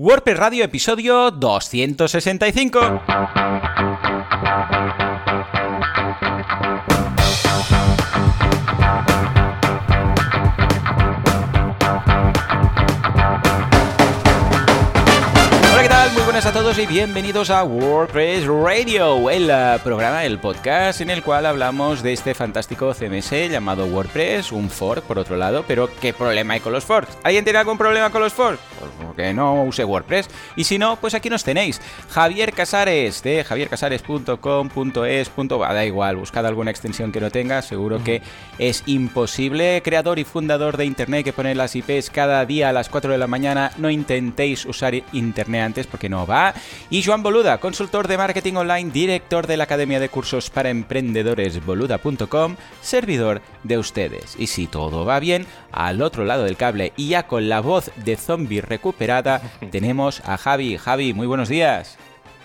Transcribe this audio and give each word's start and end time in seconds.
WordPress 0.00 0.38
Radio 0.38 0.62
episodio 0.62 1.32
265. 1.32 2.78
a 16.48 16.52
todos 16.52 16.78
y 16.78 16.86
bienvenidos 16.86 17.50
a 17.50 17.64
WordPress 17.64 18.46
Radio, 18.46 19.28
el 19.28 19.50
uh, 19.50 19.82
programa, 19.82 20.24
el 20.24 20.38
podcast 20.38 21.00
en 21.00 21.10
el 21.10 21.24
cual 21.24 21.44
hablamos 21.46 22.00
de 22.00 22.12
este 22.12 22.32
fantástico 22.32 22.94
CMS 22.94 23.50
llamado 23.50 23.86
WordPress, 23.86 24.52
un 24.52 24.70
fork 24.70 25.02
por 25.02 25.18
otro 25.18 25.36
lado, 25.36 25.64
pero 25.66 25.90
¿qué 26.00 26.12
problema 26.12 26.54
hay 26.54 26.60
con 26.60 26.72
los 26.72 26.84
forks? 26.84 27.18
¿Alguien 27.24 27.42
tiene 27.42 27.58
algún 27.58 27.76
problema 27.76 28.10
con 28.10 28.22
los 28.22 28.32
forks? 28.32 28.60
Porque 29.18 29.34
no 29.34 29.64
use 29.64 29.84
WordPress. 29.84 30.30
Y 30.54 30.62
si 30.62 30.78
no, 30.78 30.94
pues 30.94 31.12
aquí 31.12 31.28
nos 31.28 31.42
tenéis. 31.42 31.80
Javier 32.08 32.52
Casares 32.52 33.20
de 33.24 33.42
javiercasares.com.es. 33.42 35.32
Da 35.58 35.84
igual, 35.84 36.16
buscad 36.16 36.46
alguna 36.46 36.70
extensión 36.70 37.10
que 37.10 37.20
no 37.20 37.28
tenga, 37.28 37.60
seguro 37.62 38.00
que 38.04 38.22
es 38.60 38.84
imposible. 38.86 39.82
Creador 39.82 40.20
y 40.20 40.24
fundador 40.24 40.76
de 40.76 40.84
Internet 40.84 41.24
que 41.24 41.32
pone 41.32 41.56
las 41.56 41.74
IPs 41.74 42.10
cada 42.10 42.46
día 42.46 42.68
a 42.68 42.72
las 42.72 42.88
4 42.88 43.10
de 43.10 43.18
la 43.18 43.26
mañana. 43.26 43.72
No 43.76 43.90
intentéis 43.90 44.64
usar 44.64 44.94
Internet 45.12 45.62
antes 45.62 45.88
porque 45.88 46.08
no 46.08 46.24
va. 46.24 46.54
Y 46.88 47.02
Joan 47.02 47.24
Boluda, 47.24 47.58
consultor 47.58 48.06
de 48.06 48.18
marketing 48.18 48.54
online, 48.54 48.92
director 48.92 49.48
de 49.48 49.56
la 49.56 49.64
Academia 49.64 49.98
de 49.98 50.10
Cursos 50.10 50.48
para 50.48 50.70
Emprendedores 50.70 51.66
boluda.com, 51.66 52.54
servidor 52.82 53.42
de 53.64 53.78
ustedes. 53.78 54.36
Y 54.38 54.46
si 54.46 54.68
todo 54.68 55.04
va 55.04 55.18
bien, 55.18 55.44
al 55.72 56.02
otro 56.02 56.24
lado 56.24 56.44
del 56.44 56.56
cable 56.56 56.92
y 56.96 57.08
ya 57.10 57.24
con 57.26 57.48
la 57.48 57.60
voz 57.60 57.90
de 57.96 58.16
zombie 58.16 58.60
recuperada, 58.60 59.40
tenemos 59.70 60.20
a 60.24 60.36
Javi. 60.36 60.76
Javi, 60.76 61.14
muy 61.14 61.26
buenos 61.26 61.48
días. 61.48 61.98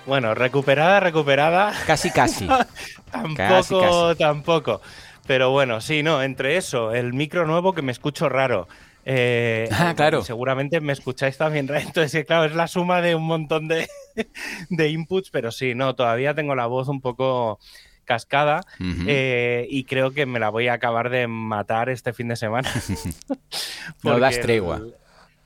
Bueno, 0.05 0.33
recuperada, 0.35 0.99
recuperada. 0.99 1.73
Casi, 1.87 2.11
casi. 2.11 2.47
tampoco, 3.11 4.15
tampoco. 4.15 4.81
Pero 5.25 5.51
bueno, 5.51 5.79
sí, 5.79 6.03
no, 6.03 6.21
entre 6.21 6.57
eso, 6.57 6.93
el 6.93 7.13
micro 7.13 7.45
nuevo 7.45 7.73
que 7.73 7.81
me 7.81 7.93
escucho 7.93 8.27
raro, 8.27 8.67
eh, 9.05 9.67
ah, 9.71 9.93
claro. 9.95 10.23
Seguramente 10.23 10.79
me 10.79 10.93
escucháis 10.93 11.37
también. 11.37 11.69
Entonces, 11.73 12.25
claro, 12.25 12.45
es 12.45 12.55
la 12.55 12.67
suma 12.67 13.01
de 13.01 13.15
un 13.15 13.25
montón 13.25 13.67
de, 14.69 14.89
inputs, 14.89 15.29
pero 15.29 15.51
sí, 15.51 15.75
no, 15.75 15.95
todavía 15.95 16.33
tengo 16.33 16.55
la 16.55 16.67
voz 16.67 16.87
un 16.87 17.01
poco 17.01 17.59
cascada 18.03 18.61
eh, 19.07 19.67
y 19.69 19.83
creo 19.85 20.11
que 20.11 20.25
me 20.25 20.39
la 20.39 20.49
voy 20.49 20.67
a 20.67 20.73
acabar 20.73 21.09
de 21.09 21.27
matar 21.27 21.89
este 21.89 22.13
fin 22.13 22.27
de 22.27 22.35
semana. 22.35 22.69
no 24.03 24.19
das 24.19 24.39
tregua. 24.39 24.81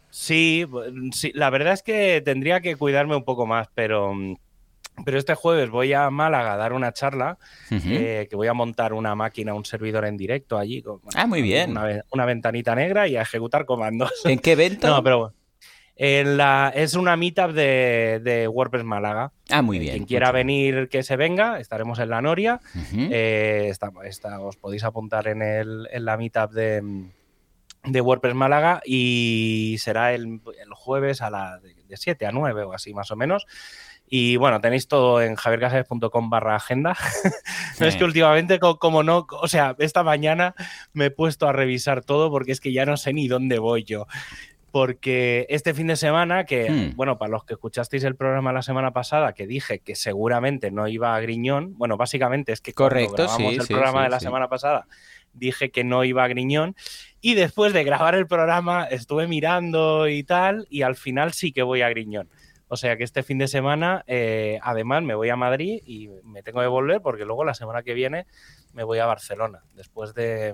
sí, 0.09 0.65
sí, 1.11 1.31
la 1.33 1.49
verdad 1.49 1.73
es 1.73 1.83
que 1.83 2.21
tendría 2.23 2.61
que 2.61 2.75
cuidarme 2.75 3.15
un 3.15 3.23
poco 3.23 3.45
más, 3.45 3.67
pero 3.73 4.13
pero 5.05 5.17
este 5.17 5.35
jueves 5.35 5.69
voy 5.69 5.93
a 5.93 6.09
Málaga 6.09 6.53
a 6.53 6.57
dar 6.57 6.73
una 6.73 6.91
charla, 6.91 7.37
eh, 7.69 8.27
que 8.29 8.35
voy 8.35 8.47
a 8.47 8.53
montar 8.53 8.93
una 8.93 9.15
máquina, 9.15 9.53
un 9.53 9.65
servidor 9.65 10.05
en 10.05 10.17
directo 10.17 10.57
allí. 10.57 10.81
Con, 10.81 11.01
ah, 11.15 11.27
muy 11.27 11.41
bien. 11.41 11.77
Una, 12.11 12.25
ventanita 12.25 12.73
negra 12.73 13.07
y 13.07 13.15
a 13.15 13.21
ejecutar 13.21 13.65
comandos. 13.65 14.11
¿En 14.25 14.39
qué 14.39 14.53
evento? 14.53 14.87
No, 14.97 15.03
pero 15.03 15.33
en 15.99 16.37
la, 16.37 16.71
es 16.75 16.93
una 16.93 17.17
meetup 17.17 17.51
de, 17.51 18.47
WordPress 18.51 18.83
Málaga. 18.83 19.31
Ah, 19.49 19.61
muy 19.61 19.79
bien. 19.79 19.93
Quien 19.93 20.05
quiera 20.05 20.31
venir, 20.31 20.89
que 20.89 21.01
se 21.03 21.15
venga. 21.15 21.59
Estaremos 21.59 21.97
en 21.99 22.09
la 22.09 22.21
Noria. 22.21 22.59
Eh, 22.95 23.73
os 24.41 24.57
podéis 24.57 24.83
apuntar 24.83 25.27
en, 25.27 25.41
el, 25.41 25.87
en 25.91 26.05
la 26.05 26.17
meetup 26.17 26.51
de, 26.51 27.09
de 27.83 28.01
WordPress 28.01 28.35
Málaga 28.35 28.81
y 28.85 29.77
será 29.79 30.13
el, 30.13 30.39
jueves 30.71 31.21
a 31.21 31.31
la 31.31 31.59
de, 31.59 31.73
de 31.87 31.97
7 31.97 32.25
a 32.27 32.31
9 32.31 32.63
o 32.63 32.73
así 32.73 32.93
más 32.93 33.09
o 33.09 33.15
menos. 33.15 33.47
Y 34.09 34.37
bueno, 34.37 34.61
tenéis 34.61 34.87
todo 34.87 35.21
en 35.21 35.35
javiercasares.com 35.35 36.29
barra 36.29 36.55
agenda. 36.55 36.95
es 37.79 37.95
que 37.97 38.05
últimamente, 38.05 38.59
como 38.59 39.03
no, 39.03 39.27
o 39.29 39.47
sea, 39.47 39.75
esta 39.79 40.03
mañana 40.03 40.55
me 40.93 41.05
he 41.05 41.11
puesto 41.11 41.47
a 41.47 41.51
revisar 41.51 42.03
todo 42.03 42.31
porque 42.31 42.53
es 42.53 42.61
que 42.61 42.71
ya 42.71 42.85
no 42.85 42.95
sé 42.95 43.11
ni 43.13 43.27
dónde 43.27 43.59
voy 43.59 43.83
yo. 43.83 44.07
Porque 44.71 45.45
este 45.49 45.73
fin 45.73 45.87
de 45.87 45.95
semana, 45.95 46.45
que, 46.45 46.69
hmm. 46.69 46.95
bueno, 46.95 47.17
para 47.17 47.31
los 47.31 47.45
que 47.45 47.53
escuchasteis 47.53 48.03
el 48.03 48.15
programa 48.15 48.51
la 48.51 48.61
semana 48.61 48.91
pasada, 48.91 49.33
que 49.33 49.47
dije 49.47 49.79
que 49.79 49.95
seguramente 49.95 50.71
no 50.71 50.87
iba 50.87 51.15
a 51.15 51.19
Griñón, 51.19 51.77
bueno, 51.77 51.97
básicamente 51.97 52.51
es 52.51 52.61
que 52.61 52.73
Correcto, 52.73 53.27
sí, 53.29 53.45
el 53.45 53.65
programa 53.65 54.03
de 54.03 54.09
la 54.09 54.19
semana 54.19 54.49
pasada, 54.49 54.87
dije 55.33 55.71
que 55.71 55.83
no 55.83 56.03
iba 56.03 56.23
a 56.23 56.27
Griñón. 56.27 56.75
Y 57.21 57.33
después 57.33 57.73
de 57.73 57.83
grabar 57.83 58.15
el 58.15 58.27
programa, 58.27 58.85
estuve 58.85 59.27
mirando 59.27 60.07
y 60.07 60.23
tal, 60.23 60.67
y 60.69 60.81
al 60.81 60.95
final 60.95 61.33
sí 61.33 61.51
que 61.51 61.63
voy 61.63 61.81
a 61.81 61.89
Griñón. 61.89 62.29
O 62.69 62.77
sea 62.77 62.97
que 62.97 63.03
este 63.03 63.23
fin 63.23 63.37
de 63.37 63.47
semana, 63.47 64.03
eh, 64.07 64.59
además, 64.61 65.03
me 65.03 65.15
voy 65.15 65.29
a 65.29 65.35
Madrid 65.35 65.81
y 65.85 66.09
me 66.23 66.43
tengo 66.43 66.59
que 66.61 66.67
volver 66.67 67.01
porque 67.01 67.25
luego 67.25 67.45
la 67.45 67.53
semana 67.53 67.83
que 67.83 67.93
viene 67.93 68.27
me 68.73 68.83
voy 68.83 68.99
a 68.99 69.05
Barcelona. 69.05 69.63
Después 69.73 70.13
de, 70.13 70.53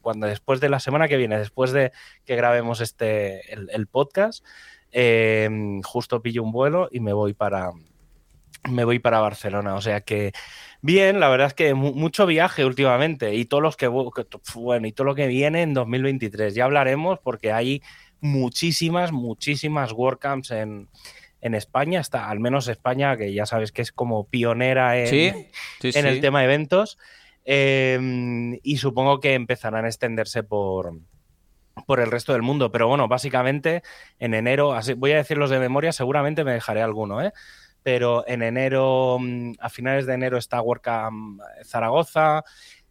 cuando 0.00 0.26
después 0.26 0.60
de 0.60 0.68
la 0.68 0.80
semana 0.80 1.08
que 1.08 1.16
viene, 1.16 1.38
después 1.38 1.72
de 1.72 1.92
que 2.24 2.36
grabemos 2.36 2.80
este 2.80 3.52
el, 3.52 3.86
podcast, 3.86 4.44
eh, 4.92 5.48
justo 5.84 6.20
pillo 6.20 6.42
un 6.42 6.52
vuelo 6.52 6.88
y 6.92 7.00
me 7.00 7.12
voy 7.12 7.32
para 7.32 7.72
me 8.70 8.84
voy 8.84 8.98
para 8.98 9.20
Barcelona. 9.20 9.74
O 9.74 9.80
sea 9.80 10.00
que 10.02 10.32
bien, 10.82 11.20
la 11.20 11.28
verdad 11.28 11.48
es 11.48 11.54
que 11.54 11.74
mucho 11.74 12.26
viaje 12.26 12.64
últimamente 12.64 13.34
y 13.34 13.44
todos 13.44 13.62
los 13.62 13.76
que 13.76 13.88
bueno 13.88 14.86
y 14.86 14.92
todo 14.92 15.06
lo 15.06 15.14
que 15.14 15.26
viene 15.26 15.62
en 15.62 15.74
2023. 15.74 16.54
Ya 16.54 16.64
hablaremos 16.64 17.18
porque 17.20 17.52
hay 17.52 17.82
muchísimas, 18.20 19.12
muchísimas 19.12 19.92
WordCamps 19.92 20.50
en, 20.50 20.88
en 21.40 21.54
España, 21.54 22.00
hasta 22.00 22.28
al 22.28 22.40
menos 22.40 22.68
España, 22.68 23.16
que 23.16 23.32
ya 23.32 23.46
sabes 23.46 23.72
que 23.72 23.82
es 23.82 23.92
como 23.92 24.26
pionera 24.26 24.98
en, 24.98 25.48
en 25.82 26.06
el 26.06 26.20
tema 26.20 26.40
de 26.40 26.44
eventos. 26.46 26.98
Em, 27.48 28.58
y 28.64 28.78
supongo 28.78 29.20
que 29.20 29.34
empezarán 29.34 29.84
a 29.84 29.88
extenderse 29.88 30.42
por, 30.42 30.98
por 31.86 32.00
el 32.00 32.10
resto 32.10 32.32
del 32.32 32.42
mundo. 32.42 32.72
Pero 32.72 32.88
bueno, 32.88 33.06
básicamente 33.06 33.82
en 34.18 34.34
enero, 34.34 34.74
así, 34.74 34.94
voy 34.94 35.12
a 35.12 35.16
decirlos 35.16 35.50
de 35.50 35.60
memoria, 35.60 35.92
seguramente 35.92 36.42
me 36.42 36.52
dejaré 36.52 36.82
alguno, 36.82 37.22
¿eh? 37.22 37.32
Pero 37.84 38.24
en 38.26 38.42
enero, 38.42 39.18
mm, 39.20 39.52
a 39.60 39.68
finales 39.68 40.06
de 40.06 40.14
enero 40.14 40.38
está 40.38 40.60
WordCamp 40.60 41.40
Zaragoza, 41.64 42.42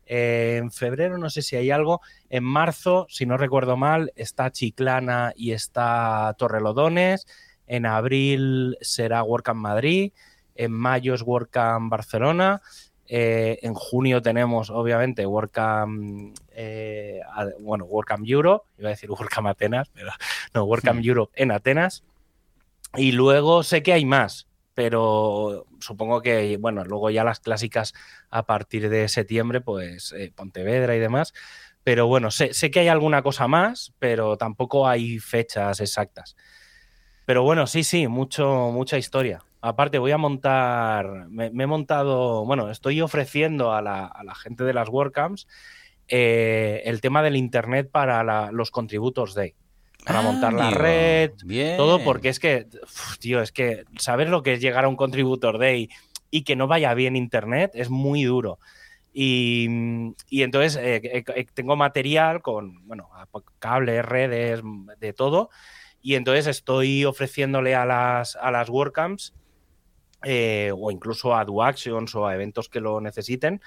en 0.05 0.71
febrero 0.71 1.17
no 1.17 1.29
sé 1.29 1.41
si 1.41 1.55
hay 1.55 1.71
algo. 1.71 2.01
En 2.29 2.43
marzo, 2.43 3.07
si 3.09 3.25
no 3.25 3.37
recuerdo 3.37 3.77
mal, 3.77 4.11
está 4.15 4.51
Chiclana 4.51 5.33
y 5.35 5.51
está 5.51 6.35
Torrelodones. 6.37 7.27
En 7.67 7.85
abril 7.85 8.77
será 8.81 9.23
WordCamp 9.23 9.59
Madrid. 9.59 10.11
En 10.55 10.71
mayo 10.71 11.13
es 11.13 11.21
WordCamp 11.21 11.89
Barcelona. 11.89 12.61
Eh, 13.07 13.59
en 13.61 13.75
junio 13.75 14.21
tenemos, 14.21 14.69
obviamente, 14.69 15.25
WordCamp, 15.25 16.35
eh, 16.51 17.21
bueno, 17.59 17.85
WordCamp 17.85 18.27
Europe, 18.27 18.65
iba 18.79 18.89
a 18.89 18.91
decir 18.91 19.11
WordCamp 19.11 19.47
Atenas, 19.47 19.89
pero 19.93 20.09
no, 20.53 20.63
WordCamp 20.63 21.01
hmm. 21.01 21.07
Europe 21.07 21.33
en 21.35 21.51
Atenas. 21.51 22.03
Y 22.95 23.11
luego 23.11 23.63
sé 23.63 23.83
que 23.83 23.93
hay 23.93 24.05
más, 24.05 24.47
pero 24.75 25.65
supongo 25.79 26.21
que, 26.21 26.57
bueno, 26.57 26.83
luego 26.83 27.09
ya 27.09 27.23
las 27.23 27.39
clásicas 27.39 27.93
a 28.29 28.45
partir 28.45 28.89
de 28.89 29.07
septiembre, 29.07 29.61
pues 29.61 30.11
eh, 30.11 30.31
Pontevedra 30.35 30.95
y 30.95 30.99
demás. 30.99 31.33
Pero 31.83 32.07
bueno, 32.07 32.29
sé, 32.29 32.51
que 32.71 32.79
hay 32.81 32.89
alguna 32.89 33.23
cosa 33.23 33.47
más, 33.47 33.93
pero 33.99 34.37
tampoco 34.37 34.87
hay 34.87 35.19
fechas 35.19 35.79
exactas. 35.79 36.35
Pero 37.25 37.43
bueno, 37.43 37.67
sí, 37.67 37.83
sí, 37.83 38.07
mucho, 38.07 38.71
mucha 38.73 38.97
historia. 38.97 39.43
Aparte, 39.61 39.97
voy 39.97 40.11
a 40.11 40.17
montar, 40.17 41.27
me, 41.29 41.45
he 41.47 41.67
montado, 41.67 42.45
bueno, 42.45 42.69
estoy 42.69 43.01
ofreciendo 43.01 43.71
a 43.73 43.81
la, 43.81 44.35
gente 44.35 44.63
de 44.63 44.73
las 44.73 44.89
WordCamps 44.89 45.47
eh, 46.07 46.83
el 46.85 47.01
tema 47.01 47.23
del 47.23 47.35
Internet 47.35 47.89
para 47.91 48.51
los 48.51 48.71
contributos 48.71 49.33
Day 49.33 49.55
para 50.05 50.21
montar 50.21 50.53
la 50.53 50.69
red, 50.69 51.31
todo, 51.77 52.03
porque 52.03 52.29
es 52.29 52.39
que, 52.39 52.67
tío, 53.19 53.41
es 53.41 53.51
que 53.51 53.85
saber 53.97 54.29
lo 54.29 54.43
que 54.43 54.53
es 54.53 54.61
llegar 54.61 54.85
a 54.85 54.87
un 54.87 54.95
contributor 54.95 55.57
day 55.57 55.89
y 56.29 56.43
que 56.43 56.55
no 56.55 56.67
vaya 56.67 56.93
bien 56.93 57.15
internet 57.15 57.71
es 57.73 57.89
muy 57.89 58.23
duro. 58.23 58.59
Y, 59.17 59.65
entonces 60.29 60.75
eh, 60.75 61.01
eh, 61.03 61.45
tengo 61.53 61.75
material 61.75 62.41
con, 62.41 62.85
bueno, 62.85 63.09
cables, 63.59 64.05
redes, 64.05 64.61
de 64.99 65.13
todo. 65.13 65.49
Y 66.01 66.15
entonces 66.15 66.47
estoy 66.47 67.05
ofreciéndole 67.05 67.73
a 67.73 67.85
las, 67.85 68.35
a 68.35 68.51
las 68.51 68.69
WordCamps 68.69 69.33
eh, 70.23 70.71
o 70.77 70.91
incluso 70.91 71.33
a 71.33 71.45
DoActions 71.45 72.13
o 72.15 72.27
a 72.27 72.35
eventos 72.35 72.69
que 72.69 72.81
lo 72.81 73.01
necesiten, 73.01 73.61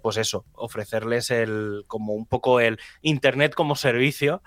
pues 0.00 0.16
eso, 0.16 0.44
ofrecerles 0.52 1.30
el, 1.30 1.84
como 1.86 2.12
un 2.12 2.26
poco 2.26 2.60
el 2.60 2.78
Internet 3.02 3.54
como 3.54 3.74
servicio 3.74 4.42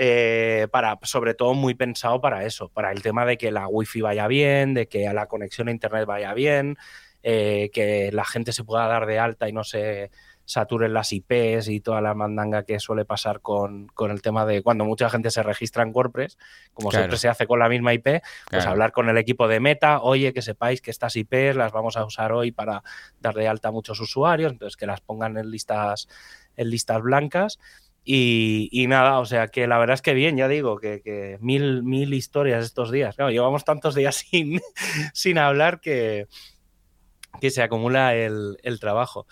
eh, 0.00 0.68
para, 0.70 0.98
sobre 1.02 1.34
todo 1.34 1.54
muy 1.54 1.74
pensado 1.74 2.20
para 2.20 2.44
eso, 2.44 2.68
para 2.68 2.92
el 2.92 3.02
tema 3.02 3.26
de 3.26 3.36
que 3.36 3.50
la 3.50 3.66
wifi 3.66 4.00
vaya 4.00 4.28
bien, 4.28 4.74
de 4.74 4.86
que 4.86 5.12
la 5.12 5.26
conexión 5.26 5.68
a 5.68 5.72
internet 5.72 6.06
vaya 6.06 6.34
bien, 6.34 6.76
eh, 7.22 7.70
que 7.72 8.10
la 8.12 8.24
gente 8.24 8.52
se 8.52 8.62
pueda 8.64 8.86
dar 8.86 9.06
de 9.06 9.18
alta 9.18 9.48
y 9.48 9.52
no 9.52 9.64
se, 9.64 10.10
saturen 10.48 10.94
las 10.94 11.12
IPs 11.12 11.68
y 11.68 11.80
toda 11.80 12.00
la 12.00 12.14
mandanga 12.14 12.62
que 12.62 12.80
suele 12.80 13.04
pasar 13.04 13.42
con, 13.42 13.90
el 14.08 14.22
tema 14.22 14.46
de 14.46 14.62
cuando 14.62 14.86
mucha 14.86 15.10
gente 15.10 15.30
se 15.30 15.42
registra 15.42 15.82
en 15.82 15.92
WordPress, 15.94 16.38
como 16.72 16.90
siempre 16.90 17.18
se 17.18 17.28
hace 17.28 17.46
con 17.46 17.58
la 17.58 17.68
misma 17.68 17.92
IP, 17.92 18.22
pues 18.50 18.64
hablar 18.64 18.92
con 18.92 19.10
el 19.10 19.18
equipo 19.18 19.46
de 19.46 19.60
Meta, 19.60 20.00
oye, 20.00 20.32
que 20.32 20.40
sepáis 20.40 20.80
que 20.80 20.90
estas 20.90 21.16
IPs 21.16 21.54
las 21.54 21.70
vamos 21.70 21.98
a 21.98 22.04
usar 22.06 22.32
hoy 22.32 22.50
para 22.50 22.82
dar 23.20 23.34
de 23.34 23.46
alta 23.46 23.68
a 23.68 23.72
muchos 23.72 24.00
usuarios, 24.00 24.50
entonces 24.50 24.78
que 24.78 24.86
las 24.86 25.02
pongan 25.02 25.36
en 25.36 25.50
listas, 25.50 26.08
en 26.56 26.70
listas 26.70 27.02
blancas. 27.02 27.58
Y, 28.10 28.86
nada, 28.88 29.18
o 29.18 29.26
sea 29.26 29.48
que 29.48 29.66
la 29.66 29.76
verdad 29.76 29.92
es 29.92 30.00
que 30.00 30.14
bien, 30.14 30.38
ya 30.38 30.48
digo, 30.48 30.78
que, 30.78 31.36
mil, 31.42 31.82
mil 31.82 32.14
historias 32.14 32.64
estos 32.64 32.90
días. 32.90 33.18
llevamos 33.18 33.66
tantos 33.66 33.94
días 33.94 34.16
sin, 34.30 34.62
sin 35.12 35.36
hablar 35.36 35.78
que, 35.82 36.26
que 37.38 37.50
se 37.50 37.62
acumula 37.62 38.16
el, 38.16 38.56
el 38.62 38.80
trabajo. 38.80 39.26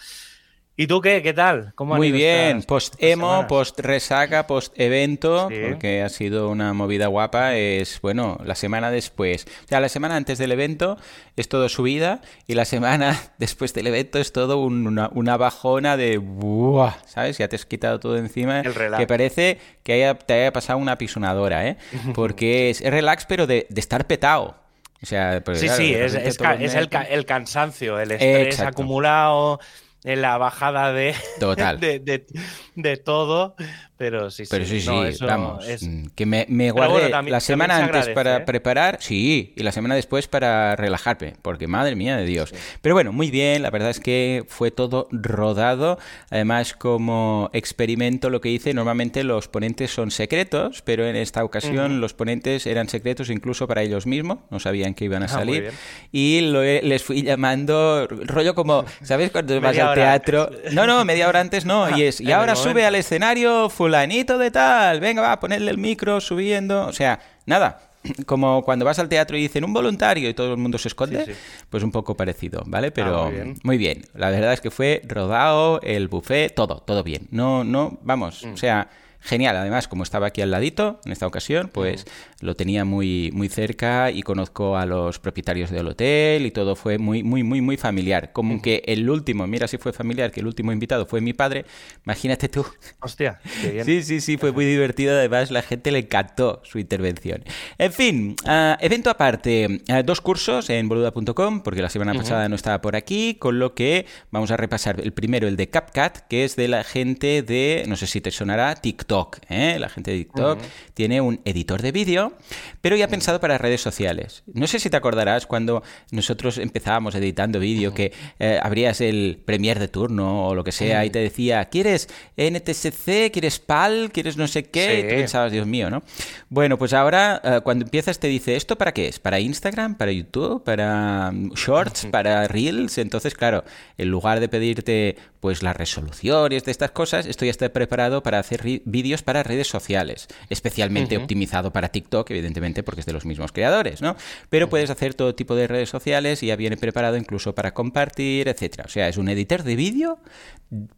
¿Y 0.78 0.88
tú 0.88 1.00
qué? 1.00 1.22
¿Qué 1.22 1.32
tal? 1.32 1.72
¿Cómo 1.74 1.96
Muy 1.96 2.12
bien, 2.12 2.62
post-emo, 2.62 3.46
post-resaca, 3.48 4.46
post-evento, 4.46 5.48
porque 5.70 6.02
ha 6.02 6.10
sido 6.10 6.50
una 6.50 6.74
movida 6.74 7.06
guapa. 7.06 7.54
Es, 7.56 7.98
bueno, 8.02 8.38
la 8.44 8.54
semana 8.54 8.90
después. 8.90 9.46
O 9.64 9.68
sea, 9.68 9.80
la 9.80 9.88
semana 9.88 10.16
antes 10.16 10.36
del 10.36 10.52
evento 10.52 10.98
es 11.34 11.48
todo 11.48 11.70
subida 11.70 12.20
y 12.46 12.56
la 12.56 12.66
semana 12.66 13.18
después 13.38 13.72
del 13.72 13.86
evento 13.86 14.18
es 14.18 14.34
todo 14.34 14.58
una, 14.58 15.36
bajona 15.38 15.96
de... 15.96 16.18
Buah, 16.18 16.96
¿Sabes? 17.06 17.38
Ya 17.38 17.48
te 17.48 17.56
has 17.56 17.64
quitado 17.64 17.98
todo 17.98 18.18
encima. 18.18 18.62
que 18.62 19.06
parece 19.06 19.58
que 19.82 19.94
haya, 19.94 20.12
te 20.12 20.34
haya 20.34 20.52
pasado 20.52 20.78
una 20.78 20.98
pisonadora, 20.98 21.66
¿eh? 21.66 21.78
Porque 22.14 22.68
es, 22.68 22.82
relax, 22.82 23.24
pero 23.24 23.46
de, 23.46 23.66
estar 23.74 24.06
petado. 24.06 24.56
O 25.02 25.06
sea, 25.06 25.42
pues, 25.42 25.58
sí, 25.60 25.68
sí, 25.70 25.94
es, 25.94 26.14
el, 26.14 27.24
cansancio, 27.24 27.98
el 27.98 28.12
estrés 28.12 28.60
acumulado 28.60 29.58
en 30.06 30.22
la 30.22 30.38
bajada 30.38 30.92
de, 30.92 31.14
Total. 31.40 31.80
de, 32.76 32.96
todo, 32.96 33.56
pero 33.96 34.30
sí, 34.30 34.44
sí. 34.44 34.50
Pero 34.50 34.66
sí, 34.66 34.80
sí, 34.80 35.24
vamos. 35.24 35.64
Mm, 35.80 36.06
que 36.14 36.26
me, 36.26 36.46
me 36.48 36.70
guardé 36.70 37.10
la 37.30 37.40
semana 37.40 37.78
antes 37.78 38.08
para 38.10 38.38
¿eh? 38.38 38.40
preparar, 38.40 38.98
sí, 39.00 39.54
y 39.56 39.62
la 39.62 39.72
semana 39.72 39.94
después 39.94 40.28
para 40.28 40.76
relajarme, 40.76 41.34
porque 41.40 41.66
madre 41.66 41.96
mía 41.96 42.16
de 42.16 42.26
Dios. 42.26 42.54
Pero 42.82 42.94
bueno, 42.94 43.12
muy 43.12 43.30
bien, 43.30 43.62
la 43.62 43.70
verdad 43.70 43.90
es 43.90 44.00
que 44.00 44.44
fue 44.48 44.70
todo 44.70 45.08
rodado. 45.10 45.98
Además, 46.30 46.74
como 46.74 47.50
experimento, 47.52 48.28
lo 48.28 48.40
que 48.40 48.50
hice, 48.50 48.74
normalmente 48.74 49.24
los 49.24 49.48
ponentes 49.48 49.90
son 49.90 50.10
secretos, 50.10 50.82
pero 50.82 51.06
en 51.06 51.16
esta 51.16 51.42
ocasión 51.44 52.00
los 52.00 52.14
ponentes 52.14 52.66
eran 52.66 52.88
secretos 52.88 53.30
incluso 53.30 53.66
para 53.66 53.82
ellos 53.82 54.06
mismos, 54.06 54.38
no 54.50 54.60
sabían 54.60 54.94
que 54.94 55.06
iban 55.06 55.22
a 55.22 55.26
ah, 55.26 55.28
salir. 55.28 55.70
y 56.12 56.40
les 56.40 57.02
fui 57.02 57.22
llamando, 57.22 58.06
rollo 58.08 58.54
como, 58.54 58.84
¿sabes? 59.02 59.30
Cuando 59.30 59.60
vas 59.60 59.78
al 59.78 59.94
teatro. 59.94 60.50
No, 60.72 60.86
no, 60.86 61.04
media 61.04 61.28
hora 61.28 61.40
antes 61.40 61.64
no. 61.64 61.96
Y 61.96 62.02
es, 62.02 62.20
y 62.26 62.32
ahora 62.32 62.56
sube 62.56 62.84
al 62.84 62.94
escenario 62.94 63.70
fulanito 63.86 64.36
de 64.36 64.50
tal. 64.50 64.98
Venga, 64.98 65.22
va 65.22 65.32
a 65.32 65.40
ponerle 65.40 65.70
el 65.70 65.78
micro 65.78 66.20
subiendo. 66.20 66.86
O 66.86 66.92
sea, 66.92 67.20
nada. 67.46 67.80
Como 68.26 68.64
cuando 68.64 68.84
vas 68.84 68.98
al 68.98 69.08
teatro 69.08 69.36
y 69.36 69.42
dicen 69.42 69.64
un 69.64 69.72
voluntario 69.72 70.28
y 70.28 70.34
todo 70.34 70.52
el 70.52 70.58
mundo 70.58 70.76
se 70.76 70.88
esconde, 70.88 71.36
pues 71.70 71.84
un 71.84 71.92
poco 71.92 72.16
parecido, 72.16 72.64
¿vale? 72.66 72.90
Pero 72.90 73.26
ah, 73.26 73.30
muy, 73.62 73.78
bien. 73.78 74.04
La 74.14 74.30
verdad 74.30 74.52
es 74.52 74.60
que 74.60 74.72
fue 74.72 75.02
rodado, 75.06 75.80
el 75.82 76.08
buffet, 76.08 76.52
todo, 76.52 76.80
todo 76.80 77.04
bien. 77.04 77.28
No, 77.30 77.62
no, 77.62 77.98
vamos, 78.02 78.42
o 78.42 78.48
mm. 78.48 78.56
sea, 78.56 78.88
genial. 79.20 79.56
Además, 79.56 79.88
como 79.88 80.02
estaba 80.02 80.28
aquí 80.28 80.40
al 80.42 80.50
ladito 80.50 81.00
en 81.04 81.12
esta 81.12 81.26
ocasión, 81.26 81.70
pues 81.72 82.06
lo 82.40 82.54
tenía 82.54 82.84
muy, 82.84 83.30
muy 83.32 83.48
cerca 83.48 84.10
y 84.10 84.22
conozco 84.22 84.76
a 84.76 84.86
los 84.86 85.18
propietarios 85.18 85.70
del 85.70 85.88
hotel 85.88 86.46
y 86.46 86.50
todo 86.50 86.76
fue 86.76 86.98
muy, 86.98 87.22
muy, 87.22 87.42
muy, 87.42 87.60
muy 87.60 87.76
familiar. 87.76 88.32
Como 88.32 88.60
que 88.60 88.82
el 88.86 89.08
último, 89.08 89.46
mira 89.46 89.68
si 89.68 89.78
fue 89.78 89.92
familiar, 89.92 90.30
que 90.30 90.40
el 90.40 90.46
último 90.46 90.72
invitado 90.72 91.06
fue 91.06 91.20
mi 91.20 91.32
padre, 91.32 91.64
imagínate 92.04 92.48
tú. 92.48 92.64
Hostia, 93.00 93.40
qué 93.62 93.70
bien. 93.70 93.86
Sí, 93.96 94.02
sí, 94.02 94.20
sí, 94.20 94.36
fue 94.36 94.52
muy 94.52 94.64
divertido. 94.64 95.14
Además, 95.14 95.50
la 95.50 95.62
gente 95.62 95.92
le 95.92 96.00
encantó 96.00 96.60
su 96.64 96.78
intervención. 96.78 97.44
En 97.78 97.92
fin, 97.92 98.36
ah, 98.44 98.76
evento 98.80 99.10
aparte, 99.10 99.82
ah, 99.88 100.02
dos 100.02 100.20
cursos 100.20 100.68
en 100.70 100.88
boluda.com, 100.88 101.62
porque 101.62 101.82
la 101.82 101.88
semana 101.88 102.14
pasada 102.14 102.48
no 102.48 102.56
estaba 102.56 102.80
por 102.80 102.96
aquí, 102.96 103.36
con 103.36 103.58
lo 103.58 103.74
que 103.74 104.06
vamos 104.30 104.50
a 104.50 104.56
repasar 104.56 105.00
el 105.00 105.12
primero, 105.12 105.46
el 105.46 105.56
de 105.56 105.68
CapCut, 105.68 106.26
que 106.28 106.44
es 106.44 106.56
de 106.56 106.68
la 106.68 106.84
gente 106.84 107.42
de, 107.42 107.84
no 107.86 107.96
sé 107.96 108.06
si 108.06 108.20
te 108.20 108.30
sonará, 108.30 108.74
TikTok. 108.74 109.05
¿Eh? 109.48 109.78
La 109.78 109.88
gente 109.88 110.10
de 110.10 110.18
TikTok 110.18 110.58
tiene 110.94 111.20
un 111.20 111.40
editor 111.44 111.80
de 111.82 111.92
vídeo, 111.92 112.32
pero 112.80 112.96
ya 112.96 113.08
pensado 113.08 113.40
para 113.40 113.58
redes 113.58 113.80
sociales. 113.80 114.42
No 114.52 114.66
sé 114.66 114.78
si 114.80 114.90
te 114.90 114.96
acordarás 114.96 115.46
cuando 115.46 115.82
nosotros 116.10 116.58
empezábamos 116.58 117.14
editando 117.14 117.60
vídeo 117.60 117.94
que 117.94 118.12
eh, 118.38 118.58
abrías 118.62 119.00
el 119.00 119.40
Premiere 119.44 119.80
de 119.80 119.88
turno 119.88 120.48
o 120.48 120.54
lo 120.54 120.64
que 120.64 120.72
sea 120.72 121.04
y 121.04 121.10
te 121.10 121.20
decía, 121.20 121.64
¿quieres 121.66 122.08
NTSC? 122.36 123.30
¿Quieres 123.32 123.58
PAL? 123.58 124.10
¿Quieres 124.12 124.36
no 124.36 124.48
sé 124.48 124.64
qué? 124.64 125.00
Y 125.00 125.02
tú 125.02 125.08
pensabas, 125.08 125.52
Dios 125.52 125.66
mío, 125.66 125.88
¿no? 125.90 126.02
Bueno, 126.48 126.78
pues 126.78 126.92
ahora 126.92 127.40
eh, 127.44 127.60
cuando 127.62 127.84
empiezas 127.84 128.18
te 128.18 128.28
dice, 128.28 128.56
¿esto 128.56 128.76
para 128.76 128.92
qué 128.92 129.08
es? 129.08 129.20
¿Para 129.20 129.38
Instagram? 129.40 129.96
¿Para 129.96 130.10
YouTube? 130.12 130.64
¿Para 130.64 131.30
mm, 131.32 131.52
Shorts? 131.54 132.06
¿Para 132.06 132.48
Reels? 132.48 132.98
Entonces, 132.98 133.34
claro, 133.34 133.64
en 133.98 134.08
lugar 134.08 134.40
de 134.40 134.48
pedirte 134.48 135.16
pues 135.40 135.62
las 135.62 135.76
resoluciones 135.76 136.64
de 136.64 136.70
estas 136.72 136.90
cosas, 136.90 137.26
esto 137.26 137.44
ya 137.44 137.52
está 137.52 137.68
preparado 137.68 138.22
para 138.22 138.40
hacer 138.40 138.62
vídeos 138.62 138.95
para 139.22 139.42
redes 139.42 139.68
sociales, 139.68 140.28
especialmente 140.48 141.16
optimizado 141.16 141.72
para 141.72 141.88
TikTok, 141.88 142.30
evidentemente 142.30 142.82
porque 142.82 143.00
es 143.00 143.06
de 143.06 143.12
los 143.12 143.26
mismos 143.26 143.52
creadores, 143.52 144.02
¿no? 144.02 144.16
Pero 144.48 144.68
puedes 144.68 144.90
hacer 144.90 145.14
todo 145.14 145.34
tipo 145.34 145.54
de 145.54 145.66
redes 145.66 145.88
sociales 145.88 146.42
y 146.42 146.46
ya 146.46 146.56
viene 146.56 146.76
preparado 146.76 147.16
incluso 147.16 147.54
para 147.54 147.74
compartir, 147.74 148.48
etcétera. 148.48 148.84
O 148.86 148.90
sea, 148.90 149.08
es 149.08 149.16
un 149.16 149.28
editor 149.28 149.62
de 149.62 149.76
vídeo 149.76 150.18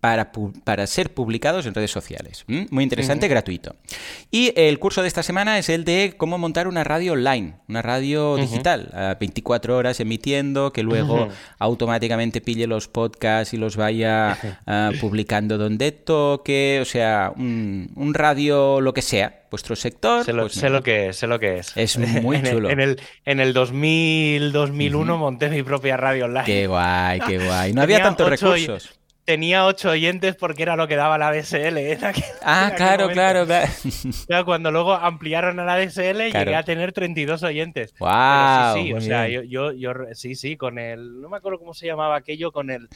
para, 0.01 0.33
para 0.65 0.87
ser 0.87 1.13
publicados 1.13 1.67
en 1.67 1.75
redes 1.75 1.91
sociales. 1.91 2.45
Muy 2.47 2.85
interesante, 2.85 3.29
gratuito. 3.29 3.77
Y 4.31 4.53
el 4.57 4.79
curso 4.79 5.03
de 5.03 5.09
esta 5.09 5.23
semana 5.23 5.59
es 5.59 5.69
el 5.69 5.85
de 5.85 6.15
cómo 6.17 6.39
montar 6.39 6.69
una 6.69 6.85
radio 6.85 7.13
online, 7.13 7.57
una 7.69 7.83
radio 7.83 8.37
digital, 8.37 8.91
a 8.95 9.17
24 9.21 9.77
horas 9.77 10.01
emitiendo, 10.01 10.73
que 10.73 10.83
luego 10.83 11.29
automáticamente 11.59 12.41
pille 12.41 12.67
los 12.67 12.89
podcasts 12.89 13.53
y 13.53 13.57
los 13.57 13.77
vaya 13.77 14.39
ah, 14.67 14.91
publicando 15.01 15.59
donde 15.59 15.93
toque, 15.93 16.79
o 16.81 16.85
sea, 16.85 17.33
un, 17.37 17.88
un 17.95 18.15
radio 18.15 18.81
lo 18.81 18.93
que 18.93 19.03
sea, 19.03 19.43
vuestro 19.51 19.77
sector. 19.77 20.25
Sé 20.25 20.33
lo, 20.33 20.43
pues 20.43 20.55
sé 20.55 20.71
lo 20.71 20.83
que, 20.83 21.13
sé 21.13 21.27
lo 21.27 21.39
que 21.39 21.59
es. 21.59 21.77
Es 21.77 21.99
muy 22.23 22.43
chulo. 22.43 22.71
en, 22.71 22.81
el, 22.81 23.01
en 23.25 23.41
el 23.41 23.53
2000, 23.53 24.53
2001 24.53 25.19
monté 25.19 25.49
mi 25.49 25.63
propia 25.63 25.97
radio 25.97 26.27
online. 26.27 26.45
Qué 26.45 26.67
guay, 26.67 27.21
qué 27.21 27.39
guay. 27.39 27.73
No 27.73 27.83
había 27.83 28.03
tantos 28.03 28.29
recursos. 28.29 28.95
Tenía 29.25 29.67
ocho 29.67 29.91
oyentes 29.91 30.37
porque 30.37 30.63
era 30.63 30.75
lo 30.75 30.89
que 30.89 30.97
daba 30.97 31.19
la 31.19 31.31
DSL. 31.31 31.77
¿eh? 31.77 31.99
ah, 32.43 32.73
claro, 32.75 33.11
claro, 33.11 33.45
claro. 33.45 34.45
cuando 34.47 34.71
luego 34.71 34.95
ampliaron 34.95 35.61
a 35.61 35.67
la 35.67 35.77
DSL 35.77 36.33
llegué 36.33 36.57
a 36.57 36.63
tener 36.63 36.95
32 36.95 37.43
oyentes. 37.43 37.95
¡Wow! 37.99 38.75
sí, 38.75 38.85
sí, 38.85 38.93
o 38.95 39.01
sea, 39.03 39.29
yo, 39.29 39.43
yo, 39.43 39.73
yo, 39.73 39.93
sí, 40.15 40.35
sí, 40.35 40.57
con 40.57 40.79
el. 40.79 41.21
No 41.21 41.29
me 41.29 41.37
acuerdo 41.37 41.59
cómo 41.59 41.75
se 41.75 41.87
llamaba 41.87 42.17
aquello, 42.17 42.53
con 42.53 42.71
el 42.71 42.89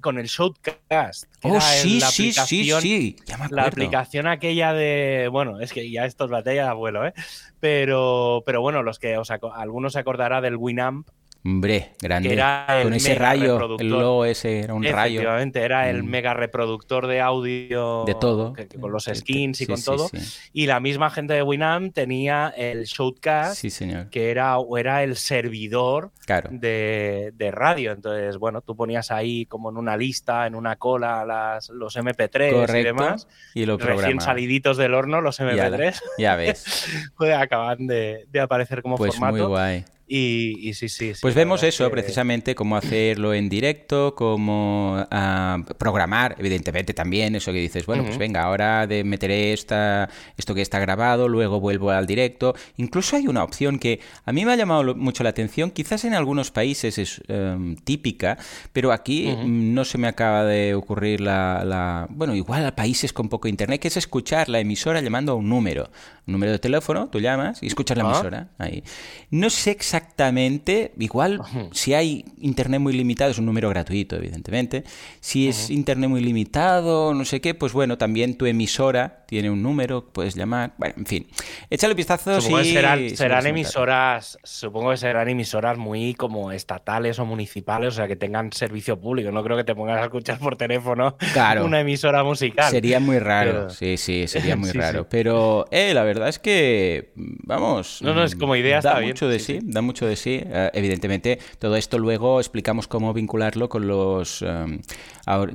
con 0.00 0.18
el 0.18 0.26
Shoutcast. 0.26 1.24
oh, 1.42 1.60
sí, 1.60 2.00
sí, 2.00 2.32
sí, 2.32 2.64
sí, 2.80 3.16
La 3.50 3.64
aplicación 3.64 4.26
aquella 4.26 4.72
de. 4.72 5.28
Bueno, 5.30 5.60
es 5.60 5.72
que 5.72 5.90
ya 5.90 6.04
esto 6.04 6.24
es 6.24 6.30
batalla 6.30 6.64
de 6.64 6.68
abuelo, 6.68 7.06
¿eh? 7.06 7.14
Pero, 7.60 8.42
pero 8.46 8.60
bueno, 8.60 8.82
los 8.82 8.98
que 8.98 9.16
os 9.18 9.30
algunos 9.30 9.94
se 9.94 9.98
acordará 9.98 10.40
del 10.40 10.56
Winamp, 10.56 11.08
Hombre, 11.42 11.92
grande. 12.00 12.38
Con 12.82 12.92
ese 12.92 13.14
rayo, 13.14 13.78
el 13.78 13.88
logo 13.88 14.26
ese 14.26 14.60
era 14.60 14.74
un 14.74 14.84
rayo. 14.84 15.20
Efectivamente, 15.20 15.62
era 15.62 15.88
el 15.88 16.02
mm. 16.02 16.06
mega 16.06 16.34
reproductor 16.34 17.06
de 17.06 17.22
audio. 17.22 18.04
De 18.04 18.14
todo. 18.14 18.54
con 18.78 18.92
los 18.92 19.04
skins 19.04 19.62
y 19.62 19.66
con 19.66 19.82
todo. 19.82 20.10
Y 20.52 20.66
la 20.66 20.80
misma 20.80 21.08
gente 21.08 21.32
de 21.32 21.42
Winamp 21.42 21.94
tenía 21.94 22.52
el 22.54 22.84
Shoutcast, 22.84 23.64
que 24.10 24.30
era, 24.30 24.56
era 24.76 25.02
el 25.02 25.16
servidor 25.16 26.10
de, 26.50 27.50
radio. 27.52 27.92
Entonces, 27.92 28.36
bueno, 28.36 28.60
tú 28.60 28.76
ponías 28.76 29.10
ahí 29.10 29.46
como 29.46 29.70
en 29.70 29.78
una 29.78 29.96
lista, 29.96 30.46
en 30.46 30.54
una 30.54 30.76
cola, 30.76 31.24
las, 31.24 31.70
los 31.70 31.96
MP3 31.96 32.80
y 32.80 32.82
demás. 32.82 33.26
Y 33.54 33.64
lo 33.64 33.78
Recién 33.78 34.20
saliditos 34.20 34.76
del 34.76 34.92
horno, 34.92 35.22
los 35.22 35.40
MP3. 35.40 35.98
Ya, 36.18 36.36
ves. 36.36 36.86
pues 37.16 37.34
acaban 37.34 37.86
de, 37.86 38.26
de, 38.30 38.40
aparecer 38.40 38.82
como 38.82 38.96
pues 38.96 39.12
formato. 39.14 39.36
Muy 39.36 39.46
guay. 39.46 39.84
Y, 40.12 40.74
sí, 40.74 40.88
sí, 40.88 41.12
Pues 41.22 41.36
vemos 41.36 41.62
eso, 41.62 41.88
precisamente, 41.88 42.56
cómo 42.56 42.76
hacerlo 42.76 43.32
en 43.32 43.48
directo, 43.48 44.16
cómo 44.16 45.06
ah, 45.08 45.58
programar, 45.78 46.34
evidentemente 46.36 46.92
también, 46.94 47.36
eso 47.36 47.52
que 47.52 47.60
dices, 47.60 47.86
bueno, 47.86 48.04
pues 48.04 48.18
venga, 48.18 48.42
ahora 48.42 48.88
de 48.88 49.04
meteré 49.04 49.52
esta, 49.52 50.10
esto 50.36 50.52
que 50.52 50.62
está 50.62 50.80
grabado, 50.80 51.28
luego 51.28 51.60
vuelvo 51.60 51.92
al 51.92 52.08
directo. 52.08 52.56
Incluso 52.76 53.14
hay 53.14 53.28
una 53.28 53.44
opción 53.44 53.78
que 53.78 54.00
a 54.24 54.32
mí 54.32 54.44
me 54.44 54.52
ha 54.52 54.56
llamado 54.56 54.96
mucho 54.96 55.22
la 55.22 55.30
atención, 55.30 55.70
quizás 55.70 56.04
en 56.04 56.14
algunos 56.14 56.50
países 56.50 56.98
es 56.98 57.22
em, 57.28 57.76
típica, 57.76 58.36
pero 58.72 58.90
aquí 58.90 59.32
no 59.46 59.84
se 59.84 59.96
me 59.96 60.08
acaba 60.08 60.42
de 60.42 60.74
ocurrir 60.74 61.20
la, 61.20 61.62
la, 61.64 62.08
Bueno, 62.10 62.34
igual 62.34 62.66
a 62.66 62.74
países 62.74 63.12
con 63.12 63.28
poco 63.28 63.46
internet, 63.46 63.80
que 63.80 63.86
es 63.86 63.96
escuchar 63.96 64.48
la 64.48 64.58
emisora 64.58 65.00
llamando 65.00 65.30
a 65.30 65.34
un 65.36 65.48
número. 65.48 65.88
Un 66.26 66.32
número 66.32 66.50
de 66.50 66.58
teléfono, 66.58 67.08
tú 67.08 67.20
llamas 67.20 67.62
y 67.62 67.68
escuchas 67.68 67.96
la 67.96 68.04
emisora 68.04 68.48
ahí. 68.58 68.82
No 69.30 69.50
sé 69.50 69.70
exactamente 69.70 69.99
exactamente, 70.00 70.92
igual 70.98 71.40
si 71.72 71.94
hay 71.94 72.24
internet 72.40 72.80
muy 72.80 72.92
limitado, 72.92 73.30
es 73.30 73.38
un 73.38 73.46
número 73.46 73.68
gratuito, 73.68 74.16
evidentemente. 74.16 74.84
Si 75.20 75.48
es 75.48 75.70
internet 75.70 76.08
muy 76.08 76.22
limitado, 76.22 77.14
no 77.14 77.24
sé 77.24 77.40
qué, 77.40 77.54
pues 77.54 77.72
bueno, 77.72 77.98
también 77.98 78.36
tu 78.36 78.46
emisora 78.46 79.24
tiene 79.26 79.50
un 79.50 79.62
número, 79.62 80.08
puedes 80.12 80.34
llamar. 80.34 80.72
Bueno, 80.76 80.94
en 80.98 81.06
fin, 81.06 81.26
échale 81.70 81.92
un 81.92 81.96
vistazo. 81.96 82.40
Supongo 82.40 82.62
que 82.62 83.16
serán, 83.16 83.46
emisoras, 83.46 84.38
supongo 84.42 84.90
que 84.90 84.96
serán 84.96 85.28
emisoras 85.28 85.78
muy 85.78 86.14
como 86.14 86.50
estatales 86.52 87.18
o 87.18 87.24
municipales, 87.24 87.88
o 87.88 87.96
sea, 87.96 88.08
que 88.08 88.16
tengan 88.16 88.52
servicio 88.52 89.00
público. 89.00 89.30
No 89.30 89.44
creo 89.44 89.56
que 89.56 89.64
te 89.64 89.74
pongas 89.74 90.00
a 90.00 90.04
escuchar 90.04 90.38
por 90.38 90.56
teléfono 90.56 91.16
una 91.62 91.80
emisora 91.80 92.24
musical. 92.24 92.70
Sería 92.70 93.00
muy 93.00 93.18
raro, 93.18 93.70
sí, 93.70 93.96
sí, 93.96 94.26
sería 94.26 94.56
muy 94.56 94.70
raro. 94.72 95.08
Pero, 95.08 95.66
eh, 95.70 95.94
la 95.94 96.02
verdad 96.02 96.28
es 96.28 96.38
que, 96.38 97.12
vamos. 97.14 98.02
No, 98.02 98.14
no, 98.14 98.24
es 98.24 98.34
como 98.34 98.56
idea, 98.56 98.80
da 98.80 98.90
está 98.90 99.00
mucho 99.00 99.28
de 99.28 99.38
sí, 99.38 99.60
da 99.62 99.80
mucho 99.82 99.89
de 99.92 100.16
sí. 100.16 100.40
Eh, 100.44 100.70
evidentemente, 100.74 101.38
todo 101.58 101.76
esto 101.76 101.98
luego 101.98 102.40
explicamos 102.40 102.86
cómo 102.86 103.12
vincularlo 103.12 103.68
con 103.68 103.86
los, 103.86 104.42
em, 104.42 104.80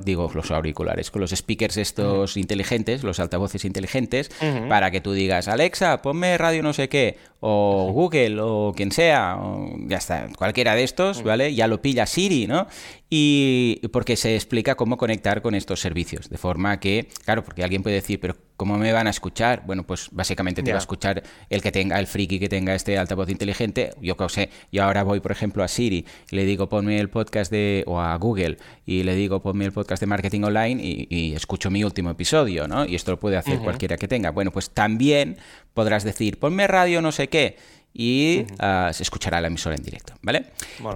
digo, 0.04 0.30
los 0.34 0.50
auriculares, 0.50 1.10
con 1.10 1.20
los 1.20 1.30
speakers 1.30 1.76
estos 1.76 2.36
inteligentes, 2.36 3.02
los 3.02 3.20
altavoces 3.20 3.64
inteligentes, 3.64 4.30
para 4.68 4.90
que 4.90 5.00
tú 5.00 5.12
digas, 5.12 5.48
Alexa, 5.48 6.02
ponme 6.02 6.38
radio 6.38 6.62
no 6.62 6.72
sé 6.72 6.88
qué, 6.88 7.18
o 7.40 7.90
Google, 7.92 8.40
o 8.40 8.72
quien 8.74 8.92
sea, 8.92 9.36
o 9.38 9.76
ya 9.86 9.98
está, 9.98 10.28
cualquiera 10.36 10.74
de 10.74 10.84
estos, 10.84 11.22
¿vale? 11.22 11.54
Ya 11.54 11.66
lo 11.66 11.82
pilla 11.82 12.06
Siri, 12.06 12.46
¿no? 12.46 12.66
Y 13.08 13.86
porque 13.92 14.16
se 14.16 14.34
explica 14.34 14.74
cómo 14.74 14.96
conectar 14.96 15.40
con 15.40 15.54
estos 15.54 15.80
servicios, 15.80 16.28
de 16.28 16.38
forma 16.38 16.80
que, 16.80 17.08
claro, 17.24 17.44
porque 17.44 17.62
alguien 17.62 17.84
puede 17.84 17.94
decir, 17.94 18.18
pero 18.18 18.36
¿cómo 18.56 18.78
me 18.78 18.92
van 18.92 19.06
a 19.06 19.10
escuchar? 19.10 19.62
Bueno, 19.64 19.86
pues 19.86 20.08
básicamente 20.10 20.60
te 20.64 20.72
va 20.72 20.78
a 20.78 20.80
escuchar 20.80 21.22
el 21.48 21.62
que 21.62 21.70
tenga, 21.70 22.00
el 22.00 22.08
friki 22.08 22.40
que 22.40 22.48
tenga 22.48 22.74
este 22.74 22.98
altavoz 22.98 23.30
inteligente. 23.30 23.90
Yo 24.00 24.16
que 24.16 24.28
sé, 24.28 24.50
yo 24.72 24.82
ahora 24.82 25.04
voy, 25.04 25.20
por 25.20 25.30
ejemplo, 25.30 25.62
a 25.62 25.68
Siri 25.68 26.04
y 26.32 26.36
le 26.36 26.44
digo, 26.44 26.68
ponme 26.68 26.98
el 26.98 27.08
podcast 27.08 27.52
de, 27.52 27.84
o 27.86 28.00
a 28.00 28.16
Google, 28.16 28.56
y 28.84 29.04
le 29.04 29.14
digo, 29.14 29.40
ponme 29.40 29.64
el 29.64 29.72
podcast 29.72 30.00
de 30.00 30.06
marketing 30.06 30.42
online 30.42 30.82
y, 30.82 31.34
escucho 31.36 31.70
mi 31.70 31.84
último 31.84 32.10
episodio, 32.10 32.66
¿no? 32.66 32.86
Y 32.86 32.96
esto 32.96 33.12
lo 33.12 33.20
puede 33.20 33.36
hacer 33.36 33.58
cualquiera 33.60 33.96
que 33.96 34.08
tenga. 34.08 34.30
Bueno, 34.30 34.50
pues 34.50 34.70
también 34.70 35.36
podrás 35.74 36.02
decir, 36.02 36.38
ponme 36.38 36.66
radio 36.66 37.02
no 37.02 37.12
sé 37.12 37.28
qué 37.28 37.56
y 37.96 38.44
ah, 38.58 38.90
se 38.92 39.02
escuchará 39.02 39.40
la 39.40 39.46
emisora 39.46 39.74
en 39.74 39.82
directo, 39.82 40.14
¿vale? 40.22 40.46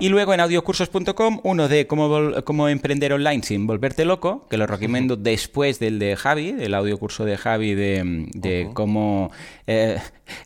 Y 0.00 0.10
luego 0.10 0.34
en 0.34 0.40
audiocursos.com 0.40 1.40
uno 1.44 1.68
de 1.68 1.86
cómo, 1.86 2.42
cómo, 2.44 2.68
emprender 2.68 3.12
online 3.14 3.42
sin 3.42 3.66
volverte 3.66 4.04
loco, 4.04 4.46
que 4.50 4.58
lo 4.58 4.66
recomiendo 4.66 5.16
después 5.16 5.78
del 5.78 5.98
de 5.98 6.16
Javi, 6.16 6.54
el 6.58 6.74
audiocurso 6.74 7.24
de 7.24 7.38
Javi 7.38 7.74
de, 7.74 8.70
cómo 8.74 9.30
eh, 9.66 9.98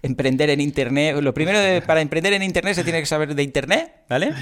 emprender 0.03 0.51
en 0.51 0.61
Internet. 0.61 1.17
Lo 1.21 1.35
primero 1.35 1.59
para 1.87 2.01
emprender 2.01 2.33
en 2.33 2.43
Internet 2.43 2.75
se 2.75 2.85
tiene 2.85 3.01
que 3.01 3.07
saber 3.07 3.35
de 3.35 3.43
Internet, 3.43 4.05
¿vale? 4.09 4.33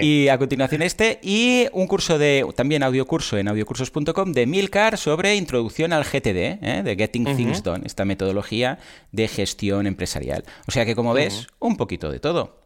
Y 0.00 0.28
a 0.28 0.38
continuación 0.38 0.82
este. 0.82 1.18
Y 1.22 1.66
un 1.72 1.86
curso 1.86 2.18
de, 2.18 2.46
también 2.54 2.82
audiocurso 2.82 3.36
en 3.38 3.48
audiocursos.com 3.48 4.32
de 4.32 4.46
Milcar 4.46 4.96
sobre 4.96 5.36
introducción 5.36 5.92
al 5.92 6.04
GTD, 6.04 6.58
¿eh? 6.62 6.82
de 6.84 6.96
Getting 6.96 7.36
Things 7.36 7.62
Done, 7.62 7.82
esta 7.84 8.04
metodología 8.04 8.78
de 9.10 9.28
gestión 9.28 9.86
empresarial. 9.86 10.44
O 10.66 10.70
sea 10.70 10.86
que, 10.86 10.94
como 10.94 11.12
ves, 11.12 11.46
un 11.58 11.76
poquito 11.76 12.10
de 12.10 12.20
todo. 12.20 12.62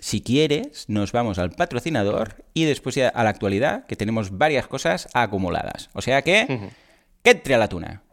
Si 0.00 0.20
quieres, 0.20 0.86
nos 0.88 1.12
vamos 1.12 1.38
al 1.38 1.50
patrocinador 1.52 2.44
y 2.52 2.64
después 2.64 2.94
ya 2.96 3.08
a 3.08 3.24
la 3.24 3.30
actualidad, 3.30 3.86
que 3.86 3.96
tenemos 3.96 4.36
varias 4.36 4.66
cosas 4.66 5.08
acumuladas. 5.14 5.88
O 5.92 6.02
sea 6.02 6.22
que, 6.22 6.70
que 7.22 7.30
entre 7.30 7.54
a 7.54 7.58
la 7.58 7.68
tuna. 7.68 8.03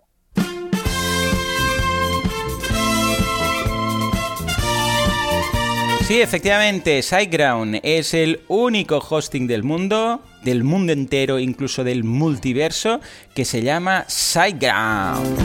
Sí, 6.12 6.20
efectivamente, 6.20 7.01
SiteGround 7.01 7.80
es 7.84 8.13
el 8.13 8.41
único 8.50 8.98
hosting 8.98 9.48
del 9.48 9.63
mundo, 9.63 10.20
del 10.44 10.65
mundo 10.65 10.91
entero, 10.91 11.39
incluso 11.39 11.86
del 11.86 12.03
multiverso, 12.03 13.00
que 13.34 13.46
se 13.46 13.62
llama 13.62 14.03
SiteGround. 14.10 15.39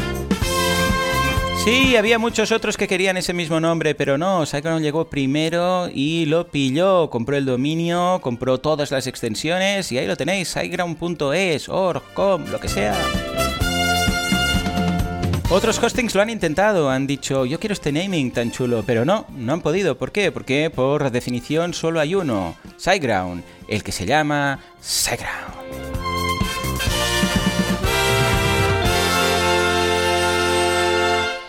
Sí, 1.64 1.94
había 1.94 2.18
muchos 2.18 2.50
otros 2.50 2.76
que 2.76 2.88
querían 2.88 3.16
ese 3.16 3.32
mismo 3.32 3.60
nombre, 3.60 3.94
pero 3.94 4.18
no, 4.18 4.44
SiteGround 4.44 4.82
llegó 4.82 5.08
primero 5.08 5.88
y 5.94 6.26
lo 6.26 6.48
pilló, 6.48 7.10
compró 7.10 7.36
el 7.36 7.46
dominio, 7.46 8.18
compró 8.20 8.58
todas 8.58 8.90
las 8.90 9.06
extensiones 9.06 9.92
y 9.92 9.98
ahí 9.98 10.08
lo 10.08 10.16
tenéis, 10.16 10.48
siteground.es, 10.48 11.68
org, 11.68 12.02
com, 12.12 12.44
lo 12.50 12.58
que 12.58 12.66
sea. 12.66 13.55
Otros 15.56 15.82
hostings 15.82 16.14
lo 16.14 16.20
han 16.20 16.28
intentado, 16.28 16.90
han 16.90 17.06
dicho, 17.06 17.46
yo 17.46 17.58
quiero 17.58 17.72
este 17.72 17.90
naming 17.90 18.30
tan 18.30 18.50
chulo, 18.50 18.84
pero 18.86 19.06
no, 19.06 19.24
no 19.34 19.54
han 19.54 19.62
podido. 19.62 19.96
¿Por 19.96 20.12
qué? 20.12 20.30
Porque 20.30 20.68
por 20.68 21.10
definición 21.10 21.72
solo 21.72 21.98
hay 21.98 22.14
uno, 22.14 22.54
SiteGround, 22.76 23.42
el 23.66 23.82
que 23.82 23.90
se 23.90 24.04
llama 24.04 24.58
SiteGround. 24.82 25.85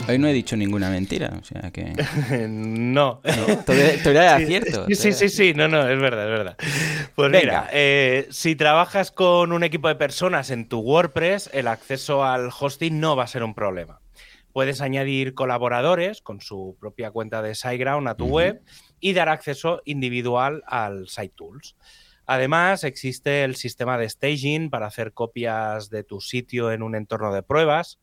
Hoy 0.07 0.17
no 0.17 0.27
he 0.27 0.33
dicho 0.33 0.55
ninguna 0.55 0.89
mentira, 0.89 1.37
o 1.39 1.43
sea 1.43 1.69
que... 1.71 1.93
no. 2.47 3.21
no 3.23 3.57
todavía, 3.65 4.37
cierto. 4.47 4.85
Sí, 4.87 5.11
sí, 5.11 5.27
sí, 5.27 5.53
no, 5.53 5.67
no, 5.67 5.87
es 5.87 5.99
verdad, 5.99 6.31
es 6.31 6.37
verdad. 6.37 6.57
Pues 7.13 7.31
mira, 7.31 7.67
eh, 7.73 8.27
si 8.29 8.55
trabajas 8.55 9.11
con 9.11 9.51
un 9.51 9.63
equipo 9.63 9.89
de 9.89 9.95
personas 9.95 10.49
en 10.49 10.69
tu 10.69 10.79
WordPress, 10.79 11.49
el 11.53 11.67
acceso 11.67 12.23
al 12.23 12.49
hosting 12.57 12.99
no 12.99 13.15
va 13.17 13.23
a 13.23 13.27
ser 13.27 13.43
un 13.43 13.53
problema. 13.53 13.99
Puedes 14.53 14.79
añadir 14.79 15.33
colaboradores 15.33 16.21
con 16.21 16.39
su 16.39 16.77
propia 16.79 17.11
cuenta 17.11 17.41
de 17.41 17.53
SiteGround 17.53 18.07
a 18.07 18.15
tu 18.15 18.27
web 18.27 18.61
y 18.99 19.13
dar 19.13 19.27
acceso 19.27 19.81
individual 19.83 20.63
al 20.67 21.09
SiteTools. 21.09 21.75
Además, 22.25 22.83
existe 22.83 23.43
el 23.43 23.55
sistema 23.55 23.97
de 23.97 24.09
staging 24.09 24.69
para 24.69 24.87
hacer 24.87 25.13
copias 25.13 25.89
de 25.89 26.03
tu 26.03 26.21
sitio 26.21 26.71
en 26.71 26.81
un 26.81 26.95
entorno 26.95 27.33
de 27.33 27.43
pruebas 27.43 27.99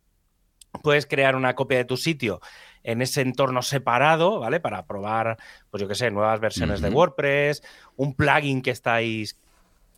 puedes 0.82 1.06
crear 1.06 1.36
una 1.36 1.54
copia 1.54 1.78
de 1.78 1.84
tu 1.84 1.96
sitio 1.96 2.40
en 2.82 3.02
ese 3.02 3.22
entorno 3.22 3.62
separado, 3.62 4.40
¿vale? 4.40 4.60
Para 4.60 4.86
probar, 4.86 5.38
pues 5.70 5.80
yo 5.80 5.88
qué 5.88 5.94
sé, 5.94 6.10
nuevas 6.10 6.40
versiones 6.40 6.80
de 6.80 6.90
WordPress, 6.90 7.62
un 7.96 8.14
plugin 8.14 8.62
que 8.62 8.70
estáis 8.70 9.38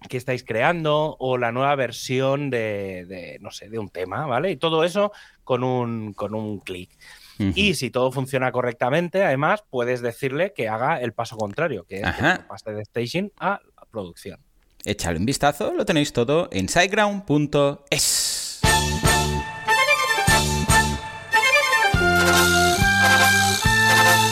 que 0.08 0.18
estáis 0.18 0.44
creando 0.44 1.16
o 1.18 1.38
la 1.38 1.52
nueva 1.52 1.74
versión 1.74 2.50
de, 2.50 3.38
no 3.40 3.50
sé, 3.50 3.68
de 3.68 3.78
un 3.78 3.88
tema, 3.88 4.26
¿vale? 4.26 4.50
Y 4.50 4.56
todo 4.56 4.84
eso 4.84 5.10
con 5.42 5.64
un, 5.64 6.12
con 6.12 6.34
un 6.34 6.60
clic. 6.60 6.90
Y 7.38 7.74
si 7.74 7.90
todo 7.90 8.12
funciona 8.12 8.50
correctamente, 8.50 9.22
además, 9.22 9.62
puedes 9.68 10.00
decirle 10.00 10.52
que 10.54 10.68
haga 10.68 11.00
el 11.00 11.12
paso 11.12 11.36
contrario, 11.36 11.84
que 11.84 12.00
es 12.00 12.12
que 12.14 12.22
pase 12.48 12.72
de 12.72 12.84
staging 12.84 13.32
a 13.38 13.60
producción. 13.90 14.38
Échale 14.84 15.18
un 15.18 15.26
vistazo, 15.26 15.72
lo 15.74 15.84
tenéis 15.84 16.12
todo 16.12 16.48
en 16.52 16.68
siteground.es. 16.68 18.45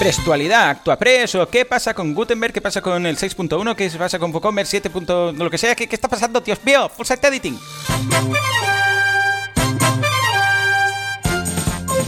Prestualidad, 0.05 0.69
ActuaPress 0.69 1.35
o 1.37 1.49
qué 1.49 1.65
pasa 1.65 1.95
con 1.95 2.13
Gutenberg, 2.13 2.53
qué 2.53 2.61
pasa 2.61 2.83
con 2.83 3.07
el 3.07 3.17
6.1, 3.17 3.75
qué 3.75 3.89
pasa 3.97 4.19
con 4.19 4.35
WooCommerce 4.35 4.83
7. 4.83 4.91
lo 5.39 5.49
que 5.51 5.57
sea, 5.57 5.75
¿qué, 5.75 5.89
está 5.91 6.09
pasando, 6.09 6.43
Dios 6.43 6.63
mío? 6.63 6.91
Full 6.91 7.07
Site 7.07 7.27
Editing. 7.27 7.59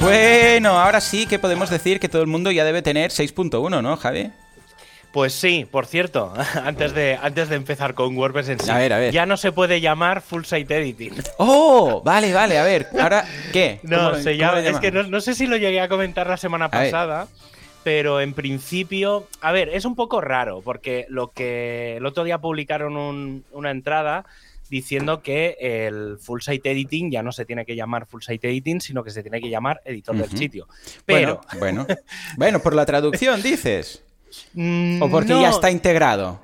Bueno, 0.02 0.78
ahora 0.78 1.00
sí 1.00 1.24
que 1.24 1.38
podemos 1.38 1.70
decir 1.70 1.98
que 1.98 2.10
todo 2.10 2.20
el 2.20 2.28
mundo 2.28 2.50
ya 2.50 2.66
debe 2.66 2.82
tener 2.82 3.12
6.1, 3.12 3.80
¿no, 3.80 3.96
Javi? 3.96 4.30
Pues 5.10 5.32
sí, 5.32 5.66
por 5.70 5.86
cierto, 5.86 6.34
antes 6.62 6.92
de, 6.92 7.18
antes 7.22 7.48
de 7.48 7.56
empezar 7.56 7.94
con 7.94 8.14
WordPress 8.14 8.50
en 8.50 8.60
sí, 8.60 8.70
ya 9.10 9.24
no 9.24 9.38
se 9.38 9.52
puede 9.52 9.80
llamar 9.80 10.20
Full 10.20 10.44
Site 10.44 10.76
Editing. 10.76 11.14
¡Oh! 11.38 12.02
Vale, 12.04 12.34
vale, 12.34 12.58
a 12.58 12.62
ver, 12.62 12.88
ahora, 13.00 13.24
¿qué? 13.54 13.80
No, 13.84 14.16
se 14.16 14.36
llama, 14.36 14.60
es 14.60 14.76
que 14.80 14.92
no, 14.92 15.20
sé 15.22 15.34
si 15.34 15.46
lo 15.46 15.56
llegué 15.56 15.80
a 15.80 15.88
comentar 15.88 16.26
la 16.26 16.36
semana 16.36 16.70
pasada 16.70 17.28
pero 17.86 18.20
en 18.20 18.34
principio, 18.34 19.28
a 19.40 19.52
ver, 19.52 19.68
es 19.68 19.84
un 19.84 19.94
poco 19.94 20.20
raro 20.20 20.60
porque 20.60 21.06
lo 21.08 21.30
que 21.30 21.98
el 21.98 22.04
otro 22.04 22.24
día 22.24 22.40
publicaron 22.40 23.44
una 23.52 23.70
entrada 23.70 24.26
diciendo 24.68 25.22
que 25.22 25.56
el 25.60 26.18
full 26.18 26.40
site 26.40 26.68
editing 26.68 27.12
ya 27.12 27.22
no 27.22 27.30
se 27.30 27.44
tiene 27.44 27.64
que 27.64 27.76
llamar 27.76 28.06
full 28.06 28.22
site 28.22 28.48
editing, 28.48 28.80
sino 28.80 29.04
que 29.04 29.12
se 29.12 29.22
tiene 29.22 29.40
que 29.40 29.48
llamar 29.48 29.82
editor 29.84 30.16
del 30.16 30.36
sitio. 30.36 30.66
Pero 31.04 31.40
bueno, 31.60 31.86
bueno, 32.36 32.58
por 32.58 32.74
la 32.74 32.84
traducción 32.86 33.40
dices. 33.44 34.02
Mm, 34.54 35.02
¿O 35.02 35.10
porque 35.10 35.28
ya 35.28 35.50
está 35.50 35.70
integrado? 35.70 36.40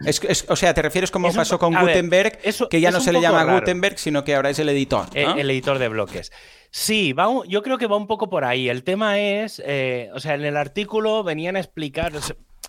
o 0.49 0.57
sea, 0.57 0.75
¿te 0.75 0.83
refieres 0.83 1.11
como 1.11 1.33
pasó 1.33 1.59
con 1.59 1.75
Gutenberg, 1.75 2.39
que 2.71 2.81
ya 2.81 2.91
no 2.91 3.01
se 3.01 3.13
le 3.13 3.21
llama 3.21 3.45
Gutenberg, 3.45 3.99
sino 3.99 4.25
que 4.25 4.35
ahora 4.35 4.51
es 4.51 4.59
el 4.59 4.69
editor? 4.69 5.07
el, 5.15 5.51
editor 5.51 5.79
de 5.79 5.89
bloques. 5.89 6.33
Sí, 6.71 7.15
yo 7.49 7.63
creo 7.63 7.79
que 7.79 7.87
va 7.87 7.97
un 7.97 8.07
poco 8.07 8.31
por 8.31 8.45
ahí. 8.45 8.69
El 8.69 8.83
tema 8.83 9.21
es, 9.21 9.63
eh, 9.65 10.11
o 10.15 10.21
sea, 10.21 10.35
en 10.35 10.45
el 10.45 10.57
artículo 10.57 11.23
venían 11.23 11.57
a 11.57 11.61
explicar, 11.61 12.13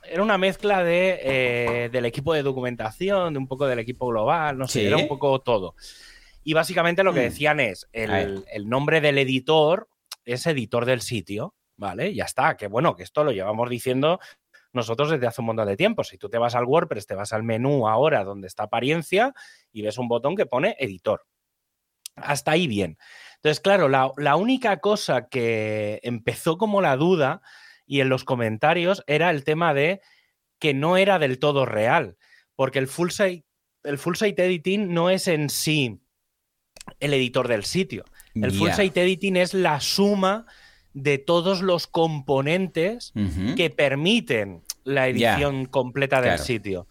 era 0.04 0.22
una 0.22 0.38
mezcla 0.38 0.84
de, 0.84 1.20
eh, 1.24 1.90
del 1.92 2.06
equipo 2.06 2.34
de 2.34 2.44
documentación, 2.44 3.34
de 3.34 3.40
un 3.40 3.48
poco 3.48 3.66
del 3.66 3.80
equipo 3.80 4.08
global, 4.08 4.58
no 4.58 4.68
sé, 4.68 4.88
era 4.88 4.98
un 4.98 5.08
poco 5.08 5.40
todo. 5.40 5.76
Y 6.44 6.54
básicamente 6.54 7.04
lo 7.04 7.14
que 7.14 7.22
mm. 7.22 7.24
decían 7.24 7.60
es, 7.60 7.88
el, 7.94 8.44
el, 8.52 8.68
nombre 8.68 9.00
del 9.00 9.18
editor 9.18 9.88
es 10.26 10.46
editor 10.46 10.86
del 10.86 11.02
sitio, 11.02 11.56
¿vale? 11.78 12.14
Ya 12.14 12.26
está, 12.26 12.58
que 12.58 12.68
bueno, 12.68 12.96
que 12.96 13.04
esto 13.04 13.24
lo 13.24 13.32
llevamos 13.32 13.70
diciendo 13.70 14.20
nosotros 14.74 15.12
desde 15.12 15.28
hace 15.28 15.42
un 15.42 15.48
montón 15.48 15.68
de 15.68 15.78
tiempo. 15.78 16.04
Si 16.04 16.18
tú 16.18 16.30
te 16.30 16.38
vas 16.38 16.56
al 16.56 16.66
WordPress, 16.66 17.08
te 17.08 17.16
vas 17.16 17.32
al 17.32 17.44
menú 17.44 17.88
ahora 17.88 18.24
donde 18.24 18.48
está 18.48 18.64
apariencia 18.64 19.34
y 19.72 19.84
ves 19.84 19.98
un 19.98 20.08
botón 20.08 20.36
que 20.36 20.46
pone 20.46 20.76
editor. 20.80 21.26
Hasta 22.16 22.52
ahí 22.52 22.68
bien. 22.68 22.98
Entonces, 23.36 23.60
claro, 23.60 23.90
la, 23.90 24.36
única 24.36 24.80
cosa 24.80 25.28
que 25.28 26.00
empezó 26.04 26.58
como 26.58 26.82
la 26.82 26.96
duda 26.96 27.42
y 27.86 28.00
en 28.00 28.10
los 28.10 28.24
comentarios 28.24 29.04
era 29.08 29.30
el 29.30 29.44
tema 29.44 29.74
de 29.74 30.02
que 30.60 30.74
no 30.74 30.98
era 30.98 31.20
del 31.20 31.40
todo 31.40 31.66
real, 31.66 32.18
porque 32.56 32.80
el 32.80 32.88
full 32.88 33.10
site, 33.10 33.46
el 33.84 33.98
full 33.98 34.16
site 34.16 34.46
editing 34.46 34.94
no 34.94 35.10
es 35.10 35.28
en 35.28 35.50
sí 35.50 36.00
el 37.00 37.14
editor 37.14 37.48
del 37.48 37.66
sitio. 37.66 38.06
El 38.34 38.52
full 38.52 38.72
site 38.72 39.02
editing 39.04 39.36
es 39.36 39.54
la 39.54 39.80
suma 39.80 40.46
de 40.94 41.18
todos 41.18 41.62
los 41.62 41.88
componentes 41.88 43.14
que 43.56 43.70
permiten 43.70 44.62
la 44.84 45.08
edición 45.08 45.66
completa 45.66 46.22
del 46.22 46.40
sitio. 46.40 46.88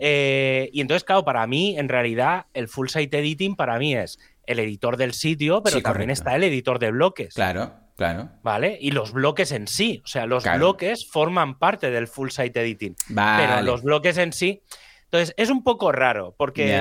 Eh, 0.00 0.70
y 0.72 0.80
entonces, 0.80 1.04
claro, 1.04 1.24
para 1.24 1.46
mí, 1.46 1.78
en 1.78 1.88
realidad, 1.88 2.46
el 2.54 2.68
full 2.68 2.88
site 2.88 3.18
editing 3.18 3.56
para 3.56 3.78
mí 3.78 3.94
es 3.94 4.18
el 4.46 4.58
editor 4.58 4.96
del 4.96 5.12
sitio, 5.12 5.62
pero 5.62 5.80
también 5.80 6.10
está 6.10 6.34
el 6.36 6.44
editor 6.44 6.78
de 6.78 6.90
bloques. 6.90 7.34
Claro, 7.34 7.74
claro. 7.96 8.30
¿Vale? 8.42 8.78
Y 8.80 8.92
los 8.92 9.12
bloques 9.12 9.52
en 9.52 9.66
sí. 9.66 10.02
O 10.04 10.06
sea, 10.06 10.26
los 10.26 10.44
bloques 10.44 11.06
forman 11.06 11.58
parte 11.58 11.90
del 11.90 12.08
full 12.08 12.30
site 12.30 12.60
editing. 12.60 12.96
Pero 13.08 13.62
los 13.62 13.82
bloques 13.82 14.18
en 14.18 14.32
sí. 14.32 14.62
Entonces, 15.04 15.34
es 15.36 15.50
un 15.50 15.62
poco 15.62 15.92
raro, 15.92 16.34
porque 16.36 16.80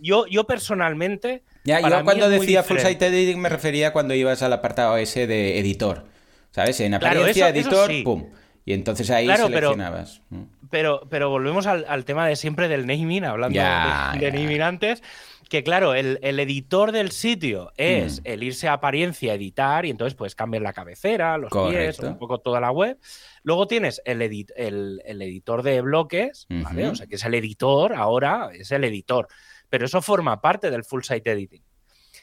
yo, 0.00 0.26
yo 0.26 0.44
personalmente. 0.44 1.44
Ya, 1.68 1.80
yo 1.80 2.02
cuando 2.02 2.30
decía 2.30 2.62
full 2.62 2.78
site 2.78 3.08
editing 3.08 3.38
me 3.38 3.50
refería 3.50 3.92
cuando 3.92 4.14
ibas 4.14 4.42
al 4.42 4.54
apartado 4.54 4.96
ese 4.96 5.26
de 5.26 5.58
editor. 5.58 6.04
¿Sabes? 6.50 6.80
En 6.80 6.94
apariencia, 6.94 7.50
editor, 7.50 7.90
pum. 8.04 8.30
Y 8.64 8.72
entonces 8.72 9.10
ahí 9.10 9.26
seleccionabas. 9.26 10.22
Pero, 10.70 11.06
pero, 11.10 11.28
volvemos 11.28 11.66
al, 11.66 12.04
tema 12.06 12.26
de 12.26 12.36
siempre 12.36 12.68
del 12.68 12.86
naming, 12.86 13.24
hablando 13.24 13.58
de, 13.58 14.32
naming 14.32 14.62
antes 14.62 15.02
que 15.48 15.62
claro, 15.62 15.94
el, 15.94 16.18
editor 16.22 16.92
del 16.92 17.10
sitio 17.10 17.72
es 17.76 18.20
mm. 18.20 18.24
el 18.24 18.42
irse 18.42 18.68
a 18.68 18.74
apariencia, 18.74 19.32
editar, 19.34 19.86
y 19.86 19.90
entonces 19.90 20.14
puedes 20.14 20.34
cambiar 20.34 20.62
la 20.62 20.74
cabecera, 20.74 21.38
los 21.38 21.50
pies, 21.50 21.98
un 22.00 22.18
poco 22.18 22.38
toda 22.38 22.60
la 22.60 22.70
web. 22.70 22.98
Luego 23.42 23.66
tienes 23.66 24.02
el, 24.04 24.20
el, 24.22 25.22
editor 25.22 25.62
de 25.62 25.80
bloques, 25.80 26.46
¿vale? 26.50 26.88
O 26.88 26.94
sea, 26.94 27.06
que 27.06 27.16
es 27.16 27.24
el 27.24 27.34
editor, 27.34 27.94
ahora 27.94 28.50
es 28.52 28.70
el 28.72 28.84
editor. 28.84 29.28
Pero 29.70 29.86
eso 29.86 30.02
forma 30.02 30.40
parte 30.40 30.70
del 30.70 30.84
full 30.84 31.02
site 31.02 31.30
editing. 31.30 31.62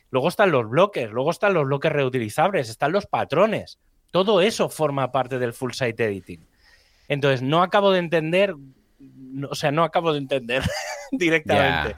Luego 0.10 0.30
están 0.30 0.52
los 0.52 0.70
bloques, 0.70 1.10
luego 1.10 1.32
están 1.32 1.54
los 1.54 1.66
bloques 1.66 1.92
reutilizables, 1.92 2.70
están 2.70 2.92
los 2.92 3.06
patrones. 3.06 3.80
Todo 4.12 4.42
eso 4.42 4.70
forma 4.70 5.12
parte 5.12 5.40
del 5.40 5.54
full 5.54 5.72
site 5.72 6.06
editing. 6.06 6.48
Entonces, 7.08 7.42
no 7.42 7.62
acabo 7.62 7.92
de 7.92 8.00
entender, 8.00 8.56
o 9.50 9.56
sea, 9.56 9.72
no 9.72 9.84
acabo 9.84 10.14
de 10.14 10.20
entender 10.20 10.64
directamente. 11.12 11.96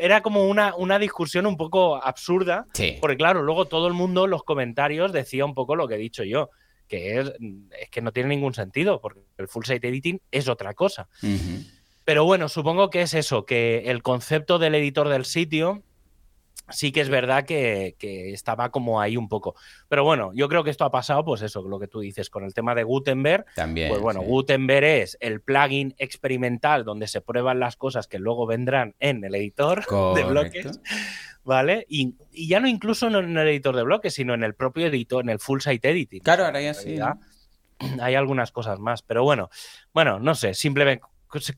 era 0.00 0.20
como 0.20 0.46
una, 0.46 0.74
una, 0.76 0.98
discusión 0.98 1.46
un 1.46 1.56
poco 1.56 2.02
absurda, 2.02 2.66
porque 3.00 3.16
claro, 3.16 3.42
luego 3.42 3.66
todo 3.66 3.88
el 3.88 3.94
mundo, 3.94 4.26
los 4.26 4.44
comentarios, 4.44 5.12
decía 5.12 5.44
un 5.44 5.54
poco 5.54 5.74
lo 5.76 5.88
que 5.88 5.94
he 5.94 5.98
dicho 5.98 6.24
yo, 6.24 6.50
que 6.86 7.18
es, 7.18 7.32
es 7.80 7.88
que 7.90 8.02
no 8.02 8.12
tiene 8.12 8.28
ningún 8.28 8.54
sentido, 8.54 9.00
porque 9.00 9.20
el 9.38 9.48
full 9.48 9.64
site 9.64 9.88
editing 9.88 10.20
es 10.30 10.48
otra 10.48 10.74
cosa. 10.74 11.08
Pero 12.04 12.24
bueno, 12.24 12.48
supongo 12.48 12.90
que 12.90 13.02
es 13.02 13.14
eso, 13.14 13.44
que 13.44 13.90
el 13.90 14.02
concepto 14.02 14.58
del 14.58 14.74
editor 14.74 15.08
del 15.08 15.24
sitio 15.24 15.82
sí 16.72 16.92
que 16.92 17.00
es 17.00 17.08
verdad 17.08 17.44
que, 17.44 17.96
estaba 18.32 18.70
como 18.70 19.00
ahí 19.00 19.16
un 19.16 19.28
poco. 19.28 19.54
Pero 19.88 20.04
bueno, 20.04 20.32
yo 20.34 20.48
creo 20.48 20.64
que 20.64 20.70
esto 20.70 20.84
ha 20.84 20.90
pasado, 20.90 21.24
pues 21.24 21.42
eso, 21.42 21.62
lo 21.62 21.78
que 21.78 21.88
tú 21.88 22.00
dices, 22.00 22.30
con 22.30 22.44
el 22.44 22.54
tema 22.54 22.74
de 22.74 22.82
Gutenberg. 22.82 23.46
También. 23.54 23.88
Pues 23.88 24.00
bueno, 24.00 24.22
Gutenberg 24.22 24.84
es 24.84 25.18
el 25.20 25.40
plugin 25.40 25.94
experimental 25.98 26.84
donde 26.84 27.06
se 27.06 27.20
prueban 27.20 27.60
las 27.60 27.76
cosas 27.76 28.06
que 28.06 28.18
luego 28.18 28.46
vendrán 28.46 28.94
en 29.00 29.24
el 29.24 29.34
editor 29.34 29.84
de 30.14 30.24
bloques. 30.24 30.80
¿Vale? 31.44 31.86
Y, 31.88 32.14
ya 32.32 32.60
no 32.60 32.68
incluso 32.68 33.08
en 33.08 33.36
el 33.36 33.48
editor 33.48 33.74
de 33.74 33.82
bloques, 33.82 34.14
sino 34.14 34.32
en 34.32 34.44
el 34.44 34.54
propio 34.54 34.86
editor, 34.86 35.24
en 35.24 35.30
el 35.30 35.40
full 35.40 35.60
site 35.60 35.90
editing. 35.90 36.22
Claro, 36.22 36.44
ahora 36.44 36.60
ya 36.60 36.74
sí. 36.74 36.98
Hay 38.00 38.14
algunas 38.14 38.52
cosas 38.52 38.78
más, 38.78 39.02
pero 39.02 39.24
bueno, 39.24 39.50
bueno, 39.92 40.20
no 40.20 40.36
sé, 40.36 40.54
simplemente 40.54 41.02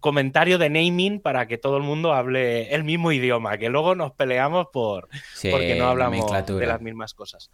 comentario 0.01 0.59
de 0.59 0.71
naming 0.71 1.21
para 1.21 1.47
que 1.47 1.59
todo 1.59 1.77
el 1.77 1.83
mundo 1.83 2.13
hable 2.13 2.75
el 2.75 2.85
mismo 2.85 3.13
idioma, 3.13 3.59
que 3.59 3.69
luego 3.69 3.95
nos 3.95 4.13
peleamos 4.13 4.69
por 4.73 5.09
porque 5.51 5.77
no 5.77 5.87
hablamos 5.89 6.31
de 6.47 6.67
las 6.67 6.81
mismas 6.81 7.15
cosas. 7.15 7.51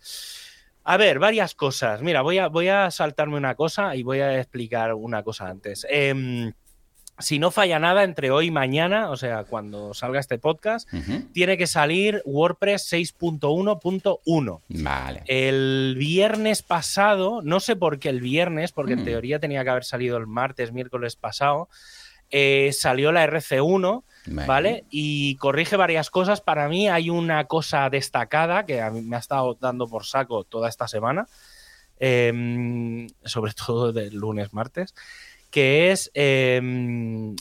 A 0.85 0.97
ver, 0.97 1.19
varias 1.19 1.55
cosas. 1.55 2.03
Mira, 2.03 2.23
voy 2.23 2.39
a, 2.39 2.49
voy 2.49 2.69
a 2.69 2.91
saltarme 2.91 3.37
una 3.37 3.55
cosa 3.55 3.95
y 3.95 4.03
voy 4.03 4.21
a 4.21 4.39
explicar 4.39 4.95
una 4.95 5.23
cosa 5.23 5.49
antes. 5.49 5.87
Em, 5.89 6.53
si 7.21 7.39
no 7.39 7.51
falla 7.51 7.79
nada, 7.79 8.03
entre 8.03 8.31
hoy 8.31 8.47
y 8.47 8.51
mañana, 8.51 9.11
o 9.11 9.17
sea, 9.17 9.45
cuando 9.45 9.93
salga 9.95 10.21
este 10.21 10.39
podcast, 10.39 10.89
tiene 11.33 11.59
que 11.59 11.67
salir 11.67 12.23
WordPress 12.25 12.91
6.1.1. 12.93 14.61
Vale. 14.69 15.23
El 15.27 15.97
viernes 15.99 16.63
pasado, 16.63 17.43
no 17.43 17.61
sé 17.61 17.77
por 17.77 17.99
qué 17.99 18.09
el 18.09 18.21
viernes, 18.21 18.73
porque 18.73 18.95
en 18.95 19.03
mm. 19.03 19.05
teoría 19.05 19.39
tenía 19.39 19.63
que 19.65 19.71
haber 19.71 19.85
salido 19.85 20.17
el 20.17 20.27
martes, 20.27 20.73
miércoles 20.73 21.17
pasado, 21.17 21.69
eh, 22.31 22.71
salió 22.73 23.13
la 23.13 23.27
RC1, 23.27 24.05
¿vale? 24.47 24.85
Y 24.91 25.37
corrige 25.37 25.77
varias 25.77 26.11
cosas. 26.11 26.41
Para 26.41 26.69
mí 26.69 26.89
hay 26.89 27.11
una 27.11 27.45
cosa 27.45 27.91
destacada 27.91 28.65
que 28.67 28.81
a 28.81 28.91
mí 28.91 29.03
me 29.03 29.17
ha 29.17 29.19
estado 29.19 29.57
dando 29.61 29.89
por 29.89 30.05
saco 30.05 30.45
toda 30.45 30.69
esta 30.69 30.87
semana, 30.87 31.27
em, 31.99 33.09
sobre 33.25 33.53
todo 33.67 33.93
del 33.93 34.15
lunes, 34.15 34.53
martes, 34.53 34.95
que 35.51 35.91
es 35.91 36.11
em, 36.15 37.35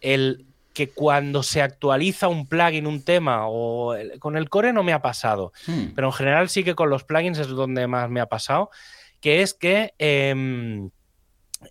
el 0.00 0.46
que 0.74 0.90
cuando 0.90 1.42
se 1.42 1.62
actualiza 1.62 2.28
un 2.28 2.46
plugin, 2.46 2.86
un 2.86 3.02
tema, 3.02 3.48
o 3.48 3.94
con 4.18 4.36
el 4.36 4.50
core 4.50 4.74
no 4.74 4.82
me 4.82 4.92
ha 4.92 5.00
pasado, 5.00 5.54
hmm. 5.66 5.94
pero 5.94 6.08
en 6.08 6.12
general 6.12 6.50
sí 6.50 6.64
que 6.64 6.74
con 6.74 6.90
los 6.90 7.04
plugins 7.04 7.38
es 7.38 7.48
donde 7.48 7.86
más 7.86 8.10
me 8.10 8.20
ha 8.20 8.26
pasado, 8.26 8.68
que 9.22 9.40
es 9.40 9.54
que 9.54 9.94
em, 9.96 10.90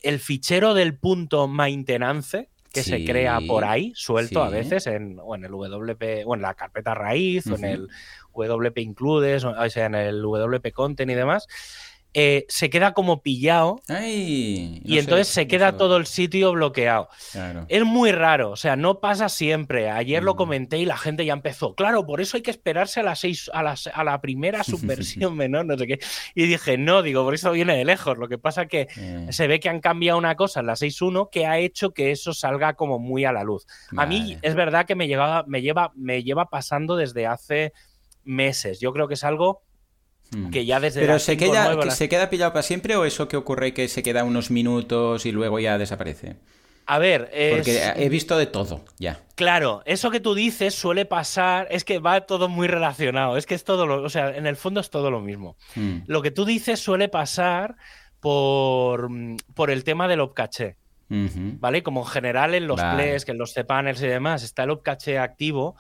el 0.02 0.20
fichero 0.20 0.74
del 0.74 0.98
punto 0.98 1.48
maintenance, 1.48 2.50
que 2.76 2.84
se 2.84 3.06
crea 3.06 3.40
por 3.48 3.64
ahí, 3.64 3.94
suelto 3.96 4.44
a 4.44 4.50
veces, 4.50 4.86
en, 4.88 5.18
o 5.22 5.34
en 5.36 5.46
el 5.46 5.52
WP, 5.52 6.26
o 6.26 6.36
en 6.36 6.42
la 6.42 6.54
carpeta 6.54 6.94
raíz, 6.94 7.48
o 7.48 7.56
en 7.56 7.64
el 7.64 7.90
WP 8.34 8.78
Includes, 8.80 9.46
o 9.46 9.70
sea, 9.70 9.86
en 9.86 9.96
el 9.96 10.22
WP 10.22 10.72
Content 10.74 11.10
y 11.10 11.16
demás, 11.16 11.48
eh, 12.18 12.46
se 12.48 12.70
queda 12.70 12.94
como 12.94 13.22
pillado 13.22 13.82
y 13.90 14.98
entonces 14.98 15.28
se 15.28 15.48
queda 15.48 15.76
todo 15.76 15.98
el 15.98 16.06
sitio 16.06 16.54
bloqueado. 16.54 17.10
Es 17.68 17.84
muy 17.84 18.14
raro, 18.14 18.52
o 18.52 18.56
sea, 18.56 18.78
no 18.78 19.02
pasa 19.02 19.28
siempre. 19.28 19.90
Ayer 19.90 20.24
lo 20.24 20.36
mm. 20.36 20.38
comenté 20.38 20.78
y 20.78 20.86
la 20.86 20.96
gente 20.96 21.26
ya 21.26 21.34
empezó. 21.34 21.76
Claro, 21.76 22.06
por 22.06 22.22
eso 22.22 22.38
hay 22.38 22.44
que 22.44 22.52
esperarse 22.52 23.02
a 23.02 23.04
las 23.04 23.20
seis, 23.20 23.52
a, 23.54 23.76
a 23.94 24.04
la 24.06 24.22
primera 24.22 24.64
subversión 24.64 25.36
menor, 25.36 25.66
no 25.66 25.78
sé 25.78 25.88
qué. 25.88 26.00
Y 26.36 26.46
dije, 26.46 26.78
no, 26.78 27.02
digo, 27.02 27.22
por 27.26 27.34
eso 27.34 27.52
viene 27.52 27.76
de 27.76 27.84
lejos. 27.84 28.18
Lo 28.18 28.30
que 28.30 28.38
pasa 28.38 28.68
que 28.68 28.88
eh. 28.96 29.28
se 29.32 29.48
ve 29.48 29.60
que 29.60 29.68
han 29.68 29.82
cambiado 29.82 30.18
una 30.18 30.36
cosa 30.36 30.62
en 30.62 30.68
la 30.68 30.76
6.1 30.76 31.30
que 31.30 31.46
ha 31.46 31.58
hecho 31.58 31.92
que 31.92 32.12
eso 32.12 32.34
salga 32.34 32.76
como 32.76 32.98
muy 32.98 33.26
a 33.26 33.34
la 33.34 33.44
luz. 33.44 33.68
A 33.98 34.06
mí 34.06 34.38
es 34.42 34.56
verdad 34.56 34.86
que 34.86 34.96
me, 34.96 35.10
lleva, 35.10 35.44
me, 35.48 35.62
lleva, 35.62 35.92
me 35.96 36.24
lleva 36.24 36.50
pasando 36.50 36.96
desde 36.96 37.28
hace 37.28 37.74
meses. 38.24 38.80
Yo 38.80 38.94
creo 38.94 39.10
que 39.10 39.16
es 39.16 39.26
algo. 39.26 39.64
Que 40.52 40.66
ya 40.66 40.80
desde 40.80 41.02
Pero 41.02 41.20
se 41.20 41.38
queda, 41.38 41.92
se 41.92 42.10
queda 42.10 42.30
pillado 42.30 42.52
para 42.52 42.64
siempre 42.64 42.96
o 42.96 43.06
eso 43.06 43.28
que 43.28 43.38
ocurre 43.38 43.74
que 43.74 43.88
se 43.88 44.04
queda 44.04 44.24
unos 44.24 44.52
minutos 44.52 45.26
y 45.26 45.32
luego 45.32 45.60
ya 45.60 45.78
desaparece. 45.78 46.36
A 46.88 47.00
ver, 47.00 47.32
porque 47.56 47.94
he 47.96 48.10
visto 48.10 48.38
de 48.38 48.46
todo 48.46 48.86
ya. 49.00 49.22
Claro, 49.36 49.82
eso 49.86 50.12
que 50.12 50.20
tú 50.20 50.36
dices 50.36 50.76
suele 50.76 51.06
pasar, 51.06 51.68
es 51.72 51.84
que 51.84 52.00
va 52.00 52.22
todo 52.22 52.48
muy 52.48 52.68
relacionado, 52.68 53.38
es 53.38 53.46
que 53.46 53.56
es 53.56 53.64
todo 53.64 53.88
lo, 53.88 54.04
o 54.04 54.10
sea, 54.10 54.36
en 54.36 54.46
el 54.46 54.56
fondo 54.56 54.82
es 54.82 54.90
todo 54.90 55.10
lo 55.10 55.20
mismo. 55.20 55.58
Hmm. 55.76 56.00
Lo 56.06 56.22
que 56.22 56.32
tú 56.32 56.46
dices 56.46 56.80
suele 56.80 57.10
pasar 57.10 57.76
por, 58.20 59.10
por 59.54 59.72
el 59.72 59.84
tema 59.84 60.08
del 60.08 60.22
upcache. 60.22 60.78
¿Vale? 61.08 61.84
Como 61.84 62.02
en 62.02 62.08
general 62.08 62.56
en 62.56 62.66
los 62.66 62.82
plays, 62.82 63.26
que 63.26 63.32
en 63.32 63.38
los 63.38 63.54
cpanels 63.54 64.02
y 64.02 64.08
demás 64.08 64.42
está 64.42 64.64
el 64.64 64.72
upcache 64.72 65.20
activo 65.20 65.76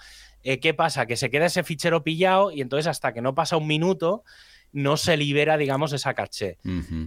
eh, 0.45 0.59
¿Qué 0.59 0.73
pasa? 0.73 1.07
Que 1.07 1.17
se 1.17 1.31
queda 1.31 1.47
ese 1.47 1.63
fichero 1.63 2.03
pillado 2.03 2.51
y 2.51 2.61
entonces 2.61 2.85
hasta 2.85 3.13
que 3.13 3.21
no 3.21 3.33
pasa 3.33 3.57
un 3.57 3.65
minuto 3.65 4.23
no 4.71 4.95
se 4.95 5.17
libera, 5.17 5.57
digamos, 5.57 5.91
esa 5.93 6.13
caché. 6.13 6.57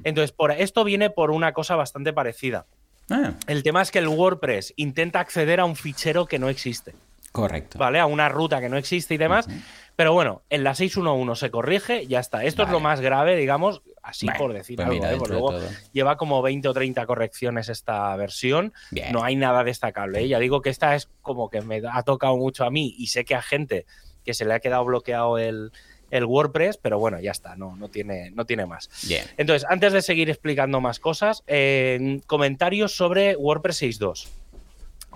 Entonces, 0.02 0.32
por, 0.32 0.50
esto 0.50 0.84
viene 0.84 1.10
por 1.10 1.30
una 1.30 1.52
cosa 1.52 1.76
bastante 1.76 2.12
parecida. 2.12 2.66
Ah. 3.10 3.34
El 3.46 3.62
tema 3.62 3.82
es 3.82 3.90
que 3.90 3.98
el 3.98 4.08
WordPress 4.08 4.72
intenta 4.76 5.20
acceder 5.20 5.60
a 5.60 5.66
un 5.66 5.76
fichero 5.76 6.26
que 6.26 6.38
no 6.38 6.48
existe. 6.48 6.94
Correcto. 7.30 7.78
¿Vale? 7.78 8.00
A 8.00 8.06
una 8.06 8.28
ruta 8.28 8.60
que 8.60 8.68
no 8.68 8.76
existe 8.76 9.14
y 9.14 9.18
demás. 9.18 9.48
Pero 9.96 10.12
bueno, 10.12 10.42
en 10.48 10.64
la 10.64 10.72
6.1.1 10.72 11.34
se 11.36 11.50
corrige, 11.50 12.06
ya 12.06 12.20
está. 12.20 12.44
Esto 12.44 12.62
es 12.62 12.70
lo 12.70 12.80
más 12.80 13.00
grave, 13.00 13.36
digamos, 13.36 13.82
así 14.08 14.26
por 14.38 14.52
decir 14.52 14.76
pues 14.76 14.88
algo. 14.88 15.06
¿eh? 15.06 15.28
luego 15.28 15.60
lleva 15.92 16.16
como 16.16 16.40
20 16.42 16.68
o 16.68 16.72
30 16.74 17.06
correcciones 17.06 17.68
esta 17.68 18.14
versión. 18.16 18.72
No 19.12 19.22
hay 19.24 19.36
nada 19.36 19.64
destacable. 19.64 20.20
¿eh? 20.20 20.28
Ya 20.28 20.38
digo 20.38 20.60
que 20.62 20.70
esta 20.70 20.94
es 20.94 21.08
como 21.22 21.50
que 21.50 21.60
me 21.60 21.82
ha 21.90 22.02
tocado 22.02 22.36
mucho 22.36 22.64
a 22.64 22.70
mí 22.70 22.94
y 22.98 23.08
sé 23.08 23.24
que 23.24 23.34
a 23.34 23.42
gente 23.42 23.86
que 24.24 24.34
se 24.34 24.44
le 24.44 24.54
ha 24.54 24.60
quedado 24.60 24.84
bloqueado 24.84 25.38
el, 25.38 25.72
el 26.10 26.24
WordPress, 26.24 26.76
pero 26.78 26.98
bueno, 26.98 27.20
ya 27.20 27.30
está, 27.30 27.56
no, 27.56 27.76
no, 27.76 27.88
tiene, 27.88 28.30
no 28.32 28.44
tiene 28.44 28.66
más. 28.66 28.90
Bien. 29.06 29.24
Entonces, 29.36 29.66
antes 29.70 29.92
de 29.92 30.02
seguir 30.02 30.28
explicando 30.30 30.80
más 30.80 30.98
cosas, 31.00 31.42
eh, 31.46 32.20
comentarios 32.26 32.94
sobre 32.96 33.36
WordPress 33.36 33.82
6.2. 33.82 34.26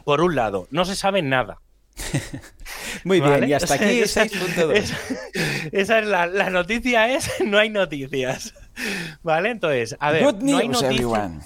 Por 0.04 0.20
un 0.20 0.34
lado, 0.34 0.66
no 0.70 0.84
se 0.84 0.96
sabe 0.96 1.22
nada. 1.22 1.60
Muy 3.04 3.20
bien, 3.20 3.30
¿Vale? 3.32 3.48
y 3.48 3.52
hasta 3.52 3.74
aquí 3.74 3.84
Esa- 4.00 4.24
6.2. 4.24 4.72
Esa, 4.72 4.96
esa 5.72 5.98
es 5.98 6.06
la, 6.06 6.26
la 6.26 6.50
noticia, 6.50 7.12
es 7.14 7.30
no 7.44 7.58
hay 7.58 7.68
noticias. 7.70 8.54
¿Vale? 9.22 9.50
Entonces, 9.50 9.96
a 10.00 10.10
ver, 10.10 10.24
Good 10.24 10.42
no 10.42 10.58
hay 10.58 10.68
news, 10.68 10.82
everyone. 10.82 11.40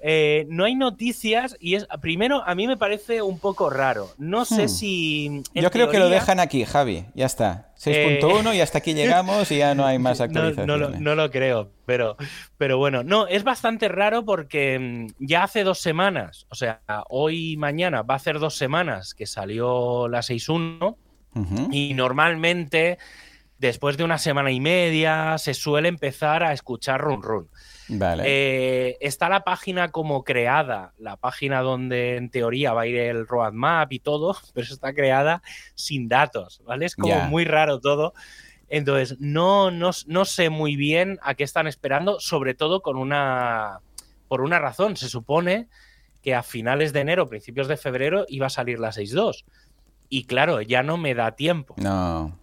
Eh, 0.00 0.46
no 0.48 0.64
hay 0.64 0.76
noticias 0.76 1.56
y 1.58 1.74
es 1.74 1.88
primero 2.00 2.44
a 2.46 2.54
mí 2.54 2.68
me 2.68 2.76
parece 2.76 3.20
un 3.20 3.40
poco 3.40 3.68
raro. 3.68 4.08
No 4.16 4.44
sé 4.44 4.66
Hmm. 4.66 4.68
si 4.68 5.42
Yo 5.54 5.72
creo 5.72 5.90
que 5.90 5.98
lo 5.98 6.08
dejan 6.08 6.38
aquí, 6.38 6.64
Javi. 6.64 7.06
Ya 7.16 7.26
está. 7.26 7.72
6.1 7.76 8.54
y 8.54 8.60
hasta 8.60 8.78
aquí 8.78 8.94
llegamos 8.94 9.50
y 9.50 9.58
ya 9.58 9.74
no 9.74 9.84
hay 9.84 9.98
más 9.98 10.20
actualizaciones. 10.20 10.68
no 10.68 10.76
lo, 10.76 10.90
no 11.00 11.14
lo 11.16 11.30
creo, 11.32 11.72
pero, 11.84 12.16
pero 12.56 12.78
bueno, 12.78 13.02
no, 13.02 13.26
es 13.26 13.42
bastante 13.42 13.88
raro 13.88 14.24
porque 14.24 14.78
mm, 14.78 15.24
ya 15.24 15.42
hace 15.42 15.64
dos 15.64 15.80
semanas, 15.80 16.46
o 16.48 16.54
sea, 16.54 16.80
hoy 17.08 17.54
y 17.54 17.56
mañana 17.56 18.02
va 18.02 18.14
a 18.14 18.18
hacer 18.18 18.38
dos 18.38 18.54
semanas 18.56 19.14
que 19.14 19.26
salió 19.26 20.06
la 20.06 20.20
6.1 20.20 20.94
Ujú. 21.34 21.68
y 21.72 21.94
normalmente 21.94 22.98
después 23.58 23.96
de 23.96 24.04
una 24.04 24.18
semana 24.18 24.50
y 24.50 24.60
media 24.60 25.36
se 25.38 25.54
suele 25.54 25.88
empezar 25.88 26.42
a 26.42 26.52
escuchar 26.52 27.00
run 27.00 27.22
run. 27.22 27.48
Vale. 27.88 28.22
Eh, 28.26 28.96
está 29.00 29.28
la 29.28 29.44
página 29.44 29.90
como 29.90 30.22
creada, 30.22 30.92
la 30.98 31.16
página 31.16 31.60
donde 31.60 32.16
en 32.16 32.30
teoría 32.30 32.72
va 32.72 32.82
a 32.82 32.86
ir 32.86 32.96
el 32.96 33.26
roadmap 33.26 33.92
y 33.92 33.98
todo, 33.98 34.36
pero 34.54 34.66
está 34.66 34.92
creada 34.92 35.42
sin 35.74 36.08
datos, 36.08 36.62
¿vale? 36.64 36.86
Es 36.86 36.96
como 36.96 37.20
muy 37.22 37.44
raro 37.44 37.80
todo. 37.80 38.14
Entonces, 38.70 39.16
no, 39.18 39.70
no, 39.70 39.90
no 40.06 40.24
sé 40.26 40.50
muy 40.50 40.76
bien 40.76 41.18
a 41.22 41.34
qué 41.34 41.44
están 41.44 41.66
esperando, 41.66 42.20
sobre 42.20 42.54
todo 42.54 42.82
con 42.82 42.96
una, 42.96 43.80
por 44.28 44.42
una 44.42 44.58
razón. 44.58 44.96
Se 44.96 45.08
supone 45.08 45.68
que 46.22 46.34
a 46.34 46.42
finales 46.42 46.92
de 46.92 47.00
enero, 47.00 47.28
principios 47.28 47.66
de 47.66 47.78
febrero, 47.78 48.26
iba 48.28 48.46
a 48.46 48.50
salir 48.50 48.78
la 48.78 48.90
6.2. 48.90 49.44
Y 50.10 50.24
claro, 50.24 50.60
ya 50.60 50.82
no 50.82 50.98
me 50.98 51.14
da 51.14 51.32
tiempo. 51.32 51.74
No. 51.78 52.38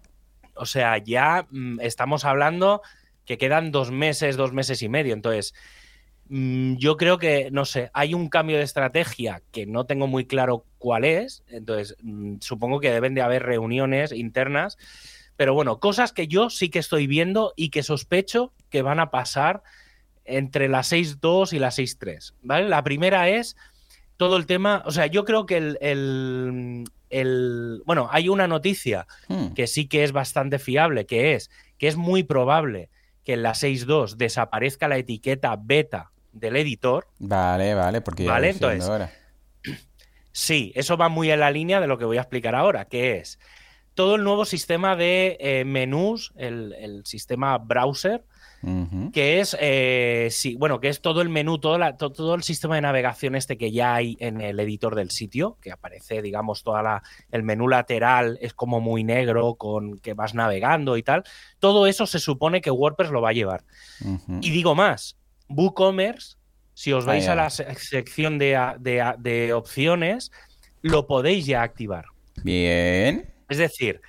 O 0.56 0.66
sea, 0.66 0.98
ya 0.98 1.48
mm, 1.50 1.80
estamos 1.82 2.26
hablando 2.26 2.82
que 3.26 3.38
quedan 3.38 3.72
dos 3.72 3.92
meses, 3.92 4.38
dos 4.38 4.54
meses 4.54 4.82
y 4.82 4.90
medio. 4.90 5.14
Entonces, 5.14 5.54
mm, 6.30 6.76
yo 6.78 6.98
creo 6.98 7.18
que, 7.18 7.50
no 7.52 7.66
sé, 7.66 7.90
hay 7.94 8.14
un 8.14 8.30
cambio 8.30 8.58
de 8.58 8.64
estrategia 8.64 9.42
que 9.52 9.66
no 9.66 9.86
tengo 9.86 10.08
muy 10.08 10.26
claro 10.26 10.66
cuál 10.78 11.06
es. 11.06 11.44
Entonces, 11.48 11.96
mm, 12.02 12.38
supongo 12.42 12.80
que 12.80 12.92
deben 12.92 13.14
de 13.16 13.22
haber 13.22 13.44
reuniones 13.44 14.12
internas. 14.12 14.78
Pero 15.38 15.54
bueno, 15.54 15.80
cosas 15.80 16.14
que 16.14 16.28
yo 16.28 16.50
sí 16.50 16.70
que 16.70 16.80
estoy 16.80 17.08
viendo 17.08 17.54
y 17.56 17.70
que 17.70 17.84
sospecho 17.84 18.54
que 18.70 18.82
van 18.82 19.00
a 19.00 19.12
pasar 19.12 19.64
entre 20.24 20.70
la 20.70 20.82
6.2 20.84 21.54
y 21.54 21.60
la 21.60 21.72
6.3. 21.72 22.34
¿Vale? 22.42 22.70
La 22.70 22.84
primera 22.84 23.28
es 23.30 23.56
todo 24.18 24.38
el 24.38 24.46
tema. 24.46 24.82
O 24.86 24.92
sea, 24.92 25.08
yo 25.08 25.26
creo 25.26 25.46
que 25.46 25.58
el. 25.58 25.78
el- 25.82 26.86
el- 27.22 27.82
bueno, 27.86 28.08
hay 28.12 28.30
una 28.30 28.48
noticia 28.48 29.08
Hmm. 29.28 29.54
que 29.54 29.68
sí 29.68 29.88
que 29.88 30.04
es 30.04 30.12
bastante 30.12 30.60
fiable, 30.60 31.06
que 31.06 31.34
es 31.34 31.50
que 31.78 31.88
es 31.88 31.96
muy 31.96 32.24
probable 32.24 32.90
que 33.24 33.34
en 33.34 33.44
la 33.44 33.54
6.2 33.54 34.18
desaparezca 34.18 34.88
la 34.88 34.98
etiqueta 34.98 35.56
beta 35.60 36.12
del 36.32 36.56
editor. 36.58 37.08
Vale, 37.20 37.74
vale, 37.74 38.02
porque 38.02 38.24
ya 38.26 38.32
Vale, 38.32 38.50
entonces, 38.50 38.84
ahora. 38.90 39.12
Sí, 40.32 40.74
eso 40.76 40.98
va 40.98 41.08
muy 41.08 41.32
en 41.32 41.40
la 41.40 41.50
línea 41.50 41.80
de 41.80 41.88
lo 41.88 41.98
que 41.98 42.04
voy 42.06 42.18
a 42.18 42.22
explicar 42.22 42.56
ahora, 42.56 42.86
que 42.86 43.18
es 43.18 43.40
todo 43.94 44.16
el 44.16 44.24
nuevo 44.26 44.44
sistema 44.44 44.98
de 44.98 45.38
eh, 45.40 45.64
menús, 45.64 46.34
el, 46.36 46.74
el 46.74 47.06
sistema 47.06 47.58
browser, 47.58 48.26
Que 49.12 49.40
es, 49.40 49.56
eh, 49.60 50.30
sí, 50.32 50.56
bueno, 50.56 50.80
que 50.80 50.90
es 50.90 51.00
todo 51.02 51.22
el 51.22 51.30
menú, 51.30 51.60
todo, 51.60 51.78
la- 51.78 51.98
todo 51.98 52.34
el 52.34 52.42
sistema 52.42 52.76
de 52.76 52.82
navegación 52.82 53.36
este 53.36 53.58
que 53.58 53.72
ya 53.72 53.94
hay 53.94 54.18
en 54.20 54.42
el 54.42 54.60
editor 54.60 54.96
del 54.96 55.12
sitio, 55.12 55.58
que 55.62 55.72
aparece, 55.72 56.22
digamos, 56.22 56.64
toda 56.64 56.82
la, 56.82 57.04
el 57.32 57.44
menú 57.44 57.68
lateral 57.68 58.40
es 58.42 58.54
como 58.56 58.82
muy 58.82 59.04
negro, 59.04 59.56
con 59.56 60.00
que 60.00 60.14
vas 60.16 60.34
navegando 60.34 60.98
y 60.98 61.04
tal. 61.04 61.24
Todo 61.60 61.86
eso 61.86 62.08
se 62.08 62.18
supone 62.20 62.62
que 62.62 62.72
WordPress 62.72 63.12
lo 63.12 63.22
va 63.22 63.30
a 63.30 63.34
llevar. 63.34 63.64
Y 64.42 64.50
digo 64.50 64.74
más, 64.74 65.16
WooCommerce, 65.50 66.38
si 66.74 66.92
os 66.92 67.06
vais 67.06 67.28
Ah, 67.28 67.34
a 67.34 67.36
la 67.36 67.50
se- 67.52 67.74
sección 67.76 68.38
de 68.40 69.52
opciones, 69.56 70.32
lo 70.82 71.08
podéis 71.08 71.46
ya 71.46 71.62
activar. 71.62 72.06
Bien. 72.44 73.32
Es 73.48 73.58
decir, 73.60 74.02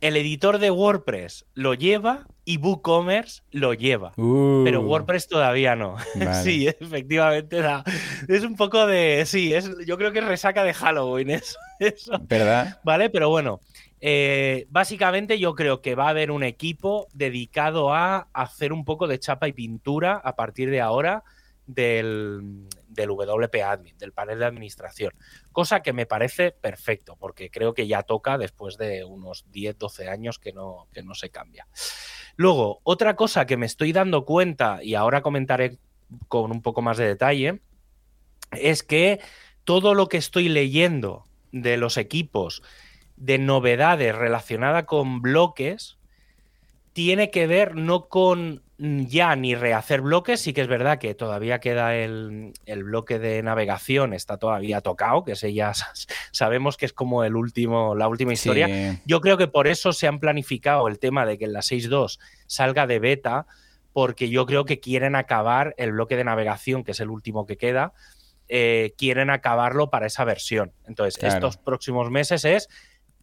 el 0.00 0.16
editor 0.16 0.58
de 0.58 0.70
WordPress 0.70 1.44
lo 1.54 1.74
lleva 1.74 2.26
y 2.48 2.56
WooCommerce 2.56 3.42
lo 3.50 3.74
lleva. 3.74 4.12
Uh, 4.16 4.62
Pero 4.64 4.80
WordPress 4.80 5.28
todavía 5.28 5.76
no. 5.76 5.96
Vale. 6.14 6.34
Sí, 6.42 6.66
efectivamente. 6.66 7.56
da- 7.60 7.84
es 8.26 8.42
un 8.42 8.56
poco 8.56 8.86
de. 8.86 9.24
Sí, 9.26 9.52
es, 9.52 9.70
yo 9.86 9.98
creo 9.98 10.12
que 10.12 10.20
es 10.20 10.24
resaca 10.24 10.64
de 10.64 10.72
Halloween 10.72 11.30
eso. 11.30 11.58
eso. 11.78 12.18
¿Verdad? 12.22 12.80
¿Vale? 12.84 13.10
Pero 13.10 13.28
bueno. 13.28 13.60
eh, 14.00 14.66
básicamente 14.70 15.38
yo 15.38 15.54
creo 15.54 15.82
que 15.82 15.94
va 15.94 16.06
a 16.06 16.10
haber 16.10 16.30
un 16.30 16.42
equipo 16.42 17.06
dedicado 17.12 17.92
a 17.92 18.28
hacer 18.32 18.72
un 18.72 18.84
poco 18.84 19.08
de 19.08 19.18
chapa 19.18 19.46
y 19.48 19.52
pintura 19.52 20.14
a 20.14 20.34
partir 20.36 20.70
de 20.70 20.80
ahora 20.80 21.24
del, 21.66 22.66
del 22.88 23.10
WP 23.10 23.54
Admin, 23.62 23.98
del 23.98 24.12
panel 24.12 24.38
de 24.38 24.46
administración. 24.46 25.12
Cosa 25.52 25.80
que 25.80 25.92
me 25.92 26.06
parece 26.06 26.52
perfecto, 26.52 27.16
porque 27.16 27.50
creo 27.50 27.74
que 27.74 27.86
ya 27.86 28.02
toca 28.02 28.38
después 28.38 28.76
de 28.76 29.04
unos 29.04 29.44
10, 29.50 29.78
12 29.78 30.08
años 30.08 30.38
que 30.38 30.52
no, 30.52 30.88
que 30.92 31.02
no 31.02 31.14
se 31.14 31.30
cambia. 31.30 31.66
Luego, 32.36 32.80
otra 32.84 33.16
cosa 33.16 33.46
que 33.46 33.56
me 33.56 33.66
estoy 33.66 33.92
dando 33.92 34.24
cuenta, 34.24 34.82
y 34.82 34.94
ahora 34.94 35.22
comentaré 35.22 35.78
con 36.28 36.50
un 36.50 36.62
poco 36.62 36.82
más 36.82 36.96
de 36.96 37.06
detalle, 37.06 37.60
es 38.52 38.82
que 38.82 39.20
todo 39.64 39.94
lo 39.94 40.08
que 40.08 40.16
estoy 40.16 40.48
leyendo 40.48 41.24
de 41.52 41.76
los 41.76 41.96
equipos 41.96 42.62
de 43.16 43.38
novedades 43.38 44.14
relacionadas 44.14 44.84
con 44.84 45.20
bloques 45.20 45.97
tiene 46.98 47.30
que 47.30 47.46
ver 47.46 47.76
no 47.76 48.08
con 48.08 48.64
mm, 48.78 49.04
ya 49.04 49.36
ni 49.36 49.54
rehacer 49.54 50.00
bloques, 50.00 50.40
sí 50.40 50.52
que 50.52 50.62
es 50.62 50.66
verdad 50.66 50.98
que 50.98 51.14
todavía 51.14 51.60
queda 51.60 51.94
el, 51.94 52.54
el 52.66 52.82
bloque 52.82 53.20
de 53.20 53.40
navegación, 53.40 54.12
está 54.12 54.36
todavía 54.36 54.80
tocado, 54.80 55.22
que 55.22 55.30
ese 55.32 55.54
ya 55.54 55.74
sabemos 56.32 56.76
que 56.76 56.86
es 56.86 56.92
como 56.92 57.22
el 57.22 57.36
último, 57.36 57.94
la 57.94 58.08
última 58.08 58.32
historia. 58.32 58.66
Sí. 58.66 59.00
Yo 59.06 59.20
creo 59.20 59.36
que 59.38 59.46
por 59.46 59.68
eso 59.68 59.92
se 59.92 60.08
han 60.08 60.18
planificado 60.18 60.88
el 60.88 60.98
tema 60.98 61.24
de 61.24 61.38
que 61.38 61.44
en 61.44 61.52
la 61.52 61.60
6.2 61.60 62.18
salga 62.48 62.88
de 62.88 62.98
beta, 62.98 63.46
porque 63.92 64.28
yo 64.28 64.44
creo 64.44 64.64
que 64.64 64.80
quieren 64.80 65.14
acabar 65.14 65.76
el 65.78 65.92
bloque 65.92 66.16
de 66.16 66.24
navegación, 66.24 66.82
que 66.82 66.90
es 66.90 66.98
el 66.98 67.10
último 67.10 67.46
que 67.46 67.56
queda, 67.56 67.92
eh, 68.48 68.94
quieren 68.98 69.30
acabarlo 69.30 69.88
para 69.88 70.06
esa 70.06 70.24
versión. 70.24 70.72
Entonces, 70.88 71.16
Claro. 71.16 71.36
estos 71.36 71.58
próximos 71.58 72.10
meses 72.10 72.44
es, 72.44 72.68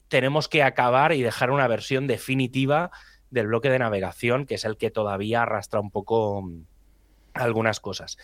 tenemos 0.07 0.47
que 0.47 0.63
acabar 0.63 1.11
y 1.11 1.21
dejar 1.21 1.51
una 1.51 1.67
versión 1.67 2.07
definitiva 2.07 2.91
del 3.35 3.47
bloque 3.47 3.69
de 3.69 3.77
navegación, 3.77 4.47
que 4.47 4.55
es 4.55 4.65
el 4.65 4.77
que 4.77 4.89
todavía 4.89 5.43
arrastra 5.43 5.79
un 5.79 5.91
poco 5.91 6.41
mm, 6.41 6.63
algunas 7.35 7.79
cosas. 7.79 8.17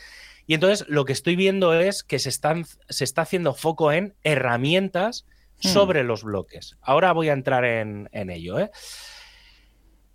Y 0.48 0.56
entonces 0.56 0.88
lo 0.90 1.06
que 1.06 1.14
estoy 1.14 1.36
viendo 1.36 1.76
es 1.76 2.04
que 2.04 2.18
se, 2.18 2.30
están, 2.30 2.66
se 2.90 3.04
está 3.04 3.22
haciendo 3.22 3.54
foco 3.54 3.92
en 3.92 4.16
herramientas 4.24 5.26
Hmm. 5.64 5.68
sobre 5.68 6.04
los 6.04 6.24
bloques. 6.24 6.78
Ahora 6.82 7.14
voy 7.14 7.30
a 7.30 7.34
entrar 7.34 7.66
en, 7.66 8.10
en 8.12 8.30
ello. 8.30 8.60
¿eh? 8.60 8.72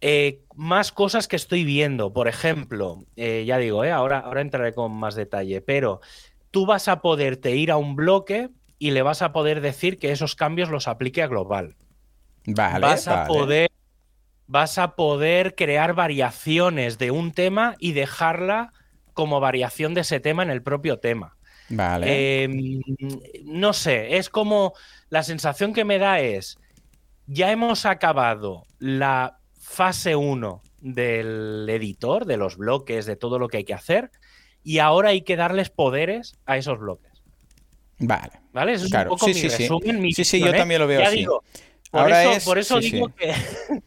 Eh, 0.01 0.41
más 0.55 0.93
cosas 0.93 1.29
que 1.29 1.37
estoy 1.37 1.65
viendo. 1.65 2.13
Por 2.13 2.29
ejemplo, 2.29 3.05
eh, 3.17 3.45
ya 3.47 3.59
digo, 3.59 3.83
ahora, 3.83 4.19
ahora 4.19 4.41
entraré 4.41 4.75
con 4.75 4.93
más 4.93 5.15
detalle, 5.15 5.61
pero 5.61 6.01
tú 6.51 6.67
vas 6.67 6.89
a 6.89 7.01
poderte 7.01 7.55
ir 7.55 7.71
a 7.71 7.77
un 7.77 7.97
bloque 7.97 8.51
y 8.79 8.91
le 8.91 9.03
vas 9.03 9.23
a 9.23 9.33
poder 9.33 9.61
decir 9.61 9.99
que 9.99 10.11
esos 10.11 10.35
cambios 10.35 10.69
los 10.69 10.89
aplique 10.89 11.23
a 11.23 11.29
global. 11.29 11.77
Vale. 12.49 12.81
vas 12.81 13.09
a 13.09 13.17
vale. 13.17 13.29
poder 13.29 13.71
vas 14.47 14.79
a 14.79 14.95
poder 14.97 15.55
crear 15.55 15.95
variaciones 15.95 16.99
de 16.99 17.11
un 17.11 17.33
tema 17.33 17.75
y 17.79 17.93
dejarla 17.93 18.73
como 19.13 19.41
variación 19.41 19.95
de 19.95 20.03
ese 20.03 20.21
tema 20.21 20.43
en 20.43 20.51
el 20.51 20.63
propio 20.63 20.99
tema. 20.99 21.37
Vale. 21.69 22.07
Eh, 22.45 22.81
no 23.45 23.73
sé, 23.73 24.19
es 24.19 24.29
como 24.29 24.75
la 25.09 25.23
sensación 25.23 25.73
que 25.73 25.85
me 25.85 25.99
da 25.99 26.21
es, 26.21 26.59
ya 27.27 27.51
hemos 27.51 27.87
acabado 27.87 28.67
la 28.79 29.39
fase 29.59 30.15
1 30.15 30.63
del 30.81 31.67
editor, 31.69 32.25
de 32.25 32.37
los 32.37 32.57
bloques, 32.57 33.05
de 33.07 33.17
todo 33.17 33.39
lo 33.41 33.49
que 33.49 33.57
hay 33.59 33.65
que 33.65 33.75
hacer, 33.75 34.11
y 34.63 34.79
ahora 34.79 35.09
hay 35.11 35.23
que 35.23 35.35
darles 35.37 35.71
poderes 35.71 36.37
a 36.47 36.57
esos 36.57 36.79
bloques. 36.79 37.11
Vale. 37.99 38.33
¿Vale? 38.53 38.75
Eso 38.75 38.85
es 38.85 38.91
Claro, 38.91 39.11
un 39.13 39.19
poco 39.19 39.27
sí, 39.33 39.35
mi 39.35 39.41
sí, 39.41 39.51
sí. 39.51 39.63
resumen, 39.65 40.01
mi 40.01 40.13
Sí, 40.13 40.25
sí, 40.25 40.37
visión, 40.37 40.51
yo 40.51 40.55
¿eh? 40.55 40.59
también 40.59 40.81
lo 40.81 40.87
veo 40.87 41.01
Ya 41.01 41.09
así. 41.09 41.17
digo, 41.19 41.43
por 41.97 42.13
Ahora 42.13 42.23
eso, 42.23 42.33
es- 42.33 42.45
por 42.45 42.59
eso 42.59 42.81
sí, 42.83 42.91
digo 42.91 43.09
sí. 43.09 43.15
que 43.19 43.33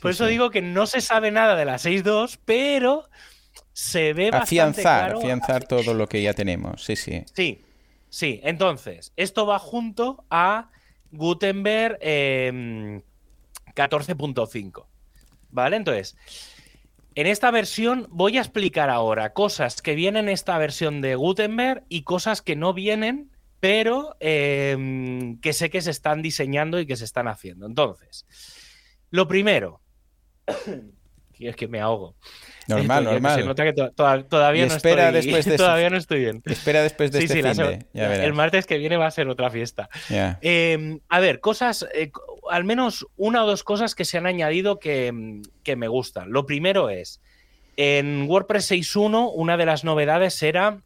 por 0.00 0.12
Sí, 0.12 0.16
eso 0.16 0.26
digo 0.26 0.50
que 0.50 0.62
no 0.62 0.86
se 0.86 1.00
sabe 1.00 1.30
nada 1.30 1.56
de 1.56 1.64
la 1.64 1.78
6.2, 1.78 2.38
pero 2.44 3.08
se 3.72 4.12
ve 4.12 4.30
bastante 4.30 4.42
Afianzar, 4.80 5.04
claro. 5.06 5.18
afianzar 5.18 5.64
todo 5.66 5.94
lo 5.94 6.06
que 6.08 6.22
ya 6.22 6.34
tenemos. 6.34 6.84
Sí, 6.84 6.96
sí. 6.96 7.24
Sí, 7.34 7.64
sí. 8.08 8.40
Entonces, 8.42 9.12
esto 9.16 9.46
va 9.46 9.58
junto 9.58 10.24
a 10.30 10.70
Gutenberg 11.12 11.98
eh, 12.00 13.00
14.5. 13.74 14.86
¿Vale? 15.50 15.76
Entonces, 15.76 16.16
en 17.16 17.26
esta 17.26 17.50
versión 17.50 18.06
voy 18.10 18.38
a 18.38 18.40
explicar 18.40 18.88
ahora 18.90 19.32
cosas 19.32 19.82
que 19.82 19.94
vienen 19.94 20.26
en 20.28 20.34
esta 20.34 20.56
versión 20.58 21.00
de 21.00 21.16
Gutenberg 21.16 21.84
y 21.88 22.02
cosas 22.02 22.40
que 22.42 22.54
no 22.54 22.72
vienen, 22.72 23.29
pero 23.60 24.16
em, 24.20 25.38
que 25.40 25.52
sé 25.52 25.70
que 25.70 25.80
se 25.82 25.90
están 25.90 26.22
diseñando 26.22 26.80
y 26.80 26.86
que 26.86 26.96
se 26.96 27.04
están 27.04 27.28
haciendo. 27.28 27.66
Entonces, 27.66 28.26
lo 29.10 29.28
primero, 29.28 29.80
es 31.38 31.56
que 31.56 31.68
me 31.68 31.80
ahogo. 31.80 32.16
Normal, 32.68 33.04
normal. 33.04 33.38
Se 33.40 33.46
nota 33.46 33.64
que 33.64 33.72
todavía, 33.72 34.66
no 34.66 34.74
espera 34.74 35.08
estoy, 35.08 35.22
después 35.22 35.44
de 35.46 35.56
todavía 35.56 35.90
no 35.90 35.96
estoy 35.96 36.20
bien. 36.20 36.42
Espera 36.44 36.82
después 36.82 37.10
de 37.10 37.18
Sí, 37.18 37.24
este 37.24 37.36
sí, 37.36 37.42
fin 37.42 37.56
de- 37.56 37.86
ya 37.94 38.24
el 38.24 38.32
martes 38.32 38.66
que 38.66 38.78
viene 38.78 38.96
va 38.96 39.06
a 39.06 39.10
ser 39.10 39.28
otra 39.28 39.50
fiesta. 39.50 39.88
Eh, 40.10 40.98
a 41.08 41.20
ver, 41.20 41.40
cosas, 41.40 41.86
eh, 41.94 42.10
al 42.50 42.64
menos 42.64 43.06
una 43.16 43.44
o 43.44 43.46
dos 43.46 43.64
cosas 43.64 43.94
que 43.94 44.04
se 44.04 44.18
han 44.18 44.26
añadido 44.26 44.78
que, 44.78 45.10
mm, 45.12 45.42
que 45.64 45.76
me 45.76 45.88
gustan. 45.88 46.30
Lo 46.30 46.46
primero 46.46 46.90
es, 46.90 47.20
en 47.76 48.26
WordPress 48.28 48.70
6.1, 48.70 49.30
una 49.34 49.56
de 49.56 49.66
las 49.66 49.82
novedades 49.84 50.42
era, 50.42 50.82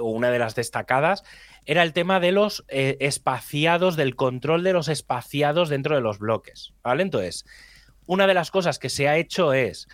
o 0.00 0.10
una 0.10 0.30
de 0.30 0.38
las 0.40 0.54
destacadas, 0.54 1.22
era 1.66 1.82
el 1.82 1.92
tema 1.92 2.20
de 2.20 2.32
los 2.32 2.64
eh, 2.68 2.96
espaciados, 3.00 3.96
del 3.96 4.16
control 4.16 4.62
de 4.62 4.72
los 4.72 4.88
espaciados 4.88 5.68
dentro 5.68 5.94
de 5.94 6.02
los 6.02 6.18
bloques. 6.18 6.74
¿Vale? 6.82 7.02
Entonces, 7.02 7.44
una 8.06 8.26
de 8.26 8.34
las 8.34 8.50
cosas 8.50 8.78
que 8.78 8.90
se 8.90 9.08
ha 9.08 9.16
hecho 9.16 9.52
es, 9.52 9.88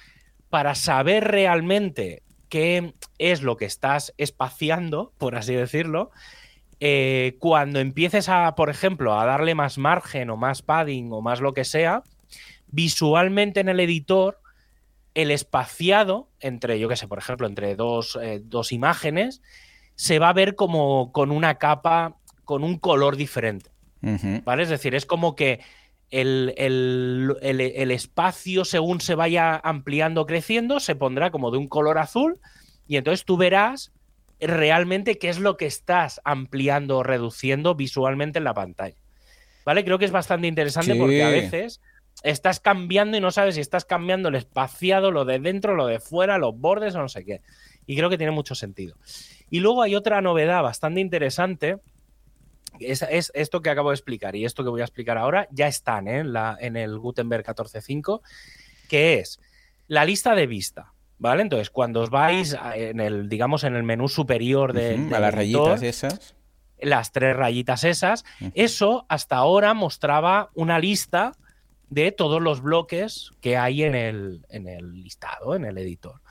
para 0.49 0.75
saber 0.75 1.25
realmente 1.25 2.23
qué 2.49 2.95
es 3.19 3.43
lo 3.43 3.57
que 3.57 3.65
estás 3.65 4.13
espaciando, 4.19 5.13
por 5.19 5.37
así 5.37 5.55
decirlo, 5.55 6.11
eh, 6.81 7.37
cuando 7.39 7.79
empieces 7.79 8.29
a, 8.29 8.55
por 8.57 8.71
ejemplo, 8.71 9.19
a 9.19 9.25
darle 9.25 9.55
más 9.55 9.79
margen 9.79 10.31
o 10.31 10.37
más 10.37 10.63
padding 10.63 11.13
o 11.13 11.21
más 11.21 11.41
lo 11.41 11.55
que 11.55 11.65
sea, 11.65 12.03
visualmente 12.69 13.61
en 13.61 13.69
el 13.69 13.81
editor, 13.81 14.41
el 15.15 15.31
espaciado 15.31 16.29
entre, 16.41 16.79
yo 16.79 16.89
qué 16.89 16.97
sé, 16.97 17.07
por 17.07 17.19
ejemplo, 17.19 17.47
entre 17.47 17.77
dos, 17.77 18.19
eh, 18.21 18.41
dos 18.43 18.73
imágenes, 18.73 19.43
se 20.01 20.19
va 20.19 20.31
a 20.31 20.33
ver 20.33 20.55
como 20.55 21.13
con 21.13 21.31
una 21.31 21.57
capa, 21.59 22.17
con 22.47 22.65
un 22.65 22.79
color 22.79 23.17
diferente. 23.17 23.69
¿Vale? 24.47 24.63
Es 24.63 24.71
decir, 24.71 24.95
es 24.95 25.05
como 25.05 25.37
que 25.37 25.61
el, 26.11 26.55
el- 26.57 27.37
el- 27.43 27.61
el 27.61 27.91
espacio, 27.91 28.65
según 28.65 29.03
se 29.03 29.15
vaya 29.15 29.61
ampliando, 29.63 30.25
creciendo, 30.25 30.81
se 30.81 30.95
pondrá 30.97 31.31
como 31.31 31.51
de 31.51 31.59
un 31.59 31.69
color 31.69 31.99
azul 31.99 32.41
y 32.89 32.97
entonces 32.97 33.27
tú 33.27 33.37
verás 33.37 33.93
realmente 34.41 35.19
qué 35.19 35.29
es 35.29 35.39
lo 35.39 35.59
que 35.59 35.67
estás 35.67 36.23
ampliando 36.25 36.97
o 36.97 37.03
reduciendo 37.03 37.75
visualmente 37.75 38.39
en 38.39 38.45
la 38.45 38.55
pantalla. 38.55 38.97
¿Vale? 39.67 39.85
Creo 39.85 39.99
que 39.99 40.07
es 40.07 40.13
bastante 40.13 40.47
interesante 40.47 40.95
Sí. 40.95 40.99
porque 40.99 41.23
a 41.23 41.29
veces 41.29 41.83
estás 42.23 42.59
cambiando 42.59 43.19
y 43.19 43.21
no 43.21 43.31
sabes 43.33 43.55
si 43.57 43.61
estás 43.61 43.85
cambiando 43.85 44.31
el 44.31 44.35
espaciado, 44.37 45.11
lo 45.11 45.27
de 45.27 45.41
dentro, 45.41 45.75
lo 45.75 45.87
de 45.87 46.01
fuera, 46.01 46.39
los 46.39 46.59
bordes 46.59 46.95
o 46.95 47.01
no 47.03 47.09
sé 47.11 47.23
qué. 47.27 47.43
Y 47.87 47.97
creo 47.97 48.09
que 48.09 48.17
tiene 48.19 48.31
mucho 48.33 48.55
sentido. 48.55 48.97
Y 49.51 49.61
luego 49.61 49.83
hay 49.83 49.97
otra 49.97 50.21
novedad 50.21 50.63
bastante 50.63 51.01
interesante 51.01 51.79
es, 52.79 53.03
es 53.03 53.33
esto 53.35 53.61
que 53.61 53.71
acabo 53.71 53.91
de 53.91 53.97
explicar 53.97 54.37
y 54.37 54.45
esto 54.45 54.63
que 54.63 54.71
voy 54.71 54.81
a 54.81 54.85
explicar 54.85 55.19
ahora 55.19 55.49
ya 55.51 55.67
están 55.67 56.09
¿eh? 56.09 56.19
en, 56.19 56.33
la, 56.33 56.57
en 56.61 56.77
el 56.77 56.99
Gutenberg 56.99 57.45
14.5, 57.45 58.21
que 58.89 59.19
es 59.19 59.41
la 59.89 60.05
lista 60.05 60.35
de 60.35 60.47
vista. 60.47 60.93
¿Vale? 61.19 61.43
Entonces, 61.43 61.69
cuando 61.69 62.01
os 62.01 62.09
vais 62.09 62.57
en 62.75 62.99
el, 62.99 63.29
digamos, 63.29 63.65
en 63.65 63.77
el 63.77 63.83
menú 63.83 64.09
superior 64.09 64.73
de, 64.73 64.95
A 65.15 65.21
las 65.21 65.35
editor, 65.35 65.69
rayitas 65.69 65.83
esas. 65.83 66.35
las 66.81 67.13
tres 67.13 67.37
rayitas 67.37 67.85
esas, 67.85 68.25
eso 68.55 69.05
hasta 69.11 69.37
ahora 69.37 69.75
mostraba 69.75 70.49
una 70.55 70.79
lista 70.79 71.33
de 71.91 72.11
todos 72.11 72.41
los 72.41 72.63
bloques 72.63 73.33
que 73.43 73.59
hay 73.59 73.83
en 73.83 73.95
el, 73.95 74.47
en 74.49 74.67
el 74.67 74.95
listado, 75.03 75.55
en 75.55 75.67
el 75.67 75.77
editor. 75.77 76.23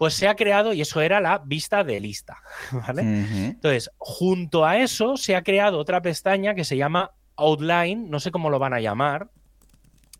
Pues 0.00 0.14
se 0.14 0.28
ha 0.28 0.34
creado, 0.34 0.72
y 0.72 0.80
eso 0.80 1.02
era 1.02 1.20
la 1.20 1.42
vista 1.44 1.84
de 1.84 2.00
lista, 2.00 2.38
¿vale? 2.72 3.02
Entonces, 3.02 3.90
junto 3.98 4.64
a 4.64 4.78
eso 4.78 5.18
se 5.18 5.36
ha 5.36 5.42
creado 5.42 5.78
otra 5.78 6.00
pestaña 6.00 6.54
que 6.54 6.64
se 6.64 6.78
llama 6.78 7.10
Outline, 7.36 8.08
no 8.08 8.18
sé 8.18 8.30
cómo 8.30 8.48
lo 8.48 8.58
van 8.58 8.72
a 8.72 8.80
llamar 8.80 9.28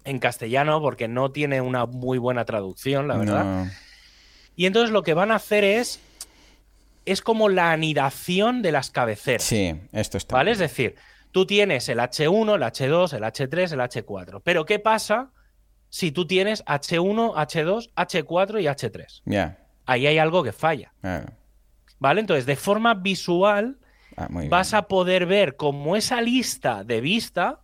en 0.04 0.18
castellano 0.18 0.82
porque 0.82 1.08
no 1.08 1.32
tiene 1.32 1.62
una 1.62 1.86
muy 1.86 2.18
buena 2.18 2.44
traducción, 2.44 3.08
la 3.08 3.16
verdad. 3.16 3.44
No. 3.64 3.70
Y 4.54 4.66
entonces 4.66 4.90
lo 4.90 5.02
que 5.02 5.14
van 5.14 5.30
a 5.30 5.36
hacer 5.36 5.64
es 5.64 5.98
es 7.06 7.22
como 7.22 7.48
la 7.48 7.72
anidación 7.72 8.60
de 8.60 8.72
las 8.72 8.90
cabeceras, 8.90 9.44
Sí, 9.44 9.74
esto 9.92 10.18
está. 10.18 10.36
¿vale? 10.36 10.50
Es 10.50 10.58
decir, 10.58 10.96
tú 11.32 11.46
tienes 11.46 11.88
el 11.88 12.00
H1, 12.00 12.54
el 12.54 12.62
H2, 12.62 13.14
el 13.14 13.22
H3, 13.22 13.72
el 13.72 13.80
H4, 13.80 14.42
pero 14.44 14.66
¿qué 14.66 14.78
pasa 14.78 15.30
si 15.88 16.12
tú 16.12 16.26
tienes 16.26 16.62
H1, 16.66 17.32
H2, 17.34 17.90
H4 17.94 18.60
y 18.60 18.66
H3? 18.66 19.22
Ya. 19.24 19.56
Ahí 19.86 20.06
hay 20.06 20.18
algo 20.18 20.42
que 20.42 20.52
falla. 20.52 20.92
¿vale? 21.98 22.20
Entonces, 22.20 22.46
de 22.46 22.56
forma 22.56 22.94
visual 22.94 23.78
Ah, 24.16 24.28
vas 24.48 24.74
a 24.74 24.88
poder 24.88 25.26
ver 25.26 25.56
como 25.56 25.96
esa 25.96 26.20
lista 26.20 26.84
de 26.84 27.00
vista, 27.00 27.60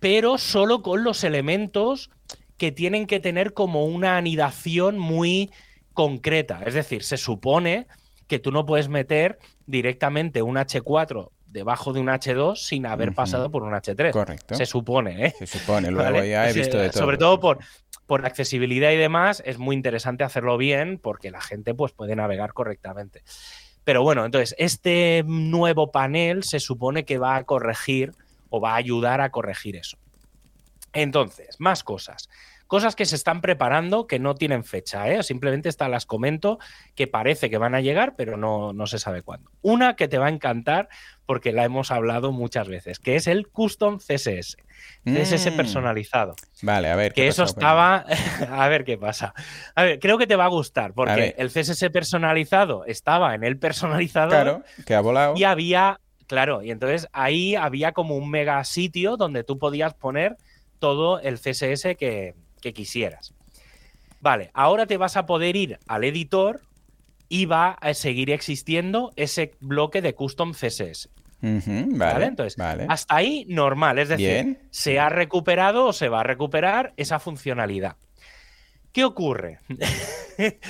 pero 0.00 0.38
solo 0.38 0.82
con 0.82 1.02
los 1.02 1.24
elementos 1.24 2.10
que 2.56 2.72
tienen 2.72 3.06
que 3.06 3.20
tener 3.20 3.52
como 3.52 3.84
una 3.84 4.16
anidación 4.16 4.98
muy 4.98 5.50
concreta. 5.92 6.62
Es 6.64 6.74
decir, 6.74 7.02
se 7.02 7.16
supone 7.16 7.86
que 8.26 8.38
tú 8.38 8.52
no 8.52 8.66
puedes 8.66 8.88
meter 8.88 9.38
directamente 9.66 10.42
un 10.42 10.56
H4 10.56 11.30
debajo 11.46 11.92
de 11.92 12.00
un 12.00 12.08
H2 12.08 12.56
sin 12.56 12.86
haber 12.86 13.14
pasado 13.14 13.50
por 13.50 13.62
un 13.62 13.72
H3. 13.72 14.12
Correcto. 14.12 14.54
Se 14.54 14.66
supone, 14.66 15.26
¿eh? 15.26 15.34
Se 15.38 15.46
supone. 15.46 15.90
Luego 15.90 16.10
¿vale? 16.12 16.28
ya 16.28 16.48
he 16.48 16.52
visto 16.52 16.78
de 16.78 16.90
todo. 16.90 17.02
Sobre 17.02 17.18
todo 17.18 17.40
por, 17.40 17.58
por 18.06 18.24
accesibilidad 18.24 18.90
y 18.92 18.96
demás, 18.96 19.42
es 19.44 19.58
muy 19.58 19.74
interesante 19.74 20.24
hacerlo 20.24 20.56
bien 20.56 20.98
porque 20.98 21.30
la 21.30 21.40
gente 21.40 21.74
pues, 21.74 21.92
puede 21.92 22.16
navegar 22.16 22.52
correctamente. 22.52 23.22
Pero 23.84 24.02
bueno, 24.02 24.24
entonces, 24.24 24.54
este 24.58 25.22
nuevo 25.26 25.92
panel 25.92 26.42
se 26.42 26.60
supone 26.60 27.04
que 27.04 27.18
va 27.18 27.36
a 27.36 27.44
corregir 27.44 28.12
o 28.50 28.60
va 28.60 28.72
a 28.72 28.76
ayudar 28.76 29.20
a 29.20 29.30
corregir 29.30 29.76
eso. 29.76 29.96
Entonces, 30.92 31.56
más 31.60 31.84
cosas. 31.84 32.28
Cosas 32.66 32.96
que 32.96 33.04
se 33.06 33.14
están 33.14 33.40
preparando 33.40 34.06
que 34.06 34.18
no 34.18 34.34
tienen 34.34 34.64
fecha, 34.64 35.08
¿eh? 35.08 35.22
simplemente 35.22 35.68
estas 35.68 35.88
las 35.88 36.04
comento 36.06 36.58
que 36.94 37.06
parece 37.06 37.48
que 37.48 37.58
van 37.58 37.74
a 37.74 37.80
llegar, 37.80 38.14
pero 38.16 38.36
no, 38.36 38.72
no 38.72 38.86
se 38.86 38.98
sabe 38.98 39.22
cuándo. 39.22 39.50
Una 39.62 39.94
que 39.94 40.08
te 40.08 40.18
va 40.18 40.26
a 40.26 40.30
encantar 40.30 40.88
porque 41.26 41.52
la 41.52 41.64
hemos 41.64 41.90
hablado 41.90 42.32
muchas 42.32 42.68
veces, 42.68 42.98
que 42.98 43.14
es 43.16 43.26
el 43.28 43.46
Custom 43.48 43.98
CSS. 43.98 44.56
CSS 45.04 45.50
Mm. 45.52 45.56
personalizado. 45.56 46.34
Vale, 46.62 46.90
a 46.90 46.96
ver. 46.96 47.12
¿qué 47.12 47.22
Que 47.22 47.28
eso 47.28 47.42
pasó 47.42 47.54
estaba. 47.54 48.04
a 48.50 48.68
ver 48.68 48.84
qué 48.84 48.98
pasa. 48.98 49.32
A 49.74 49.82
ver, 49.84 49.98
creo 50.00 50.18
que 50.18 50.26
te 50.26 50.36
va 50.36 50.44
a 50.44 50.48
gustar, 50.48 50.92
porque 50.92 51.34
el 51.38 51.50
CSS 51.50 51.90
personalizado 51.90 52.84
estaba 52.84 53.34
en 53.34 53.44
el 53.44 53.58
personalizador 53.58 54.30
Claro, 54.30 54.62
que 54.84 54.94
ha 54.94 55.00
volado. 55.00 55.34
y 55.36 55.44
había. 55.44 56.00
Claro, 56.26 56.62
y 56.62 56.72
entonces 56.72 57.06
ahí 57.12 57.54
había 57.54 57.92
como 57.92 58.16
un 58.16 58.28
mega 58.28 58.62
sitio 58.64 59.16
donde 59.16 59.44
tú 59.44 59.58
podías 59.60 59.94
poner 59.94 60.36
todo 60.80 61.20
el 61.20 61.38
CSS 61.38 61.94
que, 61.96 62.34
que 62.60 62.72
quisieras. 62.72 63.34
Vale, 64.20 64.50
ahora 64.54 64.86
te 64.86 64.96
vas 64.96 65.16
a 65.16 65.26
poder 65.26 65.56
ir 65.56 65.78
al 65.86 66.04
editor 66.04 66.60
y 67.28 67.46
va 67.46 67.70
a 67.80 67.92
seguir 67.94 68.30
existiendo 68.30 69.12
ese 69.16 69.52
bloque 69.60 70.00
de 70.02 70.14
custom 70.14 70.52
CSS. 70.52 71.08
¿Vale? 71.42 71.84
vale, 71.96 72.24
Entonces, 72.26 72.56
vale. 72.56 72.86
hasta 72.88 73.14
ahí 73.14 73.44
normal, 73.48 73.98
es 73.98 74.08
decir, 74.08 74.26
Bien. 74.44 74.58
se 74.70 74.98
ha 74.98 75.08
recuperado 75.10 75.84
o 75.86 75.92
se 75.92 76.08
va 76.08 76.20
a 76.20 76.22
recuperar 76.24 76.92
esa 76.96 77.18
funcionalidad. 77.18 77.96
¿Qué 78.92 79.04
ocurre? 79.04 79.58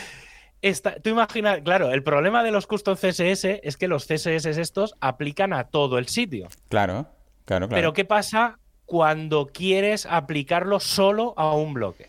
Esta- 0.62 0.96
tú 1.00 1.10
imaginas, 1.10 1.60
claro, 1.62 1.92
el 1.92 2.02
problema 2.02 2.42
de 2.42 2.50
los 2.50 2.66
custom 2.66 2.96
CSS 2.96 3.60
es 3.62 3.76
que 3.76 3.88
los 3.88 4.06
CSS 4.06 4.46
estos 4.58 4.94
aplican 5.00 5.52
a 5.52 5.64
todo 5.68 5.98
el 5.98 6.08
sitio. 6.08 6.48
Claro, 6.68 7.06
claro, 7.44 7.68
claro. 7.68 7.80
Pero 7.80 7.92
¿qué 7.92 8.04
pasa 8.04 8.58
cuando 8.86 9.46
quieres 9.48 10.06
aplicarlo 10.06 10.80
solo 10.80 11.34
a 11.36 11.52
un 11.54 11.74
bloque? 11.74 12.08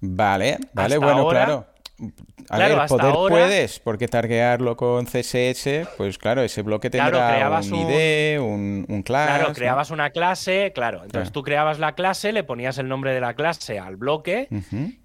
Vale, 0.00 0.58
vale, 0.72 0.94
Hasta 0.94 1.06
bueno, 1.06 1.20
ahora- 1.22 1.44
claro. 1.44 1.66
A 2.50 2.56
Claro, 2.58 2.74
ver, 2.74 2.82
hasta 2.82 2.96
poder 2.98 3.14
ahora- 3.14 3.34
puedes, 3.34 3.80
porque 3.80 4.06
targearlo 4.06 4.76
con 4.76 5.06
CSS, 5.06 5.86
pues 5.96 6.18
claro, 6.18 6.42
ese 6.42 6.60
bloque 6.60 6.90
Claro, 6.90 7.12
tendrá 7.12 7.30
creabas 7.34 7.70
un 7.70 7.78
ID, 7.90 8.38
un, 8.38 8.84
un 8.86 9.02
class. 9.02 9.28
Claro, 9.28 9.48
¿no? 9.48 9.54
creabas 9.54 9.90
una 9.90 10.10
clase, 10.10 10.72
claro. 10.74 10.98
Entonces 10.98 11.30
Claro. 11.30 11.32
tú 11.32 11.42
creabas 11.42 11.78
la 11.78 11.94
clase, 11.94 12.32
le 12.32 12.44
ponías 12.44 12.76
el 12.76 12.86
nombre 12.86 13.14
de 13.14 13.20
la 13.22 13.32
clase 13.34 13.78
al 13.78 13.96
bloque 13.96 14.48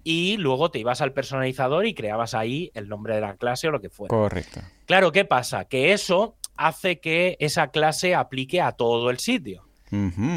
y 0.04 0.36
luego 0.36 0.70
te 0.70 0.80
ibas 0.80 1.00
al 1.00 1.14
personalizador 1.14 1.86
y 1.86 1.94
creabas 1.94 2.34
ahí 2.34 2.70
el 2.74 2.88
nombre 2.90 3.14
de 3.14 3.22
la 3.22 3.36
clase 3.36 3.68
o 3.68 3.70
lo 3.70 3.80
que 3.80 3.88
fuera. 3.88 4.10
Correcto. 4.14 4.60
Claro, 4.84 5.10
¿qué 5.12 5.24
pasa? 5.24 5.64
Que 5.64 5.92
eso 5.94 6.36
hace 6.58 7.00
que 7.00 7.38
esa 7.40 7.68
clase 7.68 8.14
aplique 8.14 8.60
a 8.60 8.72
todo 8.72 9.08
el 9.08 9.18
sitio. 9.18 9.64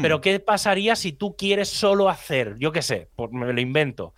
Pero 0.02 0.20
¿qué 0.20 0.38
pasaría 0.40 0.96
si 0.96 1.12
tú 1.12 1.36
quieres 1.36 1.68
solo 1.68 2.08
hacer, 2.08 2.56
yo 2.58 2.72
qué 2.72 2.82
sé, 2.82 3.08
por- 3.16 3.32
me 3.32 3.52
lo 3.52 3.60
invento, 3.60 4.14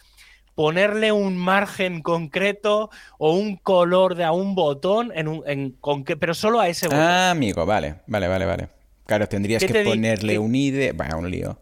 ponerle 0.55 1.13
un 1.13 1.37
margen 1.37 2.03
concreto 2.03 2.91
o 3.19 3.33
un 3.33 3.57
color 3.57 4.15
de 4.17 4.25
a 4.25 4.33
un 4.33 4.55
botón 4.55 5.13
en 5.15 5.29
un, 5.29 5.43
en, 5.47 5.73
con 5.81 6.05
que, 6.05 6.17
pero 6.17 6.35
solo 6.35 6.61
a 6.61 6.69
ese 6.69 6.89
botón? 6.89 7.03
Ah, 7.03 7.31
amigo, 7.31 7.65
vale, 7.65 7.97
vale, 8.07 8.29
vale, 8.29 8.45
vale. 8.45 8.69
Claro, 9.07 9.27
tendrías 9.29 9.63
¿Qué 9.63 9.73
que 9.73 9.85
ponerle 9.85 10.39
un 10.39 10.55
ID. 10.55 10.93
Bah, 10.95 11.17
un 11.17 11.31
lío. 11.31 11.59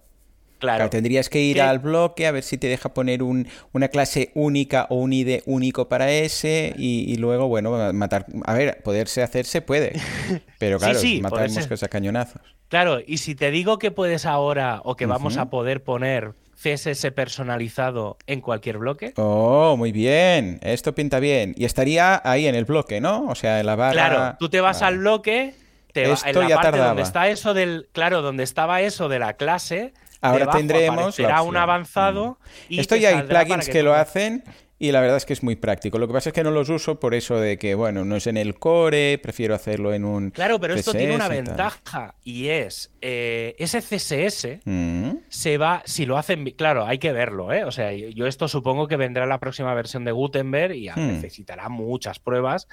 Claro. 0.59 0.89
tendrías 0.91 1.29
que 1.29 1.41
ir 1.41 1.57
¿Qué? 1.57 1.63
al 1.63 1.79
bloque 1.81 2.27
a 2.27 2.31
ver 2.33 2.43
si 2.43 2.57
te 2.59 2.67
deja 2.67 2.95
poner 2.95 3.23
un- 3.23 3.47
una 3.73 3.89
clase 3.89 4.31
única 4.35 4.87
o 4.91 4.97
un 4.97 5.13
ID 5.13 5.41
único 5.47 5.89
para 5.89 6.11
ese 6.11 6.75
y, 6.79 7.05
y 7.13 7.17
luego, 7.17 7.49
bueno, 7.49 7.93
matar. 7.93 8.27
A 8.45 8.55
ver, 8.55 8.83
poderse 8.83 9.23
hacerse 9.23 9.61
puede. 9.63 9.93
Pero 10.59 10.79
claro, 10.79 10.99
sí, 10.99 11.21
matar 11.21 11.51
moscas 11.51 11.83
a 11.83 11.89
cañonazos. 11.89 12.41
Claro, 12.69 12.99
y 13.07 13.19
si 13.19 13.35
te 13.35 13.51
digo 13.51 13.79
que 13.79 13.91
puedes 13.91 14.27
ahora 14.27 14.81
o 14.85 14.97
que 14.97 15.07
vamos 15.07 15.37
a 15.37 15.51
poder 15.51 15.85
poner 15.85 16.33
CSS 16.57 17.13
personalizado 17.13 18.17
en 18.27 18.41
cualquier 18.41 18.79
bloque. 18.79 19.13
Oh, 19.17 19.77
muy 19.77 19.93
bien. 19.93 20.59
Esto 20.63 20.95
pinta 20.95 21.21
bien. 21.21 21.55
Y 21.57 21.65
estaría 21.65 22.21
ahí 22.25 22.47
en 22.47 22.55
el 22.55 22.65
bloque, 22.65 23.01
¿no? 23.01 23.27
O 23.29 23.35
sea, 23.35 23.61
en 23.61 23.67
la 23.67 23.77
barra. 23.77 23.93
Claro, 23.93 24.37
tú 24.39 24.49
te 24.49 24.61
vas 24.61 24.81
Vale. 24.81 24.95
al 24.95 24.99
bloque, 25.01 25.55
te 25.93 26.09
va- 26.09 26.19
en 26.27 26.35
la 26.41 26.49
ya 26.49 26.55
parte 26.57 26.71
tardaba. 26.71 26.89
donde 26.89 27.03
está 27.03 27.29
eso 27.29 27.55
del, 27.55 27.89
claro, 27.93 28.23
donde 28.23 28.43
estaba 28.43 28.81
eso 28.81 29.09
de 29.09 29.19
la 29.19 29.35
clase, 29.35 29.93
Ahora 30.31 30.51
tendremos 30.51 30.99
aparecerá 30.99 31.43
un 31.43 31.57
avanzado 31.57 32.39
y 32.69 32.81
Esto 32.81 32.97
ya 32.97 33.11
hay 33.11 33.23
plugins 33.23 33.69
que 33.69 33.83
lo 33.83 33.95
hacen 33.95 34.45
y 34.79 34.93
la 34.93 35.01
verdad 35.01 35.17
es 35.17 35.25
que 35.25 35.33
es 35.33 35.43
muy 35.43 35.57
práctico. 35.57 35.99
Lo 35.99 36.07
que 36.07 36.13
pasa 36.13 36.29
es 36.29 36.35
que 36.35 36.43
no 36.45 36.51
los 36.51 36.69
uso 36.69 37.01
por 37.01 37.15
eso 37.15 37.41
de 37.41 37.57
que, 37.57 37.75
bueno, 37.75 38.05
no 38.05 38.15
es 38.17 38.27
en 38.27 38.37
el 38.37 38.59
core, 38.59 39.17
prefiero 39.17 39.55
hacerlo 39.55 39.95
en 39.95 40.05
un. 40.05 40.31
Claro, 40.31 40.61
pero 40.61 40.75
esto 40.75 40.93
tiene 40.93 41.15
una 41.15 41.29
y 41.29 41.31
ventaja 41.31 42.15
y 42.23 42.49
es 42.49 42.93
eh, 43.01 43.55
ese 43.59 43.81
CSS 43.81 44.61
Mm. 44.67 45.13
se 45.31 45.57
va, 45.57 45.83
si 45.87 46.05
lo 46.05 46.19
hacen, 46.19 46.45
claro, 46.51 46.85
hay 46.85 46.99
que 46.99 47.13
verlo, 47.13 47.53
¿eh? 47.55 47.65
O 47.65 47.73
sea, 47.73 47.91
yo 47.93 48.27
esto 48.27 48.49
supongo 48.49 48.87
que 48.87 48.97
vendrá 48.97 49.23
en 49.23 49.31
la 49.31 49.41
próxima 49.41 49.73
versión 49.73 50.05
de 50.05 50.13
Gutenberg 50.13 50.75
y 50.75 50.91
Hmm. 50.91 51.07
necesitará 51.09 51.71
muchas 51.71 52.19
pruebas. 52.19 52.69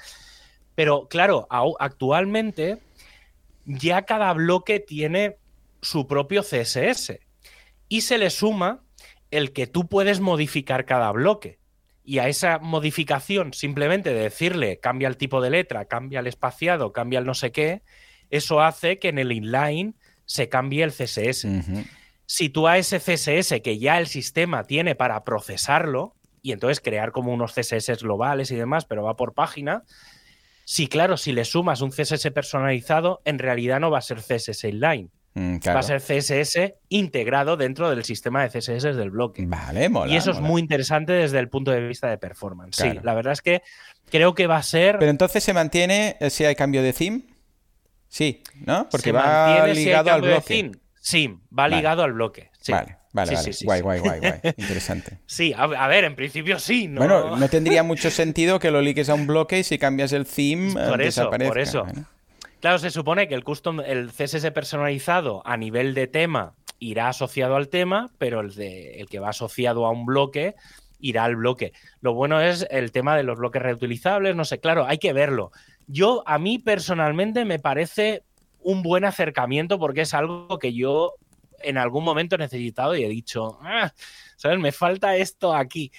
Pero 0.74 1.08
claro, 1.08 1.46
actualmente 1.78 2.78
ya 3.64 4.02
cada 4.02 4.30
bloque 4.34 4.78
tiene 4.80 5.36
su 5.80 6.06
propio 6.06 6.42
CSS 6.42 7.20
y 7.88 8.02
se 8.02 8.18
le 8.18 8.30
suma 8.30 8.84
el 9.30 9.52
que 9.52 9.66
tú 9.66 9.88
puedes 9.88 10.20
modificar 10.20 10.84
cada 10.84 11.10
bloque. 11.12 11.58
Y 12.04 12.18
a 12.18 12.28
esa 12.28 12.58
modificación, 12.58 13.54
simplemente 13.54 14.12
de 14.12 14.20
decirle 14.20 14.78
cambia 14.78 15.08
el 15.08 15.16
tipo 15.16 15.40
de 15.40 15.50
letra, 15.50 15.86
cambia 15.86 16.20
el 16.20 16.26
espaciado, 16.26 16.92
cambia 16.92 17.18
el 17.18 17.24
no 17.24 17.34
sé 17.34 17.50
qué, 17.50 17.82
eso 18.30 18.60
hace 18.60 18.98
que 18.98 19.08
en 19.08 19.18
el 19.18 19.32
inline 19.32 19.94
se 20.26 20.48
cambie 20.48 20.84
el 20.84 20.92
CSS 20.92 21.46
si 22.26 22.48
tú 22.48 22.66
a 22.66 22.78
ese 22.78 22.98
CSS 22.98 23.60
que 23.62 23.78
ya 23.78 23.98
el 23.98 24.06
sistema 24.06 24.64
tiene 24.64 24.94
para 24.94 25.24
procesarlo, 25.24 26.16
y 26.42 26.52
entonces 26.52 26.80
crear 26.80 27.12
como 27.12 27.32
unos 27.32 27.54
CSS 27.54 28.02
globales 28.02 28.50
y 28.50 28.56
demás, 28.56 28.84
pero 28.84 29.02
va 29.02 29.16
por 29.16 29.34
página, 29.34 29.84
si 30.64 30.88
claro, 30.88 31.16
si 31.16 31.32
le 31.32 31.44
sumas 31.44 31.80
un 31.80 31.90
CSS 31.90 32.30
personalizado, 32.32 33.20
en 33.24 33.38
realidad 33.38 33.80
no 33.80 33.90
va 33.90 33.98
a 33.98 34.02
ser 34.02 34.18
CSS 34.18 34.64
inline, 34.64 35.10
Mm, 35.34 35.56
va 35.66 35.80
a 35.80 35.82
ser 35.82 36.00
CSS 36.00 36.74
integrado 36.88 37.56
dentro 37.56 37.90
del 37.90 38.04
sistema 38.04 38.42
de 38.46 38.50
CSS 38.50 38.94
del 38.96 39.10
bloque. 39.10 39.44
Vale, 39.46 39.88
mola. 39.88 40.12
y 40.12 40.16
eso 40.16 40.30
es 40.30 40.40
muy 40.40 40.60
interesante 40.60 41.12
desde 41.12 41.40
el 41.40 41.48
punto 41.48 41.72
de 41.72 41.80
vista 41.86 42.08
de 42.08 42.18
performance. 42.18 42.76
Sí, 42.76 42.92
la 43.02 43.14
verdad 43.14 43.32
es 43.32 43.42
que 43.42 43.62
creo 44.10 44.34
que 44.34 44.46
va 44.46 44.58
a 44.58 44.62
ser... 44.62 44.98
Pero 44.98 45.10
entonces 45.10 45.42
se 45.42 45.52
mantiene 45.52 46.16
eh, 46.20 46.30
si 46.30 46.44
hay 46.44 46.54
cambio 46.54 46.82
de 46.84 46.92
theme. 46.92 47.22
Sí, 48.08 48.42
¿no? 48.64 48.88
Porque 48.88 49.06
se 49.10 49.12
va 49.12 49.66
si 49.74 49.84
ligado 49.84 50.10
al 50.10 50.14
cambio 50.14 50.30
de 50.30 50.36
bloque. 50.36 50.54
theme. 50.54 50.72
Sí, 51.00 51.26
va 51.26 51.38
Vale. 51.50 51.76
ligado 51.76 52.02
al 52.04 52.12
bloque. 52.12 52.50
sí. 52.60 52.70
Vale, 52.72 52.96
vale, 53.12 53.28
Sí, 53.30 53.34
vale. 53.34 53.44
sí, 53.44 53.52
sí, 53.58 53.64
guay, 53.64 53.80
guay, 53.80 53.98
guay, 54.00 54.20
guay. 54.20 54.40
Interesante. 54.56 55.18
Sí, 55.26 55.52
a, 55.56 55.66
ver, 55.88 56.04
en 56.04 56.14
principio 56.14 56.58
sí, 56.60 56.86
¿no? 56.86 57.00
Bueno, 57.00 57.36
no 57.36 57.48
tendría 57.48 57.82
mucho 57.82 58.08
sentido 58.10 58.60
que 58.60 58.70
lo 58.70 58.80
ligues 58.80 59.08
a 59.08 59.14
un 59.14 59.26
bloque 59.26 59.58
y 59.58 59.64
si 59.64 59.78
cambias 59.78 60.12
el 60.12 60.26
theme 60.26 60.70
eh, 60.70 60.88
Por 60.88 61.02
eso, 61.02 61.28
por 61.28 61.38
desaparezca. 61.38 61.60
eso. 61.60 61.84
Bueno. 61.84 62.06
Claro, 62.64 62.78
se 62.78 62.90
supone 62.90 63.28
que 63.28 63.34
el 63.34 63.44
custom, 63.44 63.80
el 63.80 64.10
CSS 64.10 64.50
personalizado 64.50 65.42
a 65.44 65.58
nivel 65.58 65.92
de 65.92 66.06
tema 66.06 66.54
irá 66.78 67.10
asociado 67.10 67.56
al 67.56 67.68
tema, 67.68 68.10
pero 68.16 68.40
el, 68.40 68.54
de, 68.54 69.02
el 69.02 69.06
que 69.06 69.18
va 69.18 69.28
asociado 69.28 69.84
a 69.84 69.90
un 69.90 70.06
bloque 70.06 70.54
irá 70.98 71.24
al 71.24 71.36
bloque. 71.36 71.74
Lo 72.00 72.14
bueno 72.14 72.40
es 72.40 72.66
el 72.70 72.90
tema 72.90 73.18
de 73.18 73.22
los 73.22 73.36
bloques 73.36 73.60
reutilizables, 73.60 74.34
no 74.34 74.46
sé, 74.46 74.60
claro, 74.60 74.86
hay 74.86 74.96
que 74.96 75.12
verlo. 75.12 75.52
Yo, 75.88 76.22
a 76.24 76.38
mí 76.38 76.58
personalmente 76.58 77.44
me 77.44 77.58
parece 77.58 78.22
un 78.62 78.82
buen 78.82 79.04
acercamiento 79.04 79.78
porque 79.78 80.00
es 80.00 80.14
algo 80.14 80.58
que 80.58 80.72
yo 80.72 81.16
en 81.60 81.76
algún 81.76 82.02
momento 82.02 82.36
he 82.36 82.38
necesitado 82.38 82.96
y 82.96 83.04
he 83.04 83.08
dicho, 83.10 83.58
"Ah, 83.60 83.92
¿sabes? 84.36 84.58
Me 84.58 84.72
falta 84.72 85.16
esto 85.16 85.54
aquí. 85.54 85.92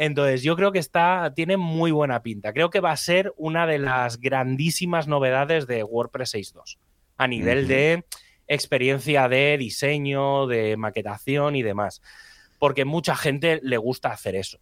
Entonces, 0.00 0.44
yo 0.44 0.54
creo 0.54 0.70
que 0.70 0.78
está, 0.78 1.32
tiene 1.34 1.56
muy 1.56 1.90
buena 1.90 2.22
pinta. 2.22 2.52
Creo 2.52 2.70
que 2.70 2.78
va 2.78 2.92
a 2.92 2.96
ser 2.96 3.34
una 3.36 3.66
de 3.66 3.80
las 3.80 4.20
grandísimas 4.20 5.08
novedades 5.08 5.66
de 5.66 5.82
WordPress 5.82 6.34
6.2 6.34 6.78
a 7.16 7.26
nivel 7.26 7.66
de 7.66 8.04
experiencia 8.46 9.28
de 9.28 9.58
diseño, 9.58 10.46
de 10.46 10.76
maquetación 10.76 11.56
y 11.56 11.64
demás. 11.64 12.00
Porque 12.60 12.84
mucha 12.84 13.16
gente 13.16 13.58
le 13.60 13.76
gusta 13.76 14.12
hacer 14.12 14.36
eso. 14.36 14.60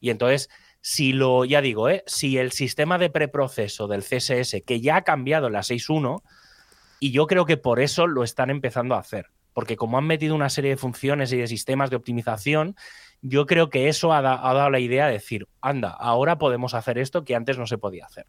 Y 0.00 0.10
entonces, 0.10 0.50
si 0.82 1.14
lo, 1.14 1.46
ya 1.46 1.62
digo, 1.62 1.88
¿eh? 1.88 2.04
si 2.06 2.36
el 2.36 2.52
sistema 2.52 2.98
de 2.98 3.08
preproceso 3.08 3.88
del 3.88 4.02
CSS, 4.02 4.62
que 4.66 4.82
ya 4.82 4.96
ha 4.96 5.02
cambiado 5.02 5.46
en 5.46 5.54
la 5.54 5.60
6.1, 5.60 6.22
y 7.00 7.10
yo 7.10 7.26
creo 7.26 7.46
que 7.46 7.56
por 7.56 7.80
eso 7.80 8.06
lo 8.06 8.22
están 8.22 8.50
empezando 8.50 8.96
a 8.96 8.98
hacer. 8.98 9.30
Porque 9.54 9.76
como 9.76 9.96
han 9.96 10.06
metido 10.06 10.34
una 10.34 10.50
serie 10.50 10.72
de 10.72 10.76
funciones 10.76 11.32
y 11.32 11.38
de 11.38 11.46
sistemas 11.46 11.88
de 11.88 11.96
optimización, 11.96 12.76
yo 13.26 13.46
creo 13.46 13.70
que 13.70 13.88
eso 13.88 14.12
ha, 14.12 14.20
da- 14.22 14.38
ha 14.48 14.52
dado 14.54 14.68
la 14.70 14.78
idea 14.80 15.06
de 15.06 15.14
decir, 15.14 15.46
anda, 15.62 15.88
ahora 15.90 16.36
podemos 16.38 16.74
hacer 16.74 16.98
esto 16.98 17.24
que 17.24 17.34
antes 17.34 17.56
no 17.58 17.66
se 17.66 17.78
podía 17.78 18.04
hacer. 18.04 18.26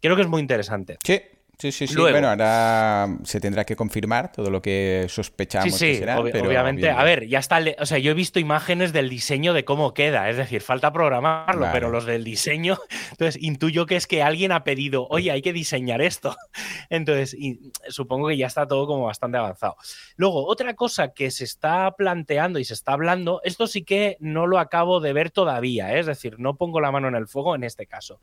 Creo 0.00 0.14
que 0.14 0.22
es 0.22 0.28
muy 0.28 0.40
interesante. 0.40 0.98
Sí, 1.04 1.20
sí, 1.60 1.70
sí, 1.72 1.86
sí. 1.86 1.94
Luego- 1.94 2.10
Bueno, 2.12 2.28
ahora 2.28 3.08
se 3.24 3.40
tendrá 3.40 3.64
que 3.64 3.76
confirmar 3.76 4.32
todo 4.32 4.50
lo 4.50 4.60
que 4.62 5.06
sospechamos 5.08 5.74
Sí, 5.78 5.86
que 5.92 5.98
será. 5.98 6.20
pero 6.22 6.48
obviamente. 6.48 6.82
bien, 6.82 6.96
A 6.96 7.04
ver, 7.04 7.26
ya 7.28 7.38
está. 7.38 7.60
O 7.78 7.86
sea, 7.86 7.98
yo 7.98 8.10
he 8.10 8.14
visto 8.14 8.40
imágenes 8.40 8.92
del 8.92 9.08
diseño 9.08 9.52
de 9.52 9.64
cómo 9.64 9.94
queda. 9.94 10.28
Es 10.30 10.36
decir, 10.36 10.62
falta 10.62 10.92
programarlo, 10.92 11.60
Vale. 11.62 11.72
pero 11.72 11.90
los 11.90 12.04
del 12.06 12.24
diseño. 12.24 12.78
Entonces, 13.12 13.40
intuyo 13.42 13.86
que 13.86 13.96
es 13.96 14.06
que 14.06 14.22
alguien 14.22 14.52
ha 14.52 14.64
pedido, 14.64 15.06
oye, 15.10 15.30
hay 15.30 15.42
que 15.42 15.52
diseñar 15.52 16.00
esto. 16.02 16.36
Entonces, 16.90 17.34
y 17.34 17.72
supongo 17.88 18.28
que 18.28 18.36
ya 18.36 18.46
está 18.46 18.66
todo 18.66 18.86
como 18.86 19.04
bastante 19.06 19.38
avanzado. 19.38 19.76
Luego, 20.16 20.46
otra 20.46 20.74
cosa 20.74 21.12
que 21.12 21.30
se 21.30 21.44
está 21.44 21.92
planteando 21.96 22.58
y 22.58 22.64
se 22.64 22.74
está 22.74 22.92
hablando, 22.92 23.40
esto 23.44 23.66
sí 23.66 23.82
que 23.84 24.16
no 24.20 24.46
lo 24.46 24.58
acabo 24.58 25.00
de 25.00 25.12
ver 25.12 25.30
todavía, 25.30 25.94
¿eh? 25.94 26.00
es 26.00 26.06
decir, 26.06 26.36
no 26.38 26.56
pongo 26.56 26.80
la 26.80 26.90
mano 26.90 27.08
en 27.08 27.14
el 27.14 27.26
fuego 27.28 27.54
en 27.54 27.64
este 27.64 27.86
caso, 27.86 28.20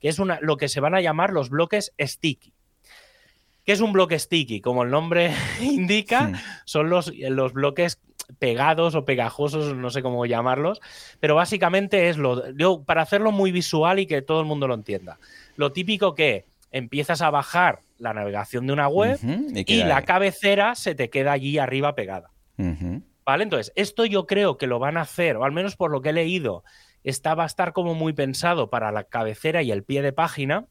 que 0.00 0.08
es 0.08 0.18
una, 0.18 0.38
lo 0.40 0.56
que 0.56 0.68
se 0.68 0.80
van 0.80 0.94
a 0.94 1.00
llamar 1.00 1.32
los 1.32 1.50
bloques 1.50 1.92
sticky. 2.00 2.52
¿Qué 3.66 3.72
es 3.72 3.80
un 3.80 3.92
bloque 3.92 4.18
sticky? 4.18 4.60
Como 4.60 4.84
el 4.84 4.90
nombre 4.90 5.32
indica, 5.60 6.32
son 6.64 6.88
los, 6.88 7.12
los 7.14 7.52
bloques 7.52 8.00
pegados 8.38 8.94
o 8.94 9.04
pegajosos, 9.04 9.74
no 9.74 9.90
sé 9.90 10.02
cómo 10.02 10.24
llamarlos, 10.24 10.80
pero 11.20 11.34
básicamente 11.34 12.08
es 12.08 12.16
lo, 12.16 12.50
yo, 12.52 12.84
para 12.84 13.02
hacerlo 13.02 13.32
muy 13.32 13.52
visual 13.52 13.98
y 13.98 14.06
que 14.06 14.22
todo 14.22 14.40
el 14.40 14.46
mundo 14.46 14.68
lo 14.68 14.74
entienda. 14.74 15.18
Lo 15.56 15.72
típico 15.72 16.14
que 16.14 16.46
empiezas 16.70 17.22
a 17.22 17.30
bajar 17.30 17.80
la 17.98 18.14
navegación 18.14 18.66
de 18.66 18.72
una 18.72 18.88
web 18.88 19.18
y 19.66 19.82
la 19.82 19.98
ahí. 19.98 20.04
cabecera 20.04 20.74
se 20.74 20.94
te 20.94 21.10
queda 21.10 21.32
allí 21.32 21.58
arriba 21.58 21.94
pegada. 21.94 22.30
¿Vale? 23.24 23.42
Entonces, 23.42 23.72
esto 23.74 24.04
yo 24.04 24.26
creo 24.26 24.56
que 24.58 24.68
lo 24.68 24.78
van 24.78 24.96
a 24.96 25.02
hacer, 25.02 25.36
o 25.36 25.44
al 25.44 25.52
menos 25.52 25.74
por 25.74 25.90
lo 25.90 26.00
que 26.00 26.10
he 26.10 26.12
leído, 26.12 26.62
está, 27.02 27.34
va 27.34 27.42
a 27.42 27.46
estar 27.46 27.72
como 27.72 27.94
muy 27.94 28.12
pensado 28.12 28.70
para 28.70 28.92
la 28.92 29.04
cabecera 29.04 29.62
y 29.62 29.72
el 29.72 29.82
pie 29.82 30.02
de 30.02 30.12
página. 30.12 30.66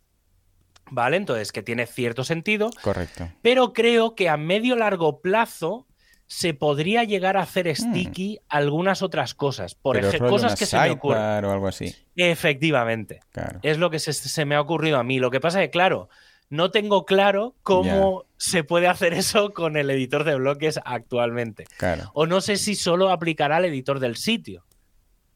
¿Vale? 0.92 1.18
Entonces, 1.18 1.52
que 1.52 1.64
tiene 1.64 1.86
cierto 1.88 2.24
sentido 2.24 2.70
Correcto. 2.82 3.28
pero 3.42 3.74
creo 3.74 4.14
que 4.16 4.30
a 4.30 4.38
medio 4.38 4.76
largo 4.76 5.20
plazo 5.22 5.88
se 6.28 6.54
podría 6.56 7.04
llegar 7.04 7.38
a 7.38 7.42
hacer 7.44 7.74
sticky 7.76 8.40
algunas 8.50 9.02
otras 9.02 9.34
cosas. 9.36 9.76
Por 9.76 9.96
Hmm. 9.98 10.06
Ejemplo, 10.06 10.30
cosas 10.30 10.56
que 10.58 10.66
se 10.66 10.80
me 10.80 10.92
ocurren. 10.92 11.46
o 11.46 11.52
algo 11.52 11.68
así. 11.68 11.96
Efectivamente. 12.16 13.20
Claro. 13.32 13.60
Es 13.64 13.78
lo 13.78 13.90
que 13.90 14.00
se, 14.00 14.12
se 14.14 14.46
me 14.46 14.56
ha 14.56 14.62
ocurrido 14.62 14.98
a 14.98 15.04
mí. 15.04 15.20
Lo 15.20 15.30
que 15.32 15.40
pasa 15.40 15.62
es 15.62 15.68
que, 15.68 15.72
claro, 15.72 16.10
no 16.50 16.70
tengo 16.72 17.06
claro 17.06 17.56
cómo 17.64 18.26
se 18.38 18.64
puede 18.64 18.88
hacer 18.88 19.14
eso 19.14 19.54
con 19.54 19.78
el 19.78 19.90
editor 19.90 20.24
de 20.24 20.36
bloques 20.36 20.80
actualmente. 20.84 21.66
Claro. 21.78 22.12
O 22.14 22.26
no 22.28 22.42
sé 22.42 22.58
si 22.58 22.76
solo 22.76 23.10
aplicará 23.10 23.58
al 23.58 23.66
editor 23.66 24.00
del 24.00 24.16
sitio. 24.16 24.66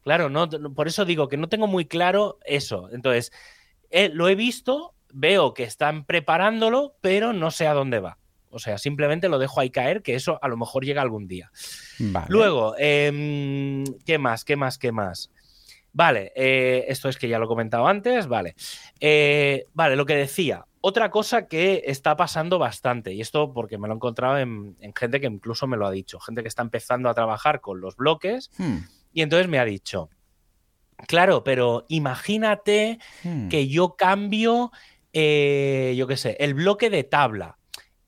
Claro, 0.02 0.28
no, 0.30 0.48
por 0.74 0.88
eso 0.88 1.04
digo 1.04 1.28
que 1.28 1.36
no 1.36 1.48
tengo 1.48 1.66
muy 1.66 1.84
claro 1.84 2.38
eso. 2.44 2.88
Entonces, 2.92 3.32
eh, 3.90 4.10
lo 4.12 4.28
he 4.28 4.34
visto, 4.34 4.94
veo 5.12 5.54
que 5.54 5.64
están 5.64 6.04
preparándolo, 6.04 6.96
pero 7.00 7.32
no 7.32 7.50
sé 7.50 7.66
a 7.66 7.74
dónde 7.74 8.00
va. 8.00 8.18
O 8.50 8.58
sea, 8.58 8.78
simplemente 8.78 9.28
lo 9.28 9.38
dejo 9.38 9.60
ahí 9.60 9.70
caer, 9.70 10.02
que 10.02 10.14
eso 10.14 10.38
a 10.42 10.48
lo 10.48 10.56
mejor 10.56 10.84
llega 10.84 11.02
algún 11.02 11.28
día. 11.28 11.52
Vale. 11.98 12.26
Luego, 12.28 12.74
em, 12.78 13.84
¿qué 14.04 14.18
más? 14.18 14.44
¿Qué 14.44 14.56
más? 14.56 14.76
¿Qué 14.78 14.90
más? 14.90 15.30
Vale, 15.92 16.32
eh, 16.36 16.84
esto 16.88 17.08
es 17.08 17.16
que 17.16 17.28
ya 17.28 17.38
lo 17.38 17.44
he 17.44 17.48
comentado 17.48 17.86
antes, 17.86 18.26
vale. 18.26 18.54
Eh, 19.00 19.64
vale, 19.72 19.96
lo 19.96 20.06
que 20.06 20.14
decía. 20.14 20.64
Otra 20.82 21.10
cosa 21.10 21.46
que 21.46 21.82
está 21.86 22.16
pasando 22.16 22.58
bastante, 22.58 23.12
y 23.12 23.20
esto 23.20 23.52
porque 23.52 23.76
me 23.76 23.86
lo 23.86 23.94
he 23.94 23.96
encontrado 23.96 24.38
en, 24.38 24.76
en 24.80 24.94
gente 24.94 25.20
que 25.20 25.26
incluso 25.26 25.66
me 25.66 25.76
lo 25.76 25.86
ha 25.86 25.90
dicho, 25.90 26.18
gente 26.20 26.42
que 26.42 26.48
está 26.48 26.62
empezando 26.62 27.08
a 27.10 27.14
trabajar 27.14 27.60
con 27.60 27.80
los 27.80 27.96
bloques, 27.96 28.50
Hmm, 28.56 28.78
y 29.12 29.22
entonces 29.22 29.48
me 29.48 29.58
ha 29.58 29.64
dicho, 29.64 30.08
claro, 31.06 31.44
pero 31.44 31.84
imagínate 31.88 32.98
hmm. 33.24 33.48
que 33.48 33.68
yo 33.68 33.96
cambio, 33.96 34.70
eh, 35.12 35.94
yo 35.96 36.06
qué 36.06 36.16
sé, 36.16 36.36
el 36.40 36.54
bloque 36.54 36.90
de 36.90 37.04
tabla 37.04 37.56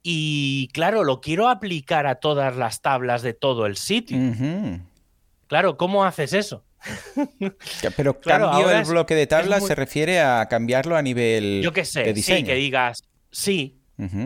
y 0.03 0.69
claro, 0.73 1.05
lo 1.05 1.21
quiero 1.21 1.49
aplicar 1.49 2.07
a 2.07 2.17
todas 2.17 2.57
las 2.57 2.83
tablas 2.83 3.23
de 3.23 3.35
todo 3.35 3.67
el 3.67 3.77
sitio. 3.77 4.19
Claro, 5.47 5.77
¿cómo 5.77 6.05
haces 6.05 6.33
eso? 6.33 6.65
Pero 7.97 8.21
cambio 8.21 8.71
el 8.71 8.85
bloque 8.85 9.15
de 9.15 9.27
tablas 9.27 9.65
se 9.65 9.75
refiere 9.75 10.21
a 10.21 10.47
cambiarlo 10.49 10.97
a 10.97 11.03
nivel 11.03 11.61
Yo 11.63 11.73
qué 11.73 11.85
sé, 11.85 12.03
de 12.03 12.13
diseño. 12.13 12.39
sí, 12.39 12.45
que 12.45 12.55
digas, 12.55 13.05
sí, 13.31 13.79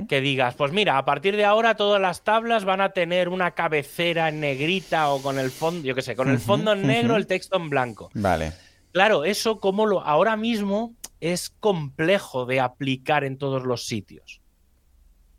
que 0.09 0.23
digas, 0.23 0.55
pues 0.55 0.73
mira, 0.73 0.97
a 0.97 1.05
partir 1.05 1.37
de 1.37 1.45
ahora 1.45 1.75
todas 1.75 2.01
las 2.01 2.25
tablas 2.25 2.65
van 2.65 2.81
a 2.81 2.91
tener 2.91 3.29
una 3.29 3.51
cabecera 3.51 4.31
en 4.31 4.41
negrita 4.41 5.11
o 5.11 5.21
con 5.21 5.39
el 5.39 5.51
fondo, 5.51 5.87
yo 5.87 5.95
qué 5.95 6.01
sé, 6.01 6.17
con 6.17 6.31
el 6.31 6.39
fondo 6.39 6.73
en 6.73 6.87
negro, 6.87 7.17
el 7.17 7.27
texto 7.27 7.59
en 7.59 7.69
blanco. 7.69 8.11
Vale. 8.15 8.53
Claro, 8.97 9.27
eso 9.27 9.61
como 9.61 9.85
lo 9.85 10.01
ahora 10.01 10.39
mismo 10.39 10.97
es 11.21 11.51
complejo 11.51 12.47
de 12.47 12.61
aplicar 12.61 13.25
en 13.25 13.37
todos 13.37 13.63
los 13.65 13.85
sitios. 13.85 14.41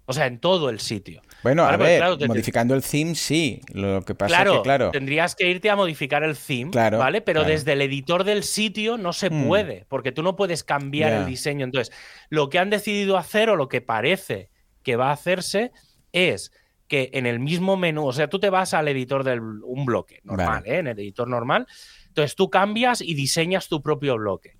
O 0.05 0.14
sea, 0.14 0.28
en 0.28 0.38
todo 0.38 0.70
el 0.70 0.80
sitio. 0.80 1.24
Bueno, 1.41 1.64
a 1.64 1.76
ver, 1.76 2.03
modificando 2.28 2.76
el 2.76 2.84
theme 2.84 3.16
sí. 3.16 3.60
Lo 3.74 4.03
que 4.03 4.14
pasa 4.14 4.43
es 4.43 4.51
que, 4.51 4.62
claro. 4.62 4.91
Tendrías 4.91 5.36
que 5.36 5.49
irte 5.49 5.72
a 5.72 5.76
modificar 5.76 6.22
el 6.22 6.38
theme, 6.38 6.70
¿vale? 6.70 7.22
Pero 7.22 7.45
desde 7.45 7.74
el 7.74 7.82
editor 7.82 8.24
del 8.26 8.43
sitio 8.43 8.95
no 8.95 9.12
se 9.12 9.32
hmm. 9.32 9.47
puede, 9.47 9.86
porque 9.89 10.12
tú 10.12 10.22
no 10.22 10.36
puedes 10.36 10.64
cambiar 10.64 11.14
el 11.14 11.26
diseño. 11.26 11.66
Entonces, 11.66 11.91
lo 12.30 12.49
que 12.49 12.60
han 12.60 12.70
decidido 12.70 13.18
hacer, 13.18 13.49
o 13.49 13.55
lo 13.55 13.70
que 13.70 13.82
parece 13.82 14.51
que 14.84 14.97
va 14.97 15.10
a 15.10 15.14
hacerse, 15.14 15.72
es 16.12 16.51
que 16.88 17.10
en 17.14 17.26
el 17.26 17.39
mismo 17.39 17.76
menú, 17.76 18.05
o 18.05 18.14
sea, 18.14 18.30
tú 18.30 18.39
te 18.39 18.51
vas 18.51 18.76
al 18.76 18.88
editor 18.88 19.24
de 19.24 19.39
un 19.39 19.84
bloque 19.84 20.20
normal, 20.24 20.62
¿eh? 20.68 20.78
En 20.78 20.86
el 20.86 20.99
editor 20.99 21.28
normal. 21.28 21.66
Entonces 22.22 22.36
tú 22.36 22.49
cambias 22.49 23.01
y 23.01 23.13
diseñas 23.13 23.68
tu 23.68 23.82
propio 23.82 24.18
bloque. 24.18 24.57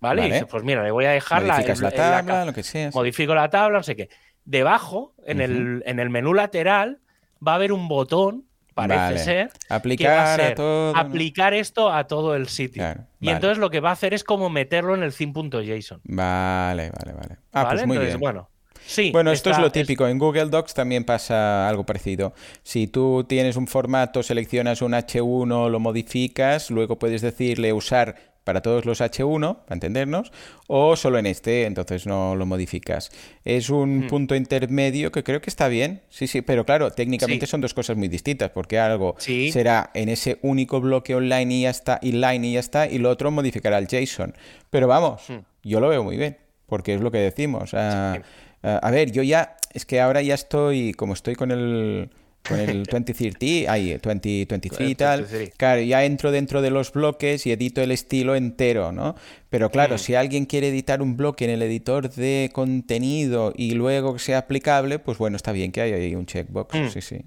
¿Vale? 0.00 0.22
Y 0.22 0.30
dices, 0.30 0.46
pues 0.50 0.64
mira, 0.64 0.82
le 0.82 0.90
voy 0.90 1.04
a 1.04 1.10
dejar 1.10 1.42
la, 1.42 1.60
la 1.60 1.90
tabla, 1.90 2.46
lo 2.46 2.54
que 2.54 2.62
sea. 2.62 2.90
Modifico 2.94 3.34
la 3.34 3.50
tabla, 3.50 3.78
no 3.78 3.82
sé 3.82 3.96
qué 3.96 4.08
debajo, 4.44 5.14
en, 5.24 5.40
el, 5.40 5.82
en 5.86 6.00
el 6.00 6.10
menú 6.10 6.34
lateral, 6.34 7.00
va 7.46 7.52
a 7.52 7.54
haber 7.56 7.72
un 7.72 7.88
botón, 7.88 8.46
parece 8.74 9.18
ser, 9.18 9.50
aplicar, 9.68 10.40
a 10.40 10.54
todo... 10.54 10.96
aplicar 10.96 11.54
esto 11.54 11.92
a 11.92 12.06
todo 12.06 12.34
el 12.34 12.48
sitio. 12.48 12.82
y 13.20 13.30
entonces 13.30 13.58
lo 13.58 13.70
que 13.70 13.80
va 13.80 13.90
a 13.90 13.92
hacer 13.92 14.14
es 14.14 14.24
como 14.24 14.50
meterlo 14.50 14.94
en 14.94 15.02
el 15.02 15.14
theme.json. 15.14 16.00
Vale, 16.04 16.90
vale, 16.90 17.12
vale. 17.12 17.36
Ah, 17.52 17.68
pues 17.70 17.86
muy 17.86 17.98
bien. 17.98 18.18
bueno. 18.18 18.50
Sí, 18.90 19.12
bueno, 19.12 19.30
esto 19.30 19.50
es 19.50 19.58
lo 19.58 19.70
típico. 19.70 20.08
En 20.08 20.18
Google 20.18 20.46
Docs 20.46 20.74
también 20.74 21.04
pasa 21.04 21.68
algo 21.68 21.86
parecido. 21.86 22.34
Si 22.64 22.88
tú 22.88 23.24
tienes 23.28 23.54
un 23.54 23.68
formato, 23.68 24.24
seleccionas 24.24 24.82
un 24.82 24.92
H1, 24.94 25.70
lo 25.70 25.78
modificas, 25.78 26.72
luego 26.72 26.98
puedes 26.98 27.22
decirle 27.22 27.72
usar 27.72 28.16
para 28.42 28.62
todos 28.62 28.86
los 28.86 29.00
H1, 29.00 29.58
para 29.58 29.74
entendernos, 29.74 30.32
o 30.66 30.96
solo 30.96 31.18
en 31.18 31.26
este, 31.26 31.66
entonces 31.66 32.04
no 32.04 32.34
lo 32.34 32.46
modificas. 32.46 33.12
Es 33.44 33.70
un 33.70 34.06
hmm. 34.06 34.08
punto 34.08 34.34
intermedio 34.34 35.12
que 35.12 35.22
creo 35.22 35.40
que 35.40 35.50
está 35.50 35.68
bien, 35.68 36.02
sí, 36.08 36.26
sí, 36.26 36.42
pero 36.42 36.66
claro, 36.66 36.90
técnicamente 36.90 37.46
son 37.46 37.60
dos 37.60 37.74
cosas 37.74 37.96
muy 37.96 38.08
distintas, 38.08 38.50
porque 38.50 38.80
algo 38.80 39.14
será 39.20 39.92
en 39.94 40.08
ese 40.08 40.40
único 40.42 40.80
bloque 40.80 41.14
online 41.14 41.54
y 41.54 41.62
ya 41.62 41.70
está, 41.70 42.00
y 42.02 42.10
line 42.10 42.48
y 42.48 42.52
ya 42.54 42.60
está, 42.60 42.88
y 42.88 42.98
lo 42.98 43.10
otro 43.10 43.30
modificará 43.30 43.78
el 43.78 43.86
JSON. 43.86 44.34
Pero 44.68 44.88
vamos, 44.88 45.22
hmm. 45.28 45.38
yo 45.62 45.78
lo 45.78 45.88
veo 45.88 46.02
muy 46.02 46.16
bien, 46.16 46.38
porque 46.66 46.94
es 46.94 47.00
lo 47.00 47.12
que 47.12 47.18
decimos. 47.18 47.70
Ah, 47.74 48.18
ah, 48.62 48.80
a 48.82 48.90
ver, 48.90 49.12
yo 49.12 49.22
ya, 49.22 49.56
es 49.72 49.86
que 49.86 50.00
ahora 50.00 50.22
ya 50.22 50.34
estoy, 50.34 50.92
como 50.94 51.14
estoy 51.14 51.34
con 51.34 51.50
el 51.50 52.10
con 52.46 52.58
el 52.58 52.84
2030, 52.90 53.70
ahí, 53.70 53.92
2023 53.92 54.90
y 54.90 54.94
tal. 54.94 55.26
Claro, 55.56 55.80
ya 55.82 56.04
entro 56.04 56.30
dentro 56.30 56.62
de 56.62 56.70
los 56.70 56.92
bloques 56.92 57.46
y 57.46 57.52
edito 57.52 57.82
el 57.82 57.90
estilo 57.90 58.34
entero, 58.34 58.92
¿no? 58.92 59.14
Pero 59.48 59.70
claro, 59.70 59.96
mm. 59.96 59.98
si 59.98 60.14
alguien 60.14 60.46
quiere 60.46 60.68
editar 60.68 61.02
un 61.02 61.16
bloque 61.16 61.44
en 61.44 61.50
el 61.50 61.62
editor 61.62 62.10
de 62.10 62.50
contenido 62.52 63.52
y 63.56 63.72
luego 63.72 64.14
que 64.14 64.20
sea 64.20 64.38
aplicable, 64.38 64.98
pues 64.98 65.18
bueno, 65.18 65.36
está 65.36 65.52
bien 65.52 65.72
que 65.72 65.80
haya 65.80 65.96
ahí 65.96 66.14
un 66.14 66.26
checkbox, 66.26 66.74
mm. 66.74 66.88
sí, 66.88 67.00
sí. 67.00 67.20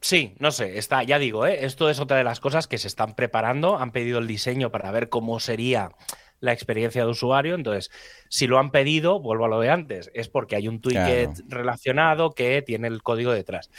Sí, 0.00 0.34
no 0.38 0.50
sé, 0.50 0.76
está, 0.76 1.02
ya 1.02 1.18
digo, 1.18 1.46
¿eh? 1.46 1.64
esto 1.64 1.88
es 1.88 1.98
otra 1.98 2.18
de 2.18 2.24
las 2.24 2.38
cosas 2.38 2.66
que 2.66 2.76
se 2.76 2.88
están 2.88 3.14
preparando, 3.14 3.78
han 3.78 3.90
pedido 3.90 4.18
el 4.18 4.26
diseño 4.26 4.70
para 4.70 4.90
ver 4.90 5.08
cómo 5.08 5.40
sería 5.40 5.92
la 6.40 6.52
experiencia 6.52 7.04
de 7.04 7.10
usuario. 7.10 7.54
Entonces, 7.54 7.90
si 8.28 8.46
lo 8.46 8.58
han 8.58 8.70
pedido, 8.70 9.20
vuelvo 9.20 9.46
a 9.46 9.48
lo 9.48 9.60
de 9.60 9.70
antes, 9.70 10.10
es 10.14 10.28
porque 10.28 10.56
hay 10.56 10.68
un 10.68 10.80
tweet 10.80 11.30
relacionado 11.48 12.32
que 12.32 12.62
tiene 12.62 12.88
el 12.88 13.02
código 13.02 13.32
detrás. 13.32 13.70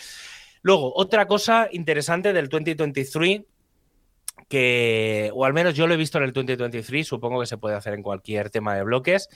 Luego, 0.61 0.93
otra 0.95 1.27
cosa 1.27 1.69
interesante 1.71 2.33
del 2.33 2.49
2023 2.49 3.41
que, 4.49 5.31
o 5.33 5.45
al 5.45 5.53
menos 5.53 5.73
yo 5.73 5.87
lo 5.87 5.93
he 5.93 5.97
visto 5.97 6.17
en 6.17 6.25
el 6.25 6.33
2023, 6.33 7.07
supongo 7.07 7.39
que 7.39 7.47
se 7.47 7.57
puede 7.57 7.75
hacer 7.75 7.93
en 7.93 8.03
cualquier 8.03 8.49
tema 8.49 8.75
de 8.75 8.83
bloques, 8.83 9.29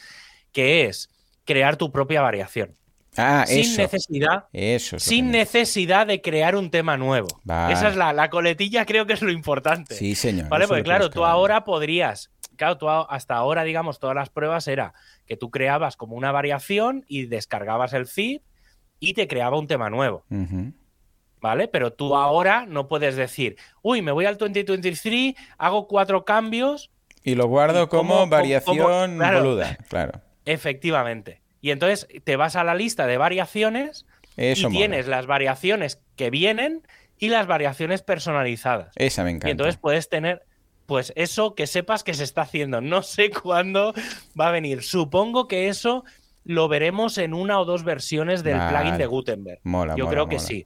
que 0.52 0.86
es 0.86 1.10
crear 1.46 1.78
tu 1.78 1.92
propia 1.92 2.22
variación. 2.22 2.76
Ah, 3.18 3.44
sin 3.48 3.76
necesidad, 3.76 4.46
eso 4.54 5.00
sin 5.00 5.32
necesidad 5.32 6.06
de 6.06 6.22
crear 6.22 6.56
un 6.56 6.70
tema 6.70 6.96
nuevo. 6.96 7.28
Esa 7.70 7.90
es 7.90 7.96
la, 7.96 8.30
coletilla, 8.30 8.86
creo 8.86 9.08
que 9.08 9.14
es 9.14 9.22
lo 9.22 9.32
importante. 9.32 9.96
Sí, 9.96 10.14
señor. 10.14 10.48
Vale, 10.48 10.68
porque 10.68 10.84
claro, 10.84 11.10
tú 11.10 11.26
ahora 11.26 11.66
podrías, 11.66 12.30
claro, 12.60 12.78
tú 12.78 12.90
hasta 12.90 13.36
ahora, 13.36 13.64
digamos, 13.64 14.00
todas 14.00 14.16
las 14.16 14.30
pruebas 14.30 14.68
era 14.68 14.94
que 15.26 15.36
tú 15.36 15.50
creabas 15.50 15.98
como 15.98 16.16
una 16.16 16.32
variación 16.32 17.06
y 17.08 17.26
descargabas 17.26 17.94
el 17.94 18.06
zip 18.06 18.44
y 19.00 19.14
te 19.14 19.28
creaba 19.28 19.58
un 19.58 19.66
tema 19.66 19.90
nuevo. 19.90 20.24
¿vale? 21.42 21.68
Pero 21.68 21.94
tú 21.94 22.16
ahora 22.16 22.66
no 22.68 22.88
puedes 22.88 23.16
decir, 23.16 23.56
uy, 23.82 24.02
me 24.02 24.12
voy 24.12 24.26
al 24.26 24.38
2023, 24.38 25.36
hago 25.58 25.88
cuatro 25.88 26.26
cambios. 26.26 26.92
Y 27.24 27.36
lo 27.36 27.48
guardo 27.48 27.90
como, 27.90 28.28
variación 28.28 29.18
boluda, 29.18 29.78
claro. 29.88 30.22
Efectivamente. 30.46 31.42
Y 31.62 31.72
entonces 31.72 32.08
te 32.24 32.36
vas 32.36 32.56
a 32.56 32.64
la 32.64 32.76
lista 32.76 33.08
de 33.08 33.18
variaciones 33.18 34.06
y 34.38 34.54
tienes 34.68 35.08
las 35.08 35.26
variaciones 35.26 36.02
que 36.16 36.30
vienen 36.30 36.84
y 37.18 37.30
las 37.30 37.48
variaciones 37.48 38.02
personalizadas. 38.02 38.94
Esa 38.96 39.24
me 39.24 39.32
encanta. 39.32 39.50
Y 39.50 39.52
entonces 39.52 39.78
puedes 39.78 40.08
tener, 40.08 40.44
pues 40.90 41.14
eso 41.16 41.54
que 41.54 41.68
sepas 41.68 42.04
que 42.04 42.16
se 42.16 42.24
está 42.24 42.42
haciendo. 42.42 42.82
No 42.82 43.04
sé 43.04 43.30
cuándo 43.44 43.94
va 44.38 44.50
a 44.50 44.52
venir. 44.52 44.82
Supongo 44.82 45.48
que 45.48 45.70
eso 45.70 46.04
lo 46.44 46.68
veremos 46.68 47.20
en 47.20 47.36
una 47.36 47.60
o 47.60 47.66
dos 47.66 47.84
versiones 47.84 48.44
del 48.44 48.58
plugin 48.58 48.98
de 48.98 49.06
Gutenberg. 49.06 49.60
Mola, 49.64 49.96
Yo 49.96 50.10
creo 50.10 50.28
que 50.28 50.40
sí. 50.40 50.66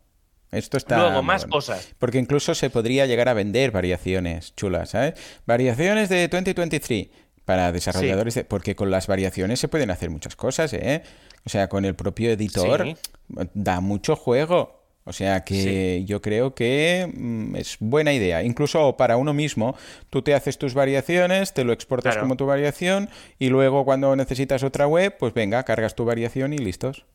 Esto 0.49 0.77
está. 0.77 0.97
Luego, 0.97 1.23
más 1.23 1.45
cosas. 1.45 1.93
Porque 1.99 2.19
incluso 2.19 2.55
se 2.55 2.69
podría 2.69 3.05
llegar 3.05 3.27
a 3.27 3.33
vender 3.33 3.71
variaciones 3.71 4.55
chulas, 4.55 4.91
¿sabes? 4.91 5.15
Variaciones 5.45 6.07
de 6.07 6.27
2023 6.29 7.09
para 7.43 7.73
desarrolladores, 7.73 8.45
porque 8.47 8.75
con 8.75 8.91
las 8.91 9.07
variaciones 9.07 9.59
se 9.59 9.67
pueden 9.67 9.91
hacer 9.91 10.09
muchas 10.09 10.37
cosas, 10.37 10.71
¿eh? 10.73 11.03
O 11.45 11.49
sea, 11.49 11.67
con 11.67 11.83
el 11.83 11.95
propio 11.95 12.31
editor 12.31 12.95
da 13.27 13.81
mucho 13.81 14.15
juego. 14.15 14.82
O 15.05 15.11
sea 15.11 15.43
que 15.43 16.03
yo 16.05 16.21
creo 16.21 16.55
que 16.55 17.11
mm, 17.13 17.55
es 17.57 17.77
buena 17.79 18.13
idea. 18.13 18.43
Incluso 18.43 18.95
para 18.95 19.17
uno 19.17 19.33
mismo, 19.33 19.75
tú 20.09 20.21
te 20.21 20.33
haces 20.33 20.57
tus 20.57 20.73
variaciones, 20.73 21.53
te 21.53 21.63
lo 21.63 21.73
exportas 21.73 22.17
como 22.17 22.37
tu 22.37 22.45
variación 22.45 23.09
y 23.37 23.49
luego 23.49 23.83
cuando 23.83 24.15
necesitas 24.15 24.63
otra 24.63 24.87
web, 24.87 25.15
pues 25.17 25.33
venga, 25.33 25.63
cargas 25.63 25.95
tu 25.95 26.05
variación 26.05 26.53
y 26.53 26.57
listos. 26.57 27.05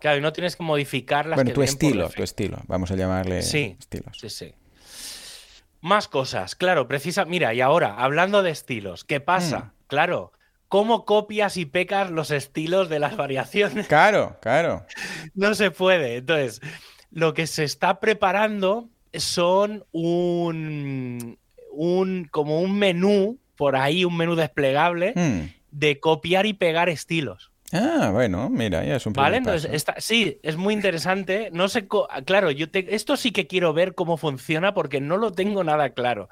Claro, 0.00 0.18
y 0.18 0.20
no 0.20 0.34
tienes 0.34 0.56
que 0.56 0.62
modificar 0.62 1.24
las 1.24 1.36
bueno, 1.36 1.52
tu 1.52 1.62
estilo, 1.62 2.10
tu 2.10 2.22
estilo, 2.22 2.58
vamos 2.66 2.90
a 2.90 2.96
llamarle 2.96 3.40
sí, 3.40 3.76
estilos. 3.78 4.18
Sí, 4.20 4.28
sí. 4.28 4.54
Más 5.80 6.08
cosas, 6.08 6.54
claro, 6.54 6.88
precisa. 6.88 7.24
Mira, 7.24 7.54
y 7.54 7.62
ahora, 7.62 7.94
hablando 7.96 8.42
de 8.42 8.50
estilos, 8.50 9.04
¿qué 9.04 9.20
pasa? 9.20 9.58
Mm. 9.58 9.72
Claro, 9.86 10.32
¿cómo 10.68 11.04
copias 11.06 11.56
y 11.56 11.64
pecas 11.64 12.10
los 12.10 12.30
estilos 12.30 12.90
de 12.90 12.98
las 12.98 13.16
variaciones? 13.18 13.86
Claro, 13.86 14.36
claro. 14.42 14.84
no 15.34 15.54
se 15.54 15.70
puede. 15.70 16.16
Entonces, 16.16 16.60
lo 17.14 17.32
que 17.32 17.46
se 17.46 17.62
está 17.62 18.00
preparando 18.00 18.88
son 19.12 19.84
un, 19.92 21.38
un 21.70 22.28
como 22.30 22.60
un 22.60 22.76
menú, 22.76 23.38
por 23.54 23.76
ahí, 23.76 24.04
un 24.04 24.16
menú 24.16 24.34
desplegable 24.34 25.12
mm. 25.14 25.40
de 25.70 26.00
copiar 26.00 26.44
y 26.44 26.54
pegar 26.54 26.88
estilos. 26.88 27.52
Ah, 27.72 28.10
bueno, 28.12 28.50
mira, 28.50 28.84
ya 28.84 28.96
es 28.96 29.06
un 29.06 29.12
Vale, 29.12 29.36
entonces 29.36 29.84
sí, 29.98 30.38
es 30.42 30.56
muy 30.56 30.74
interesante. 30.74 31.50
No 31.52 31.68
sé, 31.68 31.86
claro, 32.24 32.50
yo 32.50 32.66
esto 32.72 33.16
sí 33.16 33.30
que 33.30 33.46
quiero 33.46 33.72
ver 33.72 33.94
cómo 33.94 34.16
funciona 34.16 34.74
porque 34.74 35.00
no 35.00 35.16
lo 35.16 35.30
tengo 35.30 35.62
nada 35.62 35.90
claro. 35.90 36.28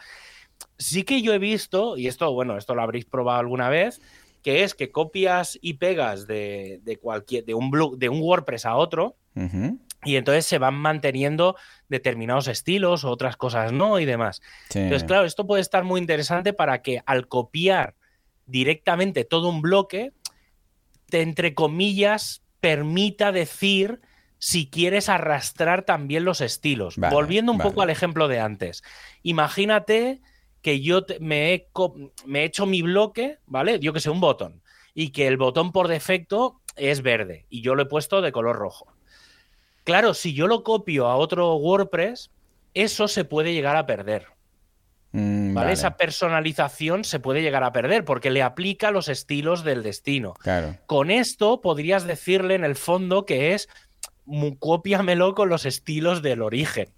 Sí 0.78 1.04
que 1.04 1.22
yo 1.22 1.32
he 1.32 1.38
visto, 1.38 1.96
y 1.96 2.08
esto, 2.08 2.32
bueno, 2.32 2.58
esto 2.58 2.74
lo 2.74 2.82
habréis 2.82 3.04
probado 3.04 3.38
alguna 3.38 3.68
vez, 3.68 4.00
que 4.42 4.64
es 4.64 4.74
que 4.74 4.90
copias 4.90 5.58
y 5.62 5.74
pegas 5.74 6.26
de, 6.26 6.98
cualquier, 7.00 7.44
de 7.44 7.54
un 7.54 7.70
de 7.96 8.08
un 8.08 8.20
WordPress 8.20 8.66
a 8.66 8.74
otro, 8.74 9.16
y 10.04 10.16
entonces 10.16 10.46
se 10.46 10.58
van 10.58 10.74
manteniendo 10.74 11.56
determinados 11.88 12.48
estilos, 12.48 13.04
otras 13.04 13.36
cosas 13.36 13.72
no, 13.72 14.00
y 14.00 14.04
demás. 14.04 14.42
Entonces, 14.74 15.04
claro, 15.04 15.24
esto 15.24 15.46
puede 15.46 15.62
estar 15.62 15.84
muy 15.84 16.00
interesante 16.00 16.52
para 16.52 16.82
que 16.82 17.02
al 17.06 17.28
copiar 17.28 17.94
directamente 18.46 19.24
todo 19.24 19.48
un 19.48 19.62
bloque, 19.62 20.12
entre 21.10 21.54
comillas, 21.54 22.42
permita 22.60 23.32
decir 23.32 24.00
si 24.38 24.68
quieres 24.68 25.08
arrastrar 25.08 25.84
también 25.84 26.24
los 26.24 26.40
estilos. 26.40 26.96
Volviendo 26.96 27.52
un 27.52 27.58
poco 27.58 27.82
al 27.82 27.90
ejemplo 27.90 28.26
de 28.26 28.40
antes. 28.40 28.82
Imagínate 29.22 30.20
que 30.62 30.80
yo 30.80 31.04
me, 31.20 31.54
he 31.54 31.68
me, 32.26 32.40
he 32.40 32.44
hecho 32.44 32.66
mi 32.66 32.82
bloque, 32.82 33.38
¿vale? 33.46 33.78
Yo 33.78 33.92
que 33.92 34.00
sé, 34.00 34.10
un 34.10 34.20
botón. 34.20 34.62
y 34.94 35.10
que 35.10 35.26
el 35.26 35.36
botón 35.36 35.72
por 35.72 35.88
defecto 35.88 36.60
es 36.76 37.02
verde 37.02 37.46
y 37.48 37.62
yo 37.62 37.74
lo 37.74 37.82
he 37.82 37.86
puesto 37.86 38.20
de 38.20 38.32
color 38.32 38.56
rojo. 38.56 38.91
Claro, 39.84 40.14
si 40.14 40.34
yo 40.34 40.46
lo 40.46 40.62
copio 40.62 41.08
a 41.08 41.16
otro 41.16 41.54
WordPress, 41.56 42.30
eso 42.74 43.08
se 43.08 43.24
puede 43.24 43.52
llegar 43.52 43.76
a 43.76 43.86
perder. 43.86 44.26
Mm, 45.12 45.54
¿vale? 45.54 45.72
Esa 45.72 45.96
personalización 45.96 47.04
se 47.04 47.20
puede 47.20 47.42
llegar 47.42 47.64
a 47.64 47.72
perder 47.72 48.04
porque 48.04 48.30
le 48.30 48.42
aplica 48.42 48.90
los 48.90 49.08
estilos 49.08 49.62
del 49.62 49.82
destino. 49.82 50.34
Claro. 50.34 50.76
Con 50.86 51.10
esto 51.10 51.60
podrías 51.60 52.06
decirle 52.06 52.54
en 52.54 52.64
el 52.64 52.76
fondo 52.76 53.26
que 53.26 53.52
es 53.54 53.68
cópiamelo 54.58 55.34
con 55.34 55.48
los 55.48 55.66
estilos 55.66 56.22
del 56.22 56.42
origen. 56.42 56.88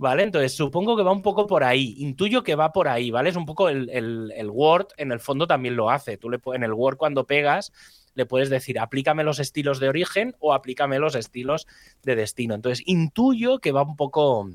¿Vale? 0.00 0.22
Entonces, 0.22 0.54
supongo 0.54 0.96
que 0.96 1.02
va 1.02 1.10
un 1.10 1.22
poco 1.22 1.48
por 1.48 1.64
ahí. 1.64 1.96
Intuyo 1.98 2.44
que 2.44 2.54
va 2.54 2.72
por 2.72 2.86
ahí, 2.86 3.10
¿vale? 3.10 3.30
Es 3.30 3.36
un 3.36 3.46
poco 3.46 3.68
el, 3.68 3.90
el, 3.90 4.48
Word, 4.48 4.86
en 4.96 5.10
el 5.10 5.18
fondo 5.18 5.48
también 5.48 5.74
lo 5.74 5.90
hace. 5.90 6.16
Tú 6.16 6.30
le, 6.30 6.38
en 6.54 6.62
el 6.62 6.72
Word 6.72 6.96
cuando 6.96 7.26
pegas, 7.26 7.72
le 8.18 8.26
puedes 8.26 8.50
decir, 8.50 8.80
aplícame 8.80 9.22
los 9.22 9.38
estilos 9.38 9.78
de 9.78 9.88
origen 9.88 10.34
o 10.40 10.52
aplícame 10.52 10.98
los 10.98 11.14
estilos 11.14 11.68
de 12.02 12.16
destino. 12.16 12.56
Entonces, 12.56 12.82
intuyo 12.84 13.60
que 13.60 13.70
va 13.70 13.82
un 13.82 13.94
poco, 13.94 14.50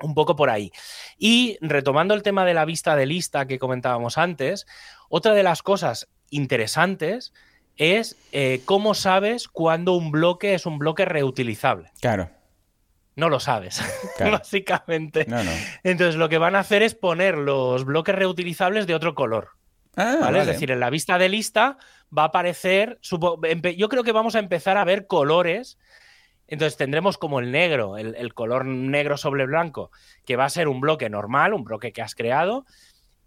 un 0.00 0.14
poco 0.14 0.34
por 0.34 0.48
ahí. 0.48 0.72
Y 1.18 1.58
retomando 1.60 2.14
el 2.14 2.22
tema 2.22 2.46
de 2.46 2.54
la 2.54 2.64
vista 2.64 2.96
de 2.96 3.04
lista 3.04 3.46
que 3.46 3.58
comentábamos 3.58 4.16
antes, 4.16 4.66
otra 5.10 5.34
de 5.34 5.42
las 5.42 5.62
cosas 5.62 6.08
interesantes 6.30 7.34
es 7.76 8.16
eh, 8.32 8.62
cómo 8.64 8.94
sabes 8.94 9.46
cuándo 9.46 9.92
un 9.92 10.10
bloque 10.10 10.54
es 10.54 10.64
un 10.64 10.78
bloque 10.78 11.04
reutilizable. 11.04 11.90
Claro. 12.00 12.30
No 13.14 13.28
lo 13.28 13.40
sabes, 13.40 13.82
básicamente. 14.18 15.26
No, 15.28 15.44
no. 15.44 15.50
Entonces 15.82 16.16
lo 16.16 16.30
que 16.30 16.38
van 16.38 16.56
a 16.56 16.60
hacer 16.60 16.82
es 16.82 16.94
poner 16.94 17.36
los 17.36 17.84
bloques 17.84 18.14
reutilizables 18.14 18.86
de 18.86 18.94
otro 18.94 19.14
color. 19.14 19.59
Ah, 19.96 20.30
Es 20.34 20.46
decir, 20.46 20.70
en 20.70 20.80
la 20.80 20.90
vista 20.90 21.18
de 21.18 21.28
lista 21.28 21.78
va 22.16 22.22
a 22.22 22.26
aparecer, 22.26 22.98
yo 23.02 23.88
creo 23.88 24.04
que 24.04 24.12
vamos 24.12 24.34
a 24.34 24.38
empezar 24.38 24.76
a 24.76 24.84
ver 24.84 25.06
colores. 25.06 25.78
Entonces 26.46 26.76
tendremos 26.76 27.16
como 27.16 27.38
el 27.38 27.52
negro, 27.52 27.96
el, 27.96 28.34
color 28.34 28.64
negro 28.64 29.16
sobre 29.16 29.46
blanco, 29.46 29.90
que 30.24 30.36
va 30.36 30.46
a 30.46 30.50
ser 30.50 30.66
un 30.68 30.80
bloque 30.80 31.08
normal, 31.08 31.54
un 31.54 31.64
bloque 31.64 31.92
que 31.92 32.02
has 32.02 32.14
creado. 32.14 32.64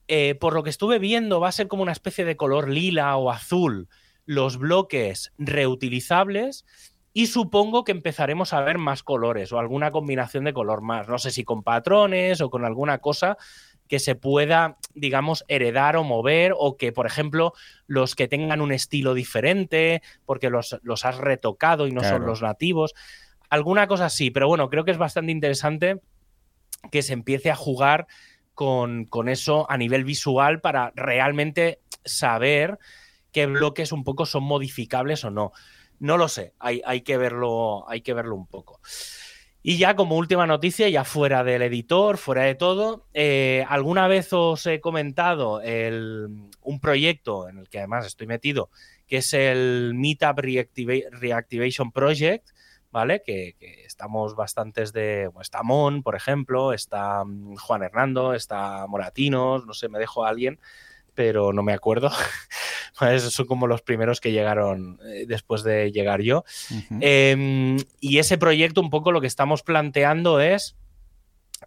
Eh, 0.09 0.36
por 0.36 0.53
lo 0.53 0.64
que 0.64 0.70
estuve 0.70 0.99
viendo, 0.99 1.39
va 1.39 1.47
a 1.47 1.53
ser 1.53 1.70
como 1.70 1.84
una 1.84 1.93
especie 1.93 2.26
de 2.26 2.36
color 2.36 2.70
lila 2.70 3.16
o 3.16 3.32
azul 3.32 3.88
los 4.26 4.57
bloques 4.57 5.34
reutilizables 5.38 6.66
y 7.14 7.28
supongo 7.28 7.84
que 7.84 7.91
empezaremos 7.91 8.53
a 8.53 8.61
ver 8.61 8.78
más 8.78 9.03
colores 9.03 9.51
o 9.53 9.59
alguna 9.59 9.91
combinación 9.91 10.43
de 10.45 10.53
color 10.53 10.82
más. 10.82 11.07
No 11.07 11.20
sé 11.20 11.32
si 11.32 11.43
con 11.43 11.64
patrones 11.64 12.41
o 12.41 12.49
con 12.49 12.66
alguna 12.66 12.97
cosa 12.97 13.38
que 13.94 14.00
se 14.00 14.16
pueda, 14.16 14.78
digamos, 14.96 15.46
heredar 15.48 15.98
o 15.98 16.04
mover 16.04 16.52
o 16.58 16.78
que, 16.78 16.91
por 16.91 17.06
ejemplo, 17.06 17.54
los 17.86 18.16
que 18.16 18.28
tengan 18.28 18.60
un 18.60 18.72
estilo 18.72 19.14
diferente 19.14 20.02
porque 20.26 20.50
los, 20.50 20.74
has 21.06 21.18
retocado 21.20 21.86
y 21.86 21.91
no 21.91 22.04
son 22.04 22.26
los 22.26 22.41
nativos. 22.41 22.96
Alguna 23.52 23.86
cosa 23.86 24.06
así, 24.06 24.32
pero 24.32 24.48
bueno, 24.48 24.68
creo 24.72 24.84
que 24.84 24.89
es 24.89 24.98
bastante 24.98 25.32
interesante 25.32 26.02
que 26.89 27.04
se 27.04 27.14
empiece 27.14 27.52
a 27.52 27.56
jugar 27.56 28.08
con, 28.56 29.06
con 29.06 29.30
eso 29.30 29.70
a 29.70 29.78
nivel 29.78 30.06
visual 30.06 30.60
para 30.60 30.91
realmente 30.96 31.80
saber 32.04 32.80
qué 33.32 33.46
bloques 33.46 33.91
un 33.91 34.04
poco 34.04 34.26
son 34.26 34.41
modificables 34.41 35.24
o 35.24 35.30
no. 35.30 35.52
No 36.00 36.18
lo 36.18 36.30
sé, 36.30 36.56
hay, 36.58 36.82
hay, 36.84 37.02
que, 37.02 37.18
verlo, 37.18 37.88
hay 37.88 38.02
que 38.02 38.16
verlo 38.16 38.36
un 38.36 38.48
poco. 38.48 38.82
Y 39.66 39.78
ya 39.78 39.95
como 39.95 40.18
última 40.18 40.45
noticia, 40.45 40.89
ya 40.89 41.05
fuera 41.05 41.45
del 41.45 41.61
editor, 41.61 42.18
fuera 42.18 42.43
de 42.43 42.53
todo, 42.53 43.07
eh, 43.14 43.66
alguna 43.70 44.09
vez 44.09 44.34
os 44.34 44.66
he 44.66 44.82
comentado 44.82 45.61
un 45.64 46.80
proyecto 46.82 47.47
en 47.47 47.59
el 47.59 47.70
que 47.70 47.78
además 47.78 48.05
estoy 48.05 48.28
metido, 48.28 48.70
que 49.07 49.18
es 49.18 49.34
el 49.34 49.93
Meetup 49.95 50.39
Reactivation 50.39 51.93
Project, 51.93 52.49
¿vale? 52.91 53.24
Que, 53.26 53.55
estamos 53.86 54.36
bastantes 54.36 54.91
de. 54.91 55.30
está 55.39 55.64
Mon, 55.64 56.03
por 56.03 56.16
ejemplo, 56.16 56.74
está 56.74 57.24
mm, 57.24 57.55
Juan 57.55 57.84
Hernando, 57.84 58.34
está 58.34 58.86
Moratinos, 58.88 59.66
no 59.66 59.74
sé, 59.74 59.88
me 59.88 59.97
dejo 59.97 60.26
alguien, 60.26 60.59
pero 61.14 61.53
no 61.53 61.64
me 61.64 61.74
acuerdo. 61.74 62.11
Esos 63.01 63.34
son 63.34 63.47
como 63.47 63.68
los 63.68 63.82
primeros 63.82 64.22
que 64.22 64.32
llegaron 64.32 64.99
eh, 65.05 65.26
después 65.28 65.64
de 65.64 65.91
llegar 65.91 66.22
yo. 66.22 66.43
Em, 67.01 67.78
y 67.99 68.20
ese 68.20 68.38
proyecto, 68.38 68.82
un 68.82 68.89
poco 68.89 69.11
lo 69.11 69.22
que 69.22 69.28
estamos 69.28 69.64
planteando 69.64 70.39
es 70.39 70.76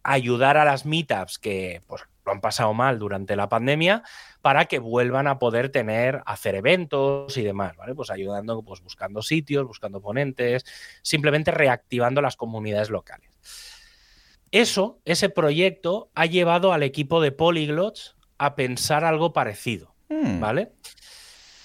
ayudar 0.03 0.57
a 0.57 0.64
las 0.64 0.86
meetups 0.86 1.38
que 1.38 1.80
pues, 1.86 2.03
lo 2.24 2.32
han 2.32 2.40
pasado 2.40 2.74
mal 2.74 2.99
durante 2.99 3.36
la 3.36 3.49
pandemia 3.49 4.03
para 4.42 4.66
que 4.66 4.78
vuelvan 4.78 5.26
a 5.26 5.38
poder 5.38 5.70
tener, 5.70 6.22
hacer 6.26 6.55
eventos 6.55 7.36
y 7.36 7.42
demás, 7.42 7.76
¿vale? 7.76 7.94
Pues 7.94 8.11
ayudando, 8.11 8.62
pues 8.62 8.80
buscando 8.80 9.22
sitios, 9.22 9.66
buscando 9.66 10.01
ponentes, 10.01 10.64
simplemente 11.03 11.51
reactivando 11.51 12.20
las 12.20 12.36
comunidades 12.36 12.90
locales. 12.90 13.30
Eso, 14.53 15.01
ese 15.05 15.28
proyecto, 15.28 16.11
ha 16.14 16.26
llevado 16.26 16.72
al 16.72 16.82
equipo 16.82 17.20
de 17.20 17.32
Polyglots 17.32 18.16
a 18.39 18.55
pensar 18.55 19.05
algo 19.05 19.32
parecido, 19.32 19.95
hmm. 20.09 20.41
¿vale? 20.41 20.72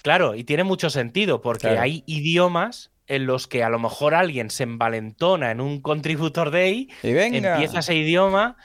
Claro, 0.02 0.36
y 0.36 0.44
tiene 0.44 0.64
mucho 0.64 0.90
sentido 0.90 1.42
porque 1.42 1.70
hay 1.70 2.04
idiomas 2.08 2.92
en 3.08 3.26
los 3.26 3.48
que 3.48 3.64
a 3.64 3.70
lo 3.70 3.78
mejor 3.78 4.14
alguien 4.14 4.50
se 4.50 4.64
envalentona 4.64 5.52
en 5.52 5.62
un 5.62 5.82
contributor 5.82 6.50
day, 6.50 6.90
y 7.04 7.10
empieza 7.10 7.80
ese 7.80 7.96
idioma, 7.96 8.56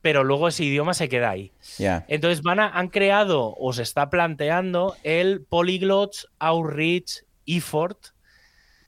pero 0.00 0.24
luego 0.24 0.48
ese 0.48 0.64
idioma 0.64 0.92
se 0.92 1.08
queda 1.08 1.30
ahí. 1.30 1.52
Entonces 2.08 2.42
van 2.42 2.58
a, 2.58 2.68
han 2.68 2.88
creado 2.88 3.54
o 3.56 3.72
se 3.72 3.82
está 3.82 4.10
planteando 4.10 4.96
el 5.04 5.44
Polyglots 5.44 6.28
Outreach 6.40 7.22
Effort, 7.46 8.08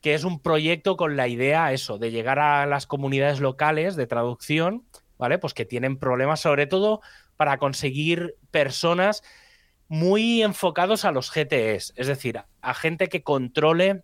que 0.02 0.14
es 0.14 0.24
un 0.24 0.40
proyecto 0.40 0.96
con 0.96 1.16
la 1.16 1.28
idea 1.28 1.72
eso, 1.72 1.96
de 1.96 2.10
llegar 2.10 2.40
a 2.40 2.66
las 2.66 2.86
comunidades 2.86 3.40
locales 3.40 3.94
de 3.96 4.06
traducción, 4.06 4.84
¿vale? 5.24 5.38
Pues 5.38 5.54
que 5.54 5.64
tienen 5.64 5.96
problemas 5.96 6.40
sobre 6.40 6.66
todo 6.66 7.00
para 7.38 7.56
conseguir 7.56 8.36
personas 8.50 9.22
muy 9.88 10.42
enfocados 10.42 11.06
a 11.06 11.12
los 11.12 11.32
GTEs, 11.32 11.94
es 11.96 12.06
decir, 12.06 12.42
a 12.60 12.74
gente 12.74 13.08
que 13.08 13.22
controle 13.22 14.02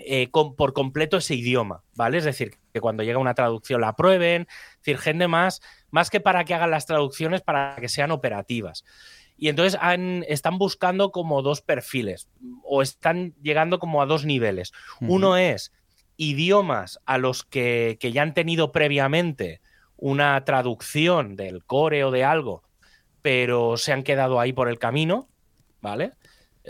eh, 0.00 0.28
por 0.28 0.72
completo 0.72 1.18
ese 1.18 1.36
idioma, 1.36 1.84
¿vale? 1.94 2.18
Es 2.18 2.24
decir, 2.24 2.56
que 2.72 2.80
cuando 2.80 3.04
llega 3.04 3.20
una 3.20 3.34
traducción 3.34 3.80
la 3.80 3.90
aprueben, 3.90 4.48
es 4.48 4.78
decir, 4.78 4.98
gente 4.98 5.28
más, 5.28 5.62
más 5.92 6.10
que 6.10 6.18
para 6.18 6.44
que 6.44 6.54
hagan 6.54 6.72
las 6.72 6.86
traducciones, 6.86 7.42
para 7.42 7.76
que 7.76 7.88
sean 7.88 8.10
operativas. 8.10 8.84
Y 9.36 9.50
entonces 9.50 9.78
están 10.26 10.58
buscando 10.58 11.12
como 11.12 11.42
dos 11.42 11.62
perfiles, 11.62 12.28
o 12.64 12.82
están 12.82 13.36
llegando 13.40 13.78
como 13.78 14.02
a 14.02 14.06
dos 14.06 14.24
niveles. 14.24 14.72
Uno 15.00 15.36
es 15.36 15.72
idiomas 16.16 16.98
a 17.06 17.18
los 17.18 17.44
que, 17.44 17.96
que 18.00 18.10
ya 18.10 18.22
han 18.22 18.34
tenido 18.34 18.72
previamente 18.72 19.60
una 20.04 20.44
traducción 20.44 21.34
del 21.34 21.64
core 21.64 22.04
o 22.04 22.10
de 22.10 22.24
algo 22.24 22.62
pero 23.24 23.78
se 23.78 23.90
han 23.90 24.02
quedado 24.02 24.38
ahí 24.38 24.52
por 24.52 24.68
el 24.68 24.78
camino, 24.78 25.30
¿vale? 25.80 26.12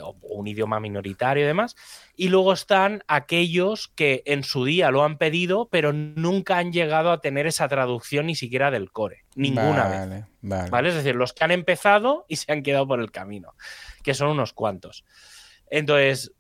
O 0.01 0.15
un 0.23 0.47
idioma 0.47 0.79
minoritario 0.79 1.43
y 1.43 1.47
demás. 1.49 1.75
Y 2.15 2.29
luego 2.29 2.53
están 2.53 3.03
aquellos 3.09 3.89
que 3.89 4.23
en 4.25 4.45
su 4.45 4.65
día 4.65 4.93
lo 4.93 5.03
han 5.03 5.19
pedido, 5.19 5.69
pero 5.69 5.93
nunca 5.93 6.59
han 6.59 6.73
llegado 6.73 7.11
a 7.11 7.21
tener 7.21 7.49
esa 7.49 7.67
traducción 7.67 8.27
ni 8.27 8.37
siquiera 8.37 8.71
del 8.71 8.93
core. 8.93 9.25
Ninguna 9.35 10.07
vez. 10.07 10.25
Vale. 10.71 10.89
Es 10.89 10.95
decir, 10.95 11.17
los 11.17 11.33
que 11.33 11.43
han 11.43 11.51
empezado 11.51 12.25
y 12.29 12.37
se 12.37 12.53
han 12.53 12.63
quedado 12.63 12.87
por 12.87 13.01
el 13.01 13.11
camino, 13.11 13.55
que 14.05 14.15
son 14.15 14.29
unos 14.29 14.53
cuantos. 14.53 15.05
Entonces, 15.71 16.35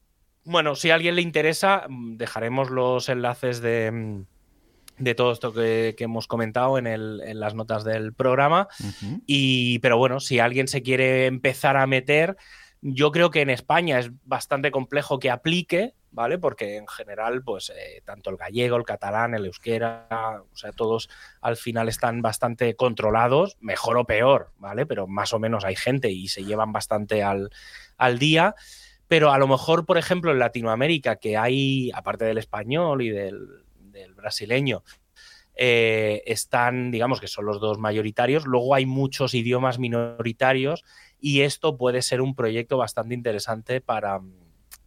bueno, 0.44 0.76
si 0.76 0.90
a 0.92 0.94
alguien 0.94 1.16
le 1.16 1.22
interesa, 1.22 1.86
mm, 1.88 2.18
dejaremos 2.18 2.70
los 2.70 3.08
enlaces 3.08 3.60
de 3.60 3.90
mm, 3.90 4.26
de 4.98 5.14
todo 5.14 5.32
esto 5.32 5.52
que, 5.52 5.94
hemos 5.98 6.26
comentado 6.26 6.78
en, 6.78 7.40
las 7.40 7.54
notas 7.54 7.84
del 7.84 8.12
programa. 8.12 8.68
y, 9.26 9.78
pero 9.80 9.98
bueno, 9.98 10.20
si 10.20 10.38
alguien 10.38 10.68
se 10.68 10.82
quiere 10.82 11.26
empezar 11.26 11.76
a 11.76 11.86
meter, 11.86 12.36
yo 12.86 13.12
creo 13.12 13.30
que 13.30 13.40
en 13.40 13.48
España 13.48 13.98
es 13.98 14.10
bastante 14.24 14.70
complejo 14.70 15.18
que 15.18 15.30
aplique, 15.30 15.94
¿vale? 16.10 16.38
Porque 16.38 16.76
en 16.76 16.86
general, 16.86 17.42
pues 17.42 17.70
eh, 17.70 18.02
tanto 18.04 18.28
el 18.28 18.36
gallego, 18.36 18.76
el 18.76 18.84
catalán, 18.84 19.34
el 19.34 19.46
euskera, 19.46 20.42
o 20.52 20.56
sea, 20.56 20.70
todos 20.72 21.08
al 21.40 21.56
final 21.56 21.88
están 21.88 22.20
bastante 22.20 22.76
controlados, 22.76 23.56
mejor 23.60 23.96
o 23.96 24.04
peor, 24.04 24.52
¿vale? 24.58 24.84
Pero 24.84 25.06
más 25.06 25.32
o 25.32 25.38
menos 25.38 25.64
hay 25.64 25.76
gente 25.76 26.10
y 26.10 26.28
se 26.28 26.44
llevan 26.44 26.72
bastante 26.72 27.22
al, 27.22 27.50
al 27.96 28.18
día. 28.18 28.54
Pero 29.08 29.32
a 29.32 29.38
lo 29.38 29.48
mejor, 29.48 29.86
por 29.86 29.96
ejemplo, 29.96 30.30
en 30.30 30.38
Latinoamérica, 30.38 31.16
que 31.16 31.38
hay, 31.38 31.90
aparte 31.94 32.26
del 32.26 32.36
español 32.38 33.00
y 33.00 33.08
del, 33.08 33.63
del 33.94 34.12
brasileño, 34.12 34.84
eh, 35.56 36.22
están, 36.26 36.90
digamos 36.90 37.20
que 37.20 37.28
son 37.28 37.46
los 37.46 37.60
dos 37.60 37.78
mayoritarios. 37.78 38.44
Luego 38.44 38.74
hay 38.74 38.84
muchos 38.84 39.34
idiomas 39.34 39.78
minoritarios 39.78 40.84
y 41.20 41.42
esto 41.42 41.76
puede 41.78 42.02
ser 42.02 42.20
un 42.20 42.34
proyecto 42.34 42.76
bastante 42.76 43.14
interesante 43.14 43.80
para, 43.80 44.20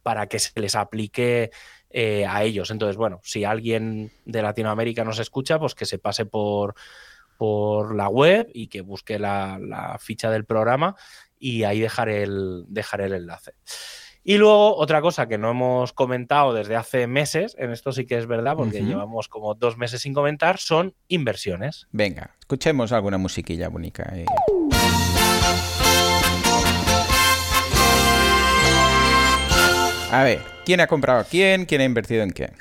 para 0.02 0.28
que 0.28 0.38
se 0.38 0.58
les 0.60 0.76
aplique 0.76 1.50
eh, 1.90 2.26
a 2.26 2.44
ellos. 2.44 2.70
Entonces, 2.70 2.96
bueno, 2.96 3.20
si 3.24 3.44
alguien 3.44 4.12
de 4.24 4.42
Latinoamérica 4.42 5.04
nos 5.04 5.18
escucha, 5.18 5.58
pues 5.58 5.74
que 5.74 5.86
se 5.86 5.98
pase 5.98 6.26
por, 6.26 6.74
por 7.38 7.94
la 7.94 8.08
web 8.08 8.50
y 8.52 8.66
que 8.66 8.82
busque 8.82 9.18
la, 9.18 9.96
ficha 10.00 10.30
del 10.30 10.44
programa 10.44 10.96
y 11.38 11.62
ahí 11.62 11.80
dejaré 11.80 12.24
el, 12.24 12.64
dejaré 12.68 13.06
el 13.06 13.14
enlace. 13.14 13.54
Y 14.28 14.36
luego, 14.36 14.76
otra 14.76 15.00
cosa 15.00 15.26
que 15.26 15.38
no 15.38 15.52
hemos 15.52 15.94
comentado 15.94 16.52
desde 16.52 16.76
hace 16.76 17.06
meses, 17.06 17.56
en 17.58 17.70
esto 17.70 17.92
sí 17.92 18.04
que 18.04 18.18
es 18.18 18.26
verdad, 18.26 18.56
porque 18.56 18.82
llevamos 18.82 19.26
como 19.26 19.54
dos 19.54 19.78
meses 19.78 20.02
sin 20.02 20.12
comentar, 20.12 20.58
son 20.58 20.94
inversiones. 21.08 21.86
Venga, 21.92 22.36
escuchemos 22.38 22.92
alguna 22.92 23.16
musiquilla 23.16 23.70
bonita. 23.70 24.02
eh. 24.14 24.26
A 30.12 30.22
ver, 30.24 30.42
¿quién 30.66 30.80
ha 30.82 30.86
comprado 30.86 31.20
a 31.20 31.24
quién? 31.24 31.64
¿Quién 31.64 31.80
ha 31.80 31.84
invertido 31.84 32.22
en 32.22 32.32
qué? 32.32 32.52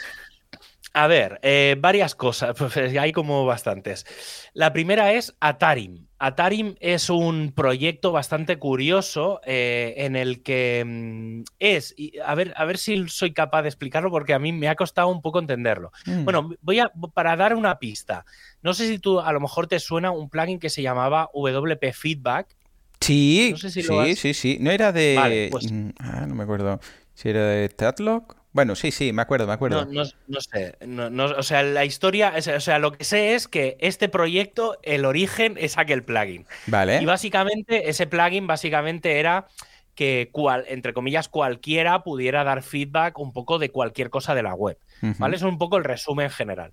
A 0.93 1.07
ver, 1.07 1.37
eh, 1.41 1.75
varias 1.77 2.15
cosas, 2.15 2.55
pues 2.57 2.77
hay 2.77 3.11
como 3.11 3.45
bastantes. 3.45 4.05
La 4.53 4.71
primera 4.71 5.11
es 5.11 5.35
Atarim. 5.41 6.06
Atarim 6.19 6.75
es 6.79 7.09
un 7.11 7.51
proyecto 7.55 8.11
bastante 8.11 8.57
curioso 8.57 9.39
eh, 9.45 9.93
en 9.97 10.15
el 10.15 10.41
que 10.41 10.83
mm, 10.85 11.43
es, 11.59 11.93
y 11.95 12.17
a 12.25 12.33
ver, 12.33 12.53
a 12.57 12.65
ver 12.65 12.77
si 12.79 13.07
soy 13.07 13.33
capaz 13.33 13.61
de 13.61 13.67
explicarlo 13.69 14.09
porque 14.09 14.33
a 14.33 14.39
mí 14.39 14.51
me 14.51 14.67
ha 14.67 14.75
costado 14.75 15.09
un 15.09 15.21
poco 15.21 15.39
entenderlo. 15.39 15.91
Mm. 16.07 16.23
Bueno, 16.23 16.49
voy 16.61 16.79
a, 16.79 16.91
para 17.13 17.35
dar 17.35 17.53
una 17.55 17.77
pista, 17.77 18.25
no 18.63 18.73
sé 18.73 18.87
si 18.87 18.97
tú 18.97 19.19
a 19.19 19.31
lo 19.31 19.39
mejor 19.39 19.67
te 19.67 19.79
suena 19.79 20.09
un 20.11 20.29
plugin 20.29 20.59
que 20.59 20.69
se 20.71 20.81
llamaba 20.81 21.29
WP 21.33 21.93
Feedback. 21.93 22.55
Sí, 22.99 23.49
no 23.51 23.57
sé 23.57 23.69
si 23.69 23.83
sí, 23.83 23.87
lo 23.87 24.01
has- 24.01 24.17
sí, 24.17 24.33
sí. 24.33 24.57
No 24.59 24.71
era 24.71 24.91
de... 24.91 25.13
Vale, 25.15 25.49
pues- 25.51 25.71
Mm, 25.71 25.89
Ah, 25.99 26.25
no 26.27 26.33
me 26.33 26.43
acuerdo. 26.43 26.79
Si 27.13 27.29
era 27.29 27.45
de 27.47 27.69
Tatlock. 27.69 28.36
Bueno, 28.57 28.73
sí, 28.73 28.89
sí, 28.89 29.13
me 29.13 29.21
acuerdo, 29.21 29.45
me 29.45 29.53
acuerdo. 29.53 29.85
No, 29.85 30.03
no, 30.03 30.09
no 30.27 30.41
sé, 30.41 30.75
no- 30.83 31.25
o 31.25 31.43
sea, 31.43 31.61
la 31.61 31.85
historia, 31.85 32.33
o 32.35 32.59
sea, 32.59 32.79
lo 32.79 32.91
que 32.91 33.03
sé 33.03 33.35
es 33.35 33.47
que 33.47 33.77
este 33.79 34.09
proyecto, 34.09 34.79
el 34.81 35.05
origen 35.05 35.57
es 35.59 35.77
aquel 35.77 36.03
plugin. 36.03 36.47
Vale. 36.65 36.99
Y 36.99 37.05
básicamente, 37.05 37.87
ese 37.87 38.07
plugin 38.07 38.47
básicamente 38.47 39.19
era 39.19 39.45
que, 39.93 40.29
cual, 40.31 40.65
entre 40.69 40.91
comillas, 40.95 41.29
cualquiera 41.29 42.01
pudiera 42.01 42.43
dar 42.43 42.63
feedback 42.63 43.19
un 43.19 43.31
poco 43.31 43.59
de 43.59 43.69
cualquier 43.69 44.09
cosa 44.09 44.33
de 44.33 44.41
la 44.41 44.55
web. 44.55 44.79
¿Vale? 45.19 45.35
Es 45.35 45.43
un 45.43 45.59
poco 45.59 45.77
el 45.77 45.83
resumen 45.83 46.31
general. 46.31 46.71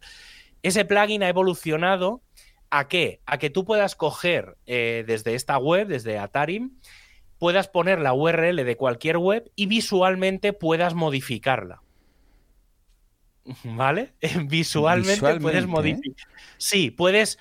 Ese 0.62 0.86
plugin 0.86 1.22
ha 1.22 1.28
evolucionado 1.28 2.22
a 2.70 2.88
qué? 2.88 3.20
A 3.26 3.36
que 3.36 3.50
tú 3.50 3.66
puedas 3.66 3.94
coger 3.94 4.56
eh, 4.64 5.04
desde 5.06 5.34
esta 5.34 5.58
web, 5.58 5.86
desde 5.88 6.18
Atarim, 6.18 6.78
puedas 7.38 7.68
poner 7.68 8.00
la 8.00 8.12
URL 8.14 8.64
de 8.64 8.76
cualquier 8.76 9.18
web 9.18 9.50
y 9.56 9.66
visualmente 9.66 10.52
puedas 10.52 10.94
modificarla. 10.94 11.82
¿Vale? 13.64 14.14
Visualmente, 14.46 15.38
puedes 15.40 15.64
¿eh? 15.64 15.66
modificar. 15.66 16.26
Sí, 16.56 16.90
puedes. 16.90 17.38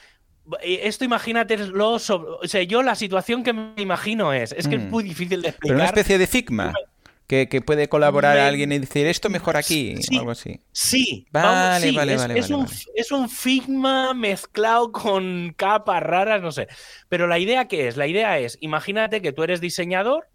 eh, 0.62 0.82
Esto 0.84 1.06
imagínatelo. 1.06 1.98
sobre- 2.00 2.32
O 2.44 2.48
sea, 2.48 2.62
yo 2.64 2.84
la 2.84 2.96
situación 2.96 3.44
que 3.44 3.54
me 3.54 3.74
imagino 3.82 4.34
es. 4.34 4.52
Es 4.52 4.68
que 4.68 4.76
es 4.76 4.82
Mm. 4.84 4.89
muy 4.89 5.04
difícil 5.04 5.41
de 5.41 5.54
Pero 5.54 5.76
una 5.76 5.86
explicar. 5.86 5.86
especie 6.00 6.18
de 6.18 6.28
Figma. 6.28 6.74
Que, 7.34 7.49
que 7.49 7.61
puede 7.61 7.89
colaborar 7.89 8.36
Me- 8.36 8.41
alguien 8.41 8.71
y 8.71 8.77
decir 8.77 9.07
esto 9.07 9.27
mejor 9.29 9.57
aquí 9.57 9.95
Sí. 10.01 10.15
o 10.17 10.19
algo 10.19 10.31
así. 10.31 10.59
Sí, 10.71 11.25
Vale, 11.31 11.47
vamos, 11.47 11.81
sí, 11.81 11.95
vale, 11.95 12.13
es, 12.13 12.21
vale, 12.21 12.39
es 12.39 12.49
vale, 12.49 12.55
un, 12.61 12.65
vale. 12.65 12.77
es 12.95 13.11
un 13.11 13.27
Figma 13.29 14.13
mezclado 14.13 14.91
con 14.91 15.53
capas 15.57 16.03
raras, 16.03 16.41
no 16.43 16.51
sé. 16.51 16.67
Pero 17.09 17.25
la 17.25 17.39
idea 17.39 17.67
qué 17.67 17.88
es? 17.88 17.97
La 17.97 18.05
idea 18.05 18.38
es, 18.38 18.57
imagínate 18.61 19.21
que 19.23 19.31
tú 19.31 19.41
eres 19.41 19.61
diseñador, 19.61 20.27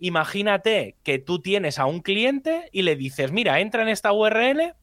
imagínate 0.00 0.96
que 1.02 1.18
tú 1.18 1.40
tienes 1.40 1.78
a 1.78 1.86
un 1.86 2.00
cliente 2.00 2.68
y 2.72 2.82
le 2.82 2.96
dices, 2.96 3.30
mira, 3.30 3.60
entra 3.60 3.82
en 3.82 3.88
esta 3.88 4.12
URL 4.12 4.74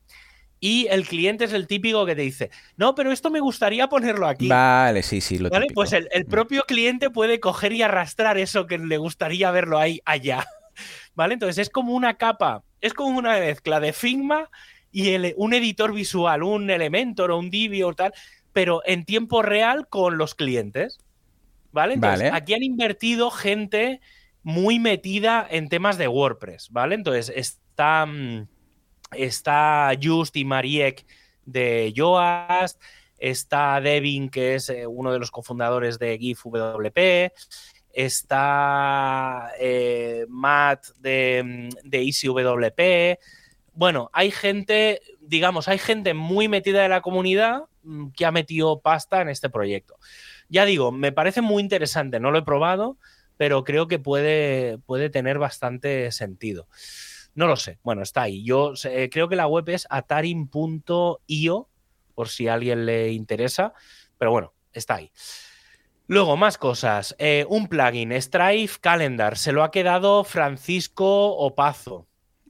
y 0.61 0.87
el 0.87 1.07
cliente 1.07 1.45
es 1.45 1.53
el 1.53 1.67
típico 1.67 2.05
que 2.05 2.15
te 2.15 2.21
dice, 2.21 2.49
no, 2.77 2.93
pero 2.95 3.11
esto 3.11 3.29
me 3.29 3.39
gustaría 3.39 3.87
ponerlo 3.87 4.27
aquí. 4.27 4.47
Vale, 4.47 5.03
sí, 5.03 5.21
sí, 5.21 5.37
lo 5.37 5.49
¿Vale? 5.49 5.63
típico. 5.65 5.81
Pues 5.81 5.93
el, 5.93 6.07
el 6.11 6.25
Mm. 6.25 6.29
propio 6.29 6.63
cliente 6.63 7.09
puede 7.09 7.39
coger 7.39 7.73
y 7.73 7.81
arrastrar 7.81 8.37
eso 8.37 8.67
que 8.67 8.77
le 8.77 8.97
gustaría 8.97 9.51
verlo 9.51 9.77
ahí 9.79 10.01
allá. 10.05 10.45
¿Vale? 11.16 11.34
Entonces 11.34 11.57
es 11.57 11.70
como 11.70 11.93
una 11.93 12.16
capa, 12.16 12.64
es 12.82 12.93
como 12.93 13.18
una 13.18 13.39
mezcla 13.39 13.80
de 13.80 13.93
Figma 13.93 14.49
y 14.91 15.10
el- 15.10 15.34
un 15.38 15.53
editor 15.53 15.93
visual, 15.93 16.43
un 16.43 16.70
Elementor 16.70 17.32
o 17.32 17.38
un 17.38 17.49
Divi 17.49 17.84
o 17.84 17.93
tal, 17.93 18.14
pero 18.53 18.82
en 18.86 19.05
tiempo 19.05 19.41
real 19.41 19.88
con 19.88 20.18
los 20.18 20.36
clientes. 20.36 20.99
¿Vale? 21.72 21.93
Entonces, 21.95 22.32
Vale. 22.32 22.36
aquí 22.36 22.53
han 22.55 22.64
invertido 22.64 23.30
gente 23.30 24.01
muy 24.41 24.80
metida 24.80 25.45
en 25.49 25.70
temas 25.70 25.97
de 25.99 26.07
WordPress, 26.07 26.70
¿vale? 26.72 26.95
Entonces 26.95 27.32
está, 27.36 28.05
mm, 28.07 28.47
está 29.12 29.91
Just 30.01 30.36
y 30.36 30.45
Mariek 30.45 31.05
de 31.45 31.91
Yoast, 31.93 32.82
está 33.20 33.80
Devin, 33.82 34.30
que 34.30 34.55
es 34.55 34.70
eh, 34.70 34.88
uno 34.88 35.12
de 35.12 35.20
los 35.20 35.30
cofundadores 35.30 35.99
de 35.99 36.18
GIF 36.18 36.43
WP, 36.45 37.32
está 38.05 39.51
eh, 39.59 40.25
Matt 40.29 40.87
de, 40.99 41.43
mm, 41.43 41.89
de 41.89 42.01
EasyWP. 42.01 43.19
Bueno, 43.73 44.09
hay 44.13 44.31
gente, 44.31 45.01
digamos, 45.19 45.67
hay 45.67 45.79
gente 45.79 46.13
muy 46.13 46.47
metida 46.47 46.81
de 46.81 46.89
la 46.89 47.01
comunidad 47.01 47.63
mm, 47.83 48.09
que 48.11 48.25
ha 48.25 48.31
metido 48.31 48.79
pasta 48.79 49.21
en 49.21 49.29
este 49.29 49.49
proyecto. 49.49 49.97
Ya 50.47 50.65
digo, 50.65 50.91
me 50.91 51.11
parece 51.11 51.41
muy 51.41 51.61
interesante, 51.61 52.19
no 52.19 52.31
lo 52.31 52.39
he 52.39 52.43
probado, 52.43 52.97
pero 53.35 53.63
creo 53.65 53.87
que 53.87 53.99
puede, 53.99 54.77
puede 54.79 55.09
tener 55.09 55.37
bastante 55.37 56.11
sentido. 56.11 56.67
No 57.35 57.47
lo 57.47 57.57
sé, 57.57 57.79
bueno, 57.83 58.01
está 58.01 58.23
ahí. 58.23 58.43
Yo 58.43 58.73
eh, 58.85 59.09
creo 59.11 59.27
que 59.27 59.35
la 59.35 59.47
web 59.47 59.67
es 59.69 59.87
atarim.io, 59.89 61.69
por 62.15 62.29
si 62.29 62.47
a 62.47 62.53
alguien 62.53 62.85
le 62.85 63.11
interesa, 63.11 63.73
pero 64.17 64.31
bueno, 64.31 64.53
está 64.73 64.95
ahí. 64.95 65.11
Luego, 66.10 66.38
más 66.38 66.57
cosas. 66.57 67.16
Eh, 67.20 67.45
un 67.49 67.68
plugin, 67.68 68.12
Strife 68.20 68.80
Calendar, 68.82 69.38
se 69.38 69.51
lo 69.51 69.64
ha 69.64 69.70
quedado 69.70 70.24
Francisco 70.24 71.36
Opazo, 71.38 72.07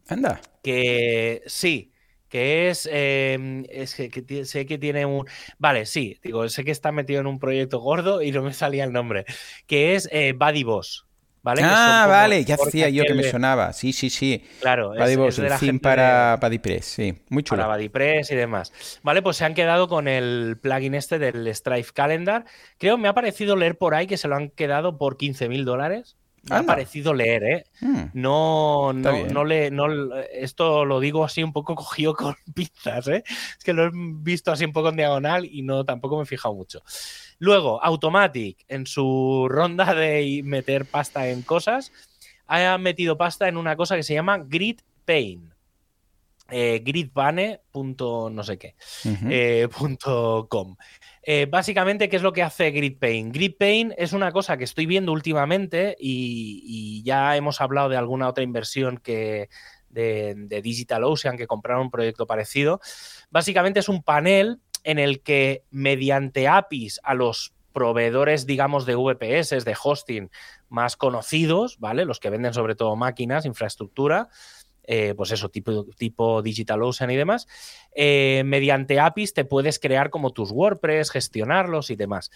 Anda. 0.07 0.39
que 0.63 1.43
sí, 1.45 1.91
que 2.29 2.69
es, 2.69 2.87
eh, 2.89 3.65
es 3.69 3.95
que, 3.95 4.45
sé 4.45 4.65
que 4.65 4.77
tiene 4.77 5.05
un... 5.05 5.25
Vale, 5.57 5.85
sí, 5.85 6.17
digo, 6.23 6.47
sé 6.47 6.63
que 6.63 6.71
está 6.71 6.93
metido 6.93 7.19
en 7.19 7.27
un 7.27 7.37
proyecto 7.37 7.79
gordo 7.79 8.21
y 8.21 8.31
no 8.31 8.43
me 8.43 8.53
salía 8.53 8.85
el 8.85 8.93
nombre, 8.93 9.25
que 9.67 9.93
es 9.95 10.07
eh, 10.13 10.31
Buddy 10.31 10.63
Boss. 10.63 11.08
Ah, 11.63 12.01
como 12.03 12.11
vale, 12.13 12.43
ya 12.45 12.57
decía 12.57 12.89
yo 12.89 13.03
que 13.03 13.13
me 13.13 13.23
sonaba. 13.31 13.73
Sí, 13.73 13.93
sí, 13.93 14.09
sí. 14.09 14.43
Claro, 14.59 14.93
es, 14.93 15.09
es 15.17 15.37
de 15.37 15.49
la 15.49 15.57
gente 15.57 15.81
para 15.83 16.37
de- 16.37 16.47
BuddyPress, 16.47 16.85
sí. 16.85 17.13
Muy 17.29 17.43
chulo. 17.43 17.61
para 17.63 17.75
BuddyPress 17.75 18.31
y 18.31 18.35
demás. 18.35 18.99
Vale, 19.03 19.21
pues 19.21 19.37
se 19.37 19.45
han 19.45 19.53
quedado 19.53 19.87
con 19.87 20.07
el 20.07 20.57
plugin 20.61 20.95
este 20.95 21.17
del 21.19 21.47
Strife 21.55 21.93
Calendar. 21.93 22.45
Creo, 22.77 22.97
me 22.97 23.07
ha 23.07 23.13
parecido 23.13 23.55
leer 23.55 23.77
por 23.77 23.95
ahí 23.95 24.07
que 24.07 24.17
se 24.17 24.27
lo 24.27 24.35
han 24.35 24.49
quedado 24.49 24.97
por 24.97 25.17
15 25.17 25.47
mil 25.49 25.65
dólares. 25.65 26.17
Me 26.49 26.55
ha 26.55 26.63
parecido 26.63 27.13
leer, 27.13 27.43
¿eh? 27.43 27.63
Mm, 27.81 28.03
No, 28.13 28.93
no, 28.93 29.11
no 29.27 29.43
le, 29.43 29.71
no, 29.71 29.87
esto 30.31 30.85
lo 30.85 31.01
digo 31.01 31.25
así 31.25 31.43
un 31.43 31.51
poco 31.51 31.75
cogido 31.75 32.13
con 32.15 32.35
pinzas, 32.55 33.07
¿eh? 33.09 33.23
Es 33.27 33.63
que 33.63 33.73
lo 33.73 33.85
he 33.85 33.91
visto 33.93 34.49
así 34.51 34.63
un 34.63 34.71
poco 34.71 34.87
en 34.89 34.95
diagonal 34.95 35.45
y 35.45 35.61
no 35.63 35.83
tampoco 35.83 36.15
me 36.17 36.23
he 36.23 36.25
fijado 36.25 36.55
mucho. 36.55 36.81
Luego, 37.39 37.83
Automatic, 37.83 38.65
en 38.67 38.85
su 38.85 39.47
ronda 39.49 39.95
de 39.95 40.41
meter 40.43 40.85
pasta 40.85 41.29
en 41.29 41.41
cosas, 41.41 41.91
ha 42.47 42.77
metido 42.77 43.17
pasta 43.17 43.47
en 43.47 43.57
una 43.57 43.75
cosa 43.75 43.95
que 43.95 44.03
se 44.03 44.13
llama 44.13 44.37
Grid 44.37 44.81
Pain. 45.05 45.53
Eh, 46.51 46.81
gridbane. 46.83 47.61
punto 47.71 48.29
no 48.31 48.43
sé 48.43 48.57
qué. 48.57 48.75
eh, 49.29 49.67
punto 49.75 50.47
com. 50.49 50.75
Eh, 51.21 51.45
básicamente, 51.47 52.09
¿qué 52.09 52.15
es 52.15 52.23
lo 52.23 52.33
que 52.33 52.41
hace 52.41 52.71
GridPaint? 52.71 53.31
GridPaint 53.31 53.93
es 53.97 54.13
una 54.13 54.31
cosa 54.31 54.57
que 54.57 54.63
estoy 54.63 54.87
viendo 54.87 55.11
últimamente 55.11 55.95
y, 55.99 56.63
y 56.65 57.03
ya 57.03 57.35
hemos 57.35 57.61
hablado 57.61 57.89
de 57.89 57.97
alguna 57.97 58.27
otra 58.27 58.43
inversión 58.43 58.97
que 58.97 59.49
de, 59.89 60.33
de 60.35 60.61
DigitalOcean 60.63 61.37
que 61.37 61.45
compraron 61.45 61.83
un 61.83 61.91
proyecto 61.91 62.25
parecido. 62.25 62.81
Básicamente 63.29 63.79
es 63.79 63.89
un 63.89 64.01
panel 64.01 64.59
en 64.89 64.97
el 64.97 65.21
que 65.21 65.63
mediante 65.69 66.47
APIs 66.47 66.99
a 67.03 67.13
los 67.13 67.53
proveedores, 67.73 68.47
digamos, 68.47 68.87
de 68.87 68.95
VPS, 68.95 69.63
de 69.63 69.77
hosting 69.81 70.31
más 70.67 70.97
conocidos, 70.97 71.77
¿vale? 71.77 72.05
Los 72.05 72.19
que 72.19 72.31
venden 72.31 72.55
sobre 72.55 72.73
todo 72.73 72.95
máquinas, 72.95 73.45
infraestructura, 73.45 74.29
eh, 74.83 75.13
pues 75.15 75.31
eso, 75.31 75.49
tipo, 75.49 75.85
tipo 75.95 76.41
DigitalOcean 76.41 77.11
y 77.11 77.17
demás, 77.17 77.47
eh, 77.93 78.41
mediante 78.45 78.99
APIs 78.99 79.35
te 79.35 79.45
puedes 79.45 79.77
crear 79.77 80.09
como 80.09 80.31
tus 80.31 80.49
WordPress, 80.49 81.11
gestionarlos 81.11 81.91
y 81.91 81.95
demás. 81.95 82.31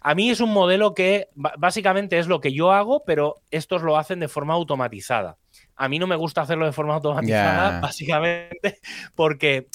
A 0.00 0.14
mí 0.14 0.30
es 0.30 0.40
un 0.40 0.54
modelo 0.54 0.94
que 0.94 1.28
básicamente 1.34 2.18
es 2.18 2.28
lo 2.28 2.40
que 2.40 2.54
yo 2.54 2.72
hago, 2.72 3.04
pero 3.04 3.42
estos 3.50 3.82
lo 3.82 3.98
hacen 3.98 4.20
de 4.20 4.28
forma 4.28 4.54
automatizada. 4.54 5.36
A 5.76 5.90
mí 5.90 5.98
no 5.98 6.06
me 6.06 6.16
gusta 6.16 6.40
hacerlo 6.40 6.64
de 6.64 6.72
forma 6.72 6.94
automatizada, 6.94 7.80
básicamente 7.82 8.80
porque 9.14 9.68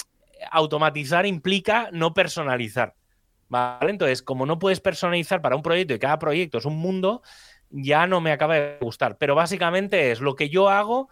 automatizar 0.50 1.26
implica 1.26 1.88
no 1.92 2.14
personalizar. 2.14 2.94
¿Vale? 3.48 3.90
Entonces, 3.90 4.22
como 4.22 4.44
no 4.44 4.58
puedes 4.58 4.80
personalizar 4.80 5.40
para 5.40 5.54
un 5.54 5.62
proyecto 5.62 5.94
y 5.94 5.98
cada 6.00 6.18
proyecto 6.18 6.58
es 6.58 6.64
un 6.64 6.76
mundo, 6.76 7.22
ya 7.70 8.06
no 8.06 8.20
me 8.20 8.32
acaba 8.32 8.56
de 8.56 8.78
gustar. 8.80 9.16
Pero 9.18 9.34
básicamente 9.34 10.10
es 10.10 10.20
lo 10.20 10.34
que 10.34 10.48
yo 10.48 10.68
hago, 10.68 11.08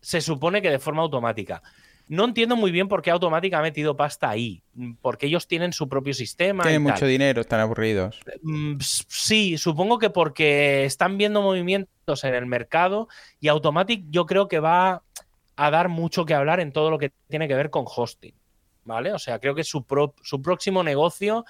se 0.00 0.20
supone 0.20 0.60
que 0.60 0.70
de 0.70 0.78
forma 0.78 1.02
automática. 1.02 1.62
No 2.08 2.24
entiendo 2.24 2.56
muy 2.56 2.70
bien 2.70 2.88
por 2.88 3.02
qué 3.02 3.10
Automatic 3.10 3.52
ha 3.52 3.60
metido 3.60 3.94
pasta 3.94 4.30
ahí, 4.30 4.62
porque 5.02 5.26
ellos 5.26 5.46
tienen 5.46 5.74
su 5.74 5.90
propio 5.90 6.14
sistema. 6.14 6.62
Tienen 6.62 6.82
mucho 6.82 7.06
dinero, 7.06 7.42
están 7.42 7.60
aburridos. 7.60 8.18
Mm, 8.42 8.78
sí, 8.80 9.58
supongo 9.58 9.98
que 9.98 10.08
porque 10.08 10.86
están 10.86 11.18
viendo 11.18 11.42
movimientos 11.42 12.24
en 12.24 12.34
el 12.34 12.46
mercado 12.46 13.08
y 13.40 13.48
Automatic 13.48 14.06
yo 14.08 14.24
creo 14.24 14.48
que 14.48 14.58
va 14.58 15.02
a 15.56 15.70
dar 15.70 15.90
mucho 15.90 16.24
que 16.24 16.32
hablar 16.32 16.60
en 16.60 16.72
todo 16.72 16.90
lo 16.90 16.98
que 16.98 17.12
tiene 17.28 17.46
que 17.46 17.54
ver 17.54 17.68
con 17.68 17.84
hosting. 17.86 18.34
¿Vale? 18.88 19.12
O 19.12 19.18
sea, 19.18 19.38
creo 19.38 19.54
que 19.54 19.64
su, 19.64 19.84
su 20.22 20.40
próximo 20.40 20.82
negocio 20.82 21.44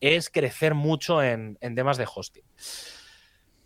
es 0.00 0.30
crecer 0.30 0.74
mucho 0.74 1.22
en, 1.22 1.58
en 1.60 1.74
temas 1.74 1.98
de 1.98 2.06
hosting. 2.12 2.44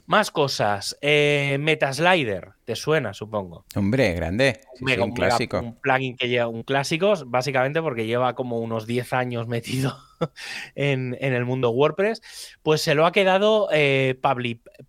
Más 0.07 0.31
cosas. 0.31 0.97
Eh, 1.03 1.59
Metaslider, 1.61 2.53
te 2.65 2.75
suena, 2.75 3.13
supongo. 3.13 3.67
Hombre, 3.77 4.15
grande. 4.15 4.61
un, 4.81 5.13
clásico. 5.13 5.61
Un 5.61 5.79
plugin 5.79 6.17
que 6.17 6.29
lleva 6.29 6.49
un 6.49 6.63
clásico, 6.63 7.13
básicamente 7.27 7.83
porque 7.83 8.07
lleva 8.07 8.35
como 8.35 8.59
unos 8.61 8.87
10 8.87 9.13
años 9.13 9.47
metido 9.47 9.97
en, 10.75 11.17
el 11.21 11.45
mundo 11.45 11.71
WordPress. 11.71 12.23
Pues 12.63 12.81
se 12.81 12.95
lo 12.95 13.05
ha 13.05 13.13
quedado 13.13 13.69
eh, 13.73 14.19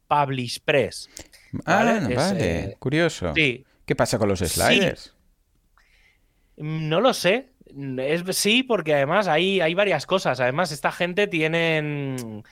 Publish, 0.07 0.61
Press. 0.63 1.09
Ah, 1.65 2.07
vale. 2.15 2.69
Eh, 2.71 2.75
Curioso. 2.79 3.33
Sí. 3.35 3.65
¿Qué 3.85 3.95
pasa 3.97 4.17
con 4.17 4.29
los 4.29 4.39
sliders? 4.39 5.13
No 6.55 7.01
lo 7.01 7.13
sé. 7.13 7.52
Es, 7.97 8.23
sí, 8.37 8.63
porque 8.63 8.93
además 8.93 9.27
hay, 9.27 9.61
hay 9.61 9.73
varias 9.73 10.05
cosas. 10.05 10.39
Además, 10.39 10.71
esta 10.71 10.91
gente 10.91 11.27
tienen, 11.27 12.43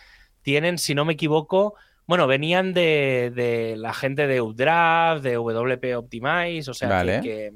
tienen, 0.41 0.77
si 0.77 0.95
no 0.95 1.05
me 1.05 1.13
equivoco, 1.13 1.75
bueno, 2.07 2.27
venían 2.27 2.73
de, 2.73 3.75
la 3.77 3.93
gente 3.93 4.27
de 4.27 4.41
Updraft, 4.41 5.23
de 5.23 5.37
WP 5.37 5.95
Optimize, 5.95 6.69
o 6.69 6.73
sea, 6.73 7.03
que, 7.21 7.53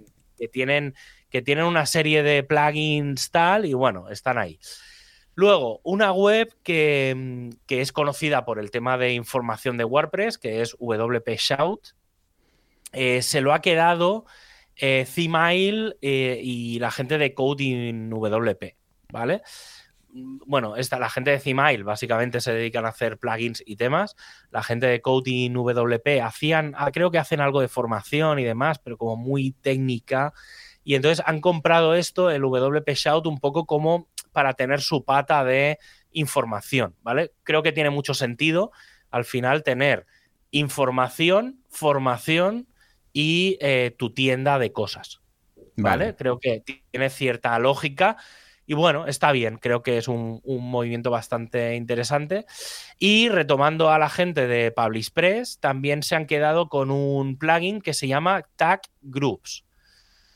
tienen, 0.52 0.96
que 1.30 1.42
tienen 1.42 1.66
una 1.66 1.86
serie 1.86 2.24
de 2.24 2.44
plugins 2.44 3.32
tal 3.32 3.66
y 3.66 3.74
bueno, 3.74 4.10
están 4.10 4.38
ahí. 4.38 4.60
Luego, 5.34 5.82
una 5.84 6.14
web 6.14 6.56
que, 6.64 7.50
es 7.68 7.92
conocida 7.92 8.46
por 8.46 8.60
el 8.60 8.72
tema 8.72 8.98
de 8.98 9.14
información 9.14 9.78
de 9.78 9.84
WordPress, 9.84 10.38
que 10.38 10.62
es 10.62 10.76
WP 10.80 11.28
Shout, 11.38 11.90
eh, 12.94 13.22
se 13.22 13.42
lo 13.42 13.54
ha 13.54 13.60
quedado 13.60 14.26
eh, 14.78 15.06
eh, 16.02 16.40
y 16.44 16.80
la 16.80 16.92
gente 16.92 17.18
de 17.18 17.34
Coding 17.34 18.10
WP, 18.10 18.76
¿vale? 19.12 19.42
bueno, 20.16 20.78
esta, 20.78 20.98
la 20.98 21.10
gente 21.10 21.32
de 21.32 21.40
Cmail 21.40 21.84
básicamente 21.84 22.40
se 22.40 22.54
dedican 22.54 22.86
a 22.86 22.90
hacer 22.90 23.18
plugins 23.18 23.62
y 23.66 23.76
temas. 23.76 24.16
La 24.50 24.64
gente 24.64 24.88
de 24.88 25.02
Coding 25.02 25.52
WP 25.54 26.22
hacían, 26.24 26.74
ah, 26.78 26.92
creo 26.92 27.12
que 27.12 27.18
hacen 27.18 27.42
algo 27.42 27.60
de 27.60 27.68
formación 27.68 28.40
y 28.40 28.46
demás, 28.46 28.80
pero 28.80 28.98
como 28.98 29.18
muy 29.18 29.52
técnica. 29.52 30.34
Y 30.86 30.96
entonces 30.96 31.24
han 31.28 31.42
comprado 31.42 31.96
esto, 31.96 32.32
el 32.32 32.44
WP 32.44 32.90
Shout, 32.94 33.28
un 33.28 33.40
poco 33.40 33.66
como 33.66 34.08
para 34.32 34.54
tener 34.54 34.82
su 34.82 35.04
pata 35.04 35.44
de 35.44 35.80
información, 36.12 36.96
¿vale? 37.02 37.34
Creo 37.44 37.62
que 37.62 37.74
tiene 37.74 37.90
mucho 37.90 38.14
sentido 38.14 38.72
al 39.12 39.26
final 39.26 39.64
tener 39.64 40.06
información, 40.52 41.60
formación 41.70 42.68
y 43.16 43.58
eh, 43.62 43.96
tu 43.98 44.14
tienda 44.14 44.60
de 44.60 44.74
cosas. 44.74 45.22
¿Vale? 45.78 46.16
Creo 46.16 46.40
que 46.40 46.64
tiene 46.92 47.10
cierta 47.10 47.58
lógica 47.60 48.18
y 48.68 48.74
bueno, 48.74 49.08
está 49.08 49.32
bien, 49.32 49.58
creo 49.58 49.84
que 49.84 49.98
es 49.98 50.08
un, 50.08 50.42
movimiento 50.46 51.12
bastante 51.12 51.76
interesante. 51.76 52.46
Y 53.00 53.30
retomando 53.30 53.90
a 53.92 54.00
la 54.00 54.10
gente 54.10 54.48
de 54.48 54.72
Publish 54.72 55.12
también 55.60 56.04
se 56.04 56.16
han 56.16 56.26
quedado 56.26 56.68
con 56.68 56.92
un 56.92 57.38
plugin 57.38 57.82
que 57.82 57.94
se 57.94 58.08
llama 58.08 58.44
Tag 58.56 58.82
Groups, 59.02 59.66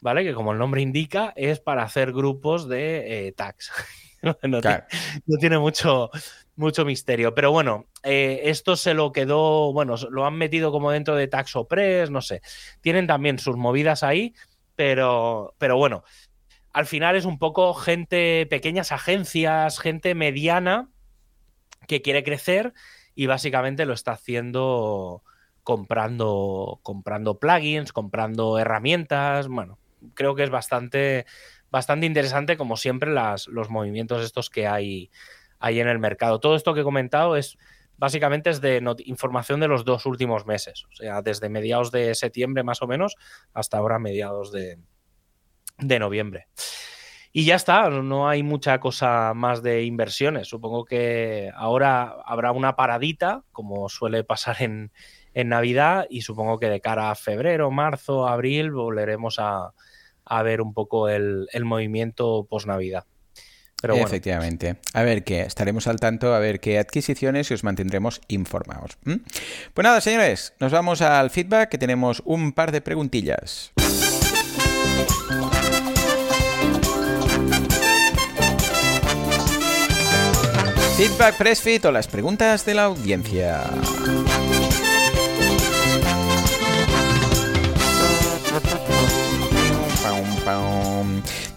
¿vale? 0.02 0.24
Que 0.24 0.34
como 0.34 0.54
el 0.54 0.60
nombre 0.60 0.82
indica, 0.82 1.34
es 1.36 1.60
para 1.60 1.84
hacer 1.84 2.14
grupos 2.14 2.70
de 2.70 3.28
eh, 3.28 3.32
tags. 3.34 3.72
no, 4.44 5.38
tiene 5.40 5.60
mucho, 5.60 6.10
mucho 6.56 6.86
misterio. 6.86 7.34
Pero 7.34 7.52
bueno, 7.52 7.86
eh, 8.04 8.42
esto 8.46 8.76
se 8.76 8.94
lo 8.94 9.12
quedó, 9.12 9.72
bueno, 9.74 9.96
lo 10.10 10.26
han 10.26 10.36
metido 10.36 10.72
como 10.72 10.92
dentro 10.92 11.16
de 11.16 11.28
Taxopress, 11.28 12.10
no 12.10 12.22
sé. 12.22 12.42
Tienen 12.82 13.08
también 13.08 13.40
sus 13.40 13.56
movidas 13.56 14.04
ahí, 14.04 14.34
pero, 14.76 15.56
pero 15.58 15.78
bueno, 15.78 16.04
al 16.74 16.86
final 16.86 17.16
es 17.16 17.26
un 17.26 17.40
poco 17.40 17.74
gente, 17.74 18.46
pequeñas 18.50 18.92
agencias, 18.92 19.80
gente 19.80 20.16
mediana 20.16 20.90
que 21.88 22.02
quiere 22.02 22.24
crecer 22.24 22.74
y 23.16 23.26
básicamente 23.26 23.86
lo 23.86 23.94
está 23.94 24.12
haciendo 24.14 25.24
comprando, 25.64 26.80
comprando 26.84 27.40
plugins, 27.40 27.92
comprando 27.92 28.58
herramientas. 28.60 29.48
Bueno, 29.48 29.78
creo 30.14 30.36
que 30.36 30.44
es 30.44 30.50
bastante, 30.50 31.26
bastante 31.72 32.06
interesante, 32.06 32.58
como 32.58 32.78
siempre, 32.78 33.12
los 33.12 33.70
movimientos 33.70 34.24
estos 34.24 34.50
que 34.50 34.68
hay, 34.68 35.12
hay 35.60 35.80
en 35.80 35.88
el 35.88 36.00
mercado. 36.00 36.40
Todo 36.40 36.56
esto 36.56 36.74
que 36.74 36.82
he 36.82 36.84
comentado 36.84 37.36
es 37.36 37.58
básicamente 37.98 38.50
es 38.50 38.62
de 38.62 38.82
información 39.06 39.60
de 39.60 39.68
los 39.68 39.84
dos 39.84 40.06
últimos 40.06 40.46
meses, 40.46 40.86
o 40.86 40.96
sea, 40.96 41.22
desde 41.22 41.50
mediados 41.50 41.92
de 41.92 42.16
septiembre 42.16 42.64
más 42.64 42.82
o 42.82 42.88
menos 42.88 43.16
hasta 43.54 43.78
ahora 43.78 44.00
mediados 44.00 44.52
de, 44.52 44.80
de 45.78 46.00
noviembre. 46.00 46.48
Y 47.32 47.46
ya 47.46 47.56
está, 47.56 47.90
no 47.90 48.28
hay 48.28 48.42
mucha 48.42 48.80
cosa 48.80 49.34
más 49.36 49.62
de 49.62 49.84
inversiones. 49.84 50.48
Supongo 50.48 50.84
que 50.84 51.52
ahora 51.56 52.16
habrá 52.26 52.52
una 52.52 52.76
paradita, 52.76 53.44
como 53.52 53.88
suele 53.88 54.24
pasar 54.24 54.62
en, 54.62 54.92
Navidad, 55.36 56.06
y 56.10 56.24
supongo 56.24 56.60
que 56.60 56.70
de 56.70 56.82
cara 56.82 57.12
a 57.12 57.16
febrero, 57.16 57.72
marzo, 57.72 58.28
abril 58.28 58.72
volveremos 58.72 59.38
a, 59.40 59.74
ver 60.44 60.62
un 60.62 60.74
poco 60.74 61.10
el, 61.10 61.48
movimiento 61.64 62.48
post-Navidad. 62.50 63.06
Pero 63.82 63.96
Efectivamente. 63.96 64.76
A 64.94 65.04
ver 65.04 65.24
qué, 65.24 65.42
estaremos 65.42 65.88
al 65.88 66.00
tanto, 66.00 66.34
a 66.34 66.40
ver 66.40 66.60
qué 66.60 66.80
adquisiciones 66.80 67.50
y 67.50 67.54
os 67.54 67.64
mantendremos 67.64 68.20
informados. 68.28 68.98
Pues 69.04 69.84
nada, 69.84 70.02
señores, 70.02 70.54
nos 70.60 70.72
vamos 70.72 71.02
al 71.02 71.30
feedback, 71.30 71.70
que 71.70 71.78
tenemos 71.78 72.22
un 72.26 72.52
par 72.52 72.72
de 72.72 72.82
preguntillas. 72.82 73.72
Feedback 81.00 81.38
Pressfit 81.38 81.86
o 81.86 81.94
las 81.94 82.10
preguntas 82.10 82.66
de 82.66 82.74
la 82.74 82.84
audiencia. 82.84 83.64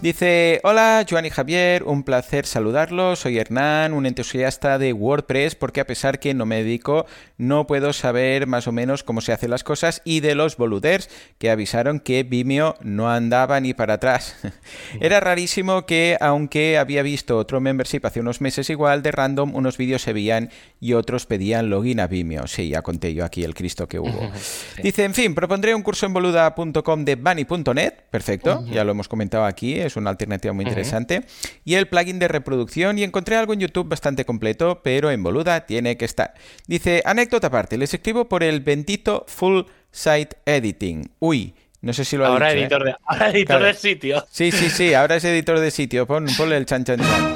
Dice, 0.03 0.59
hola 0.65 1.05
Joan 1.09 1.25
y 1.25 1.29
Javier, 1.29 1.83
un 1.83 2.03
placer 2.03 2.45
saludarlos. 2.45 3.19
Soy 3.19 3.37
Hernán, 3.37 3.93
un 3.93 4.05
entusiasta 4.05 4.77
de 4.77 4.91
WordPress 4.91 5.55
porque 5.55 5.79
a 5.79 5.87
pesar 5.87 6.19
que 6.19 6.33
no 6.33 6.45
me 6.45 6.57
dedico, 6.57 7.05
no 7.37 7.67
puedo 7.67 7.93
saber 7.93 8.45
más 8.45 8.67
o 8.67 8.73
menos 8.73 9.05
cómo 9.05 9.21
se 9.21 9.31
hacen 9.31 9.49
las 9.49 9.63
cosas 9.63 10.01
y 10.03 10.19
de 10.19 10.35
los 10.35 10.57
boluders 10.57 11.09
que 11.37 11.49
avisaron 11.49 12.01
que 12.01 12.23
Vimeo 12.23 12.75
no 12.81 13.09
andaba 13.09 13.61
ni 13.61 13.73
para 13.73 13.93
atrás. 13.93 14.35
Era 14.99 15.21
rarísimo 15.21 15.85
que, 15.85 16.17
aunque 16.19 16.77
había 16.77 17.01
visto 17.01 17.37
otro 17.37 17.61
membership 17.61 18.01
hace 18.03 18.19
unos 18.19 18.41
meses 18.41 18.69
igual, 18.69 19.03
de 19.03 19.13
random 19.13 19.55
unos 19.55 19.77
vídeos 19.77 20.01
se 20.01 20.11
veían 20.11 20.49
y 20.81 20.95
otros 20.95 21.25
pedían 21.25 21.69
login 21.69 22.01
a 22.01 22.07
Vimeo. 22.07 22.47
Sí, 22.47 22.67
ya 22.67 22.81
conté 22.81 23.13
yo 23.13 23.23
aquí 23.23 23.45
el 23.45 23.55
Cristo 23.55 23.87
que 23.87 23.99
hubo. 23.99 24.31
Dice, 24.83 25.05
en 25.05 25.13
fin, 25.13 25.33
propondré 25.33 25.73
un 25.73 25.81
curso 25.81 26.05
en 26.05 26.11
boluda.com 26.11 27.05
de 27.05 27.15
bunny.net. 27.15 27.93
Perfecto, 28.11 28.65
ya 28.65 28.83
lo 28.83 28.91
hemos 28.91 29.07
comentado 29.07 29.45
aquí, 29.45 29.79
es 29.79 29.92
una 29.95 30.09
alternativa 30.09 30.53
muy 30.53 30.65
interesante. 30.65 31.25
Y 31.65 31.75
el 31.75 31.87
plugin 31.87 32.19
de 32.19 32.27
reproducción, 32.27 32.97
y 32.97 33.03
encontré 33.03 33.35
algo 33.35 33.53
en 33.53 33.59
YouTube 33.59 33.89
bastante 33.89 34.25
completo, 34.25 34.81
pero 34.83 35.11
en 35.11 35.23
boluda 35.23 35.65
tiene 35.65 35.97
que 35.97 36.05
estar. 36.05 36.33
Dice, 36.67 37.01
anécdota 37.05 37.47
aparte, 37.47 37.77
les 37.77 37.93
escribo 37.93 38.29
por 38.29 38.43
el 38.43 38.61
bendito 38.61 39.25
Full 39.27 39.61
Site 39.91 40.37
Editing. 40.45 41.11
Uy, 41.19 41.53
no 41.81 41.91
sé 41.91 42.05
si 42.05 42.15
lo 42.15 42.25
ha 42.25 42.29
ahora 42.29 42.51
dicho, 42.51 42.59
¿eh? 42.59 42.61
editor 42.61 42.83
de, 42.85 42.95
Ahora 43.05 43.29
editor 43.29 43.63
de 43.63 43.73
sitio. 43.73 44.25
Sí, 44.31 44.51
sí, 44.51 44.69
sí, 44.69 44.93
ahora 44.93 45.17
es 45.17 45.25
editor 45.25 45.59
de 45.59 45.69
sitio. 45.69 46.07
Pon, 46.07 46.27
ponle 46.37 46.57
el 46.57 46.65
chan 46.65 46.85
chan 46.85 46.99
chan. 46.99 47.35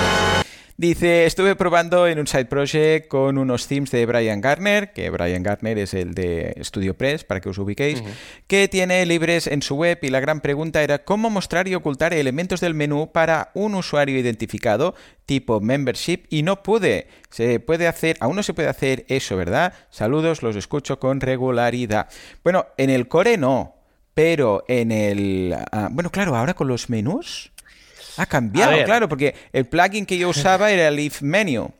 Dice, 0.81 1.27
estuve 1.27 1.57
probando 1.57 2.07
en 2.07 2.19
un 2.19 2.27
side 2.27 2.47
project 2.47 3.09
con 3.09 3.37
unos 3.37 3.67
themes 3.67 3.91
de 3.91 4.07
Brian 4.07 4.41
Garner, 4.41 4.95
que 4.95 5.11
Brian 5.11 5.43
Garner 5.43 5.77
es 5.77 5.93
el 5.93 6.15
de 6.15 6.57
Studio 6.65 6.95
Press, 6.95 7.23
para 7.23 7.43
que 7.43 7.51
os 7.51 7.59
ubiquéis, 7.59 8.03
que 8.47 8.67
tiene 8.67 9.05
libres 9.05 9.47
en 9.47 9.61
su 9.61 9.75
web 9.75 9.99
y 10.01 10.09
la 10.09 10.21
gran 10.21 10.41
pregunta 10.41 10.83
era 10.83 11.05
cómo 11.05 11.29
mostrar 11.29 11.69
y 11.69 11.75
ocultar 11.75 12.15
elementos 12.15 12.63
del 12.63 12.73
menú 12.73 13.13
para 13.13 13.51
un 13.53 13.75
usuario 13.75 14.19
identificado 14.19 14.95
tipo 15.27 15.61
membership 15.61 16.23
y 16.31 16.45
no 16.45 16.63
pude. 16.63 17.09
Se 17.29 17.61
puede 17.61 17.87
hacer, 17.87 18.17
aún 18.21 18.37
no 18.37 18.43
se 18.43 18.55
puede 18.55 18.71
hacer 18.71 19.05
eso, 19.09 19.37
¿verdad? 19.37 19.75
Saludos, 19.91 20.43
los 20.43 20.57
escucho 20.57 20.99
con 20.99 21.21
regularidad. 21.21 22.09
Bueno, 22.43 22.69
en 22.79 22.89
el 22.89 23.07
core 23.07 23.37
no, 23.37 23.75
pero 24.15 24.65
en 24.67 24.93
el... 24.93 25.55
Ah, 25.73 25.91
bueno, 25.93 26.09
claro, 26.09 26.35
ahora 26.37 26.55
con 26.55 26.69
los 26.69 26.89
menús... 26.89 27.53
Ha 28.21 28.27
cambiado, 28.27 28.85
claro, 28.85 29.09
porque 29.09 29.35
el 29.51 29.65
plugin 29.65 30.05
que 30.05 30.19
yo 30.19 30.29
usaba 30.29 30.71
era 30.71 30.89
el 30.89 31.01
If 31.01 31.23
Menu. 31.23 31.73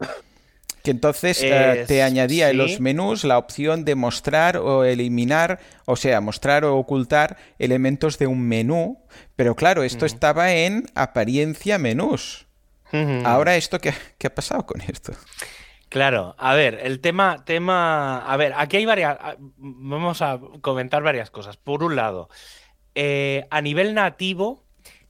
Que 0.83 0.91
entonces 0.91 1.43
eh, 1.43 1.85
te 1.87 2.03
añadía 2.03 2.49
en 2.49 2.57
los 2.57 2.81
menús 2.81 3.25
la 3.25 3.37
opción 3.37 3.85
de 3.85 3.95
mostrar 3.95 4.57
o 4.57 4.85
eliminar, 4.85 5.61
o 5.85 5.97
sea, 5.97 6.23
mostrar 6.23 6.65
o 6.65 6.79
ocultar 6.79 7.37
elementos 7.59 8.19
de 8.19 8.27
un 8.27 8.41
menú. 8.49 9.05
Pero 9.37 9.55
claro, 9.55 9.83
esto 9.83 10.07
estaba 10.07 10.53
en 10.53 10.87
apariencia 10.95 11.77
menús. 11.79 12.47
Ahora, 13.27 13.57
¿esto 13.57 13.79
qué, 13.79 13.93
qué, 14.17 14.29
ha 14.29 14.35
pasado 14.35 14.65
con 14.65 14.81
esto? 14.81 15.13
Claro, 15.91 16.35
a 16.39 16.55
ver, 16.55 16.81
el 16.83 17.01
tema, 17.01 17.45
tema, 17.45 18.25
a 18.25 18.37
ver, 18.39 18.55
aquí 18.57 18.79
hay 18.79 18.87
varias, 18.87 19.19
vamos 19.59 20.23
a 20.23 20.41
comentar 20.63 21.03
varias 21.03 21.31
cosas. 21.31 21.59
Por 21.59 21.85
un 21.85 21.97
lado, 21.97 22.31
eh, 22.95 23.47
a 23.51 23.61
nivel 23.61 23.93
nativo, 23.93 24.65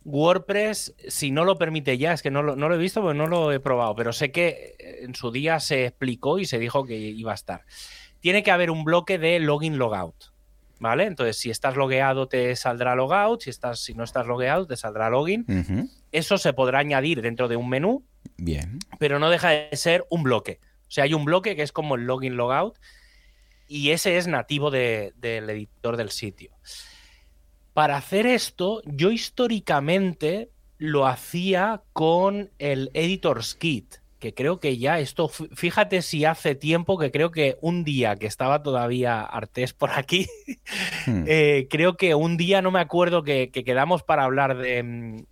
WordPress, 0.05 0.95
si 1.09 1.31
no 1.31 1.45
lo 1.45 1.59
permite 1.59 1.99
ya, 1.99 2.13
es 2.13 2.23
que 2.23 2.31
no 2.31 2.43
lo, 2.43 2.75
he 2.75 2.79
visto 2.79 3.03
porque 3.03 3.19
no 3.19 3.27
lo 3.27 3.53
he 3.53 3.61
probado, 3.61 3.95
pero 3.95 4.13
sé 4.13 4.33
que 4.33 4.77
eh, 4.79 5.01
en 5.03 5.15
su 5.15 5.31
día 5.31 5.61
se 5.61 5.87
explicó 5.87 6.39
y 6.39 6.47
se 6.47 6.59
dijo 6.59 6.85
que 6.85 6.97
iba 6.97 7.33
a 7.33 7.35
estar. 7.35 7.65
Tiene 8.21 8.43
que 8.43 8.51
haber 8.51 8.71
un 8.71 8.85
bloque 8.85 9.19
de 9.19 9.39
login 9.41 9.79
logout. 9.79 10.17
¿Vale? 10.79 11.05
Entonces, 11.05 11.37
si 11.37 11.51
estás 11.51 11.77
logueado, 11.77 12.27
te 12.27 12.57
saldrá 12.57 12.95
logout. 12.95 13.43
Si, 13.43 13.51
estás, 13.51 13.81
si 13.81 13.93
no 13.93 14.03
estás 14.03 14.27
logueado, 14.27 14.67
te 14.67 14.79
saldrá 14.79 15.11
login. 15.11 15.45
Eso 16.11 16.39
se 16.39 16.55
podrá 16.55 16.79
añadir 16.79 17.21
dentro 17.21 17.49
de 17.49 17.57
un 17.57 17.69
menú. 17.69 18.03
Bien. 18.39 18.79
Pero 18.99 19.19
no 19.19 19.29
deja 19.29 19.51
de 19.51 19.77
ser 19.77 20.07
un 20.09 20.23
bloque. 20.23 20.59
O 20.89 20.91
sea, 20.91 21.05
hay 21.05 21.13
un 21.13 21.27
bloque 21.27 21.55
que 21.55 21.63
es 21.63 21.73
como 21.73 21.97
el 21.97 22.07
login 22.07 22.39
logout. 22.39 22.79
Y 23.69 23.91
ese 23.91 24.17
es 24.17 24.27
nativo 24.27 24.71
del 24.71 25.13
editor 25.23 25.99
del 25.99 26.11
sitio. 26.11 26.51
Para 27.73 27.97
hacer 27.97 28.27
esto, 28.27 28.83
yo 28.85 29.11
históricamente 29.11 30.51
lo 30.79 31.07
hacía 31.07 31.83
con 31.93 32.51
el 32.59 32.91
Editor's 32.95 33.55
Kit, 33.55 33.97
que 34.19 34.35
creo 34.35 34.61
que 34.61 34.79
ya 34.79 34.99
esto, 34.99 35.29
fíjate 35.29 36.03
si 36.03 36.25
hace 36.25 36.55
tiempo 36.55 36.99
que 36.99 37.11
creo 37.11 37.31
que 37.31 37.59
un 37.61 37.85
día 37.85 38.17
que 38.17 38.27
estaba 38.27 38.63
todavía 38.63 39.21
Artés 39.23 39.73
por 39.73 39.91
aquí, 39.91 40.27
hmm. 41.07 41.25
eh, 41.27 41.67
creo 41.71 41.97
que 41.97 42.15
un 42.15 42.37
día 42.37 42.61
no 42.61 42.71
me 42.71 42.81
acuerdo 42.81 43.23
que, 43.23 43.51
quedamos 43.51 44.03
para 44.03 44.25
hablar 44.25 44.57
de, 44.57 45.25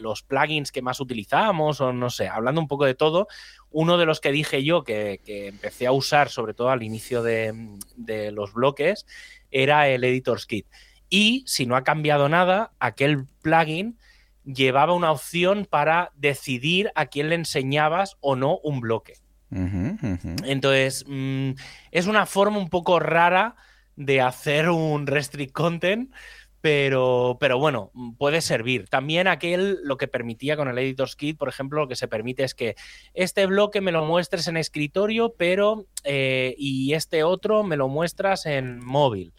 los 0.00 0.22
plugins 0.22 0.72
que 0.72 0.82
más 0.82 1.00
utilizamos 1.00 1.80
o 1.80 1.92
no 1.92 2.10
sé, 2.10 2.28
hablando 2.28 2.60
un 2.60 2.68
poco 2.68 2.84
de 2.84 2.94
todo, 2.94 3.28
uno 3.70 3.98
de 3.98 4.06
los 4.06 4.20
que 4.20 4.32
dije 4.32 4.64
yo 4.64 4.82
que, 4.82 5.20
empecé 5.26 5.86
a 5.86 5.92
usar 5.92 6.30
sobre 6.30 6.54
todo 6.54 6.70
al 6.70 6.82
inicio 6.82 7.22
de, 7.22 7.76
de 7.96 8.32
los 8.32 8.54
bloques 8.54 9.04
era 9.50 9.88
el 9.88 10.04
Editor's 10.04 10.46
Kit. 10.46 10.66
Y 11.08 11.44
si 11.46 11.66
no 11.66 11.76
ha 11.76 11.84
cambiado 11.84 12.28
nada, 12.28 12.72
aquel 12.78 13.26
plugin 13.42 13.98
llevaba 14.44 14.94
una 14.94 15.10
opción 15.10 15.66
para 15.68 16.12
decidir 16.16 16.90
a 16.94 17.06
quién 17.06 17.28
le 17.28 17.34
enseñabas 17.34 18.16
o 18.20 18.36
no 18.36 18.58
un 18.58 18.80
bloque. 18.80 19.14
Entonces, 19.50 21.04
mm, 21.06 21.50
es 21.90 22.06
una 22.06 22.26
forma 22.26 22.58
un 22.58 22.68
poco 22.68 22.98
rara 22.98 23.56
de 23.96 24.20
hacer 24.20 24.68
un 24.68 25.06
restrict 25.06 25.52
content, 25.52 26.12
pero, 26.60 27.36
pero 27.38 27.58
bueno, 27.58 27.92
puede 28.18 28.40
servir. 28.40 28.88
También 28.88 29.28
aquel 29.28 29.78
lo 29.84 29.96
que 29.96 30.08
permitía 30.08 30.56
con 30.56 30.68
el 30.68 30.78
Editor's 30.78 31.14
Kit, 31.14 31.38
por 31.38 31.48
ejemplo, 31.48 31.80
lo 31.80 31.88
que 31.88 31.96
se 31.96 32.08
permite 32.08 32.42
es 32.42 32.54
que 32.54 32.74
este 33.14 33.46
bloque 33.46 33.80
me 33.80 33.92
lo 33.92 34.04
muestres 34.04 34.48
en 34.48 34.56
escritorio, 34.56 35.34
pero 35.38 35.86
eh, 36.04 36.54
y 36.58 36.92
este 36.94 37.22
otro 37.22 37.62
me 37.62 37.76
lo 37.76 37.88
muestras 37.88 38.46
en 38.46 38.84
móvil. 38.84 39.32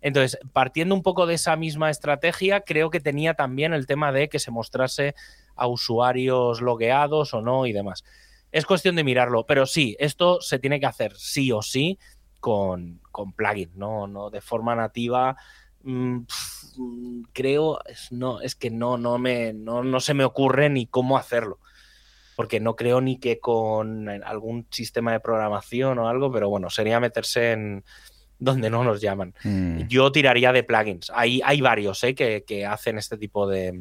Entonces, 0.00 0.38
partiendo 0.52 0.94
un 0.94 1.02
poco 1.02 1.26
de 1.26 1.34
esa 1.34 1.56
misma 1.56 1.90
estrategia, 1.90 2.62
creo 2.62 2.90
que 2.90 3.00
tenía 3.00 3.34
también 3.34 3.74
el 3.74 3.86
tema 3.86 4.12
de 4.12 4.28
que 4.28 4.38
se 4.38 4.50
mostrase 4.50 5.14
a 5.54 5.66
usuarios 5.66 6.60
logueados 6.60 7.34
o 7.34 7.42
no 7.42 7.66
y 7.66 7.72
demás. 7.72 8.04
Es 8.52 8.66
cuestión 8.66 8.96
de 8.96 9.04
mirarlo, 9.04 9.46
pero 9.46 9.66
sí, 9.66 9.96
esto 10.00 10.40
se 10.40 10.58
tiene 10.58 10.80
que 10.80 10.86
hacer 10.86 11.16
sí 11.16 11.52
o 11.52 11.62
sí 11.62 11.98
con, 12.40 13.00
con 13.12 13.32
plugin, 13.32 13.70
¿no? 13.74 14.06
no 14.06 14.30
de 14.30 14.40
forma 14.40 14.74
nativa. 14.74 15.36
Mm, 15.82 16.20
creo, 17.32 17.80
no, 18.10 18.40
es 18.40 18.54
que 18.54 18.70
no, 18.70 18.96
no, 18.96 19.18
me, 19.18 19.52
no, 19.52 19.84
no 19.84 20.00
se 20.00 20.14
me 20.14 20.24
ocurre 20.24 20.70
ni 20.70 20.86
cómo 20.86 21.16
hacerlo 21.16 21.58
porque 22.40 22.58
no 22.58 22.74
creo 22.74 23.02
ni 23.02 23.18
que 23.18 23.38
con 23.38 24.08
algún 24.08 24.66
sistema 24.70 25.12
de 25.12 25.20
programación 25.20 25.98
o 25.98 26.08
algo, 26.08 26.32
pero 26.32 26.48
bueno, 26.48 26.70
sería 26.70 26.98
meterse 26.98 27.52
en, 27.52 27.84
donde 28.40 28.70
no 28.70 28.82
nos 28.82 29.00
llaman. 29.00 29.34
Mm. 29.44 29.82
Yo 29.86 30.10
tiraría 30.10 30.52
de 30.52 30.64
plugins. 30.64 31.12
Hay, 31.14 31.40
hay 31.44 31.60
varios 31.60 32.02
¿eh? 32.02 32.14
que, 32.14 32.66
hacen 32.66 32.98
este 32.98 33.16
tipo 33.16 33.46
de, 33.46 33.78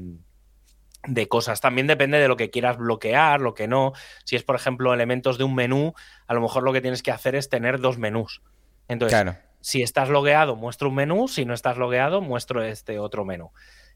de, 1.08 1.28
cosas. 1.28 1.62
También 1.62 1.88
depende 1.88 2.20
de 2.20 2.28
lo 2.28 2.38
que 2.38 2.52
quieras 2.52 2.78
bloquear, 2.78 3.42
lo 3.42 3.54
que 3.56 3.68
no. 3.68 3.94
Si 4.26 4.36
es, 4.36 4.44
por 4.44 4.56
ejemplo, 4.56 4.94
elementos 4.94 5.38
de 5.38 5.46
un 5.46 5.56
menú, 5.56 5.94
a 6.28 6.34
lo 6.34 6.42
mejor 6.42 6.64
lo 6.64 6.74
que 6.74 6.82
tienes 6.82 7.02
que 7.02 7.12
hacer 7.12 7.36
es 7.36 7.50
tener 7.50 7.80
dos 7.80 7.98
menús. 7.98 8.42
Entonces, 8.88 9.36
si 9.62 9.82
estás 9.82 10.10
logueado, 10.10 10.56
muestro 10.56 10.90
un 10.90 10.96
menú. 10.96 11.28
Si 11.28 11.46
no 11.46 11.54
estás 11.54 11.78
logueado, 11.78 12.22
muestro 12.22 12.62
este 12.62 13.00
otro 13.00 13.26
menú. 13.26 13.52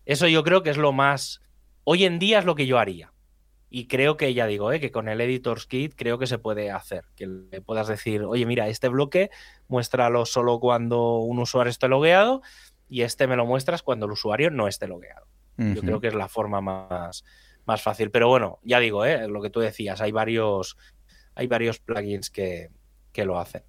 Eso 0.05 0.28
yo 0.28 0.43
creo 0.43 0.64
que 0.64 0.72
es 0.72 0.78
lo 0.78 0.91
más... 0.91 1.41
Hoy 1.86 2.05
en 2.05 2.20
día 2.20 2.39
es 2.39 2.45
lo 2.45 2.55
que 2.55 2.66
yo 2.66 2.80
haría. 2.80 3.12
Y 3.76 3.88
creo 3.88 4.17
que, 4.17 4.36
ya 4.36 4.45
digo, 4.45 4.71
¿eh? 4.71 4.80
que 4.80 4.91
con 4.91 5.09
el 5.09 5.19
Editor's 5.19 5.65
Kit 5.65 5.95
creo 5.95 6.19
que 6.19 6.28
se 6.28 6.38
puede 6.38 6.69
hacer. 6.69 7.05
Que 7.15 7.26
le 7.26 7.59
puedas 7.59 7.88
decir, 7.88 8.21
oye, 8.21 8.45
mira, 8.45 8.67
este 8.67 8.88
bloque 8.88 9.32
muéstralo 9.67 10.28
solo 10.28 10.59
cuando 10.59 11.17
un 11.17 11.39
usuario 11.39 11.71
esté 11.71 11.88
logueado 11.88 12.43
y 12.88 13.01
este 13.01 13.26
me 13.26 13.36
lo 13.36 13.47
muestras 13.47 13.82
cuando 13.82 14.05
el 14.05 14.11
usuario 14.11 14.51
no 14.51 14.67
esté 14.67 14.88
logueado. 14.88 15.26
Yo 15.57 15.82
creo 15.82 15.99
que 15.99 16.09
es 16.09 16.13
la 16.13 16.28
forma 16.28 16.61
más, 16.61 17.26
más 17.65 17.82
fácil. 17.82 18.11
Pero 18.11 18.28
bueno, 18.28 18.59
ya 18.61 18.80
digo, 18.80 19.05
¿eh? 19.05 19.28
lo 19.28 19.41
que 19.41 19.49
tú 19.49 19.59
decías, 19.59 20.01
hay 20.01 20.11
varios, 20.11 20.78
hay 21.34 21.47
varios 21.47 21.80
plugins 21.80 22.30
que, 22.30 22.69
que 23.11 23.26
lo 23.26 23.39
hacen. 23.39 23.63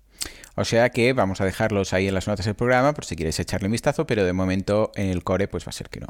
O 0.56 0.64
sea 0.64 0.90
que 0.90 1.12
vamos 1.12 1.40
a 1.40 1.44
dejarlos 1.44 1.92
ahí 1.92 2.06
en 2.06 2.14
las 2.14 2.28
notas 2.28 2.46
del 2.46 2.54
programa 2.54 2.94
por 2.94 3.04
si 3.04 3.16
quieres 3.16 3.38
echarle 3.40 3.66
un 3.66 3.72
vistazo, 3.72 4.06
pero 4.06 4.24
de 4.24 4.32
momento 4.32 4.92
en 4.94 5.08
el 5.08 5.24
core 5.24 5.48
pues 5.48 5.64
va 5.66 5.70
a 5.70 5.72
ser 5.72 5.88
que 5.88 6.00
no. 6.00 6.06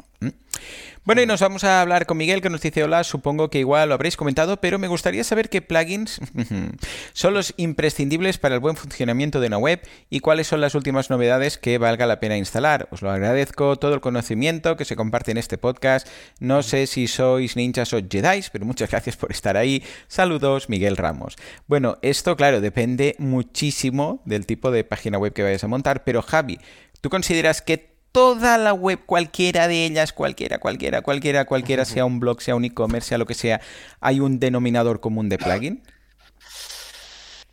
Bueno, 1.03 1.21
y 1.21 1.25
nos 1.25 1.41
vamos 1.41 1.63
a 1.63 1.81
hablar 1.81 2.05
con 2.05 2.17
Miguel 2.17 2.41
que 2.41 2.49
nos 2.49 2.61
dice 2.61 2.83
hola, 2.83 3.03
supongo 3.03 3.49
que 3.49 3.59
igual 3.59 3.89
lo 3.89 3.95
habréis 3.95 4.17
comentado, 4.17 4.61
pero 4.61 4.77
me 4.77 4.87
gustaría 4.87 5.23
saber 5.23 5.49
qué 5.49 5.61
plugins 5.61 6.19
son 7.13 7.33
los 7.33 7.53
imprescindibles 7.57 8.37
para 8.37 8.55
el 8.55 8.61
buen 8.61 8.75
funcionamiento 8.75 9.39
de 9.39 9.47
una 9.47 9.57
web 9.57 9.81
y 10.09 10.19
cuáles 10.19 10.47
son 10.47 10.61
las 10.61 10.75
últimas 10.75 11.09
novedades 11.09 11.57
que 11.57 11.79
valga 11.79 12.05
la 12.05 12.19
pena 12.19 12.37
instalar. 12.37 12.87
Os 12.91 13.01
lo 13.01 13.09
agradezco 13.09 13.77
todo 13.77 13.95
el 13.95 14.01
conocimiento 14.01 14.77
que 14.77 14.85
se 14.85 14.95
comparte 14.95 15.31
en 15.31 15.37
este 15.37 15.57
podcast. 15.57 16.07
No 16.39 16.61
sé 16.61 16.85
si 16.85 17.07
sois 17.07 17.55
ninjas 17.55 17.93
o 17.93 17.97
jedis, 17.97 18.51
pero 18.51 18.65
muchas 18.65 18.91
gracias 18.91 19.17
por 19.17 19.31
estar 19.31 19.57
ahí. 19.57 19.83
Saludos, 20.07 20.69
Miguel 20.69 20.97
Ramos. 20.97 21.35
Bueno, 21.67 21.97
esto 22.03 22.35
claro, 22.35 22.61
depende 22.61 23.15
muchísimo 23.17 24.04
de 24.25 24.35
del 24.35 24.45
tipo 24.45 24.71
de 24.71 24.83
página 24.83 25.17
web 25.17 25.33
que 25.33 25.43
vayas 25.43 25.63
a 25.63 25.67
montar. 25.67 26.03
Pero 26.03 26.21
Javi, 26.21 26.59
¿tú 27.01 27.09
consideras 27.09 27.61
que 27.61 27.95
toda 28.15 28.57
la 28.57 28.73
web, 28.73 28.99
cualquiera 29.05 29.67
de 29.67 29.85
ellas, 29.85 30.13
cualquiera, 30.13 30.57
cualquiera, 30.59 31.01
cualquiera, 31.01 31.43
cualquiera, 31.43 31.83
sea 31.83 32.05
un 32.05 32.21
blog, 32.21 32.41
sea 32.41 32.55
un 32.55 32.63
e-commerce, 32.63 33.09
sea 33.09 33.17
lo 33.17 33.25
que 33.25 33.33
sea, 33.33 33.59
hay 33.99 34.21
un 34.21 34.39
denominador 34.39 35.01
común 35.01 35.27
de 35.27 35.37
plugin? 35.37 35.83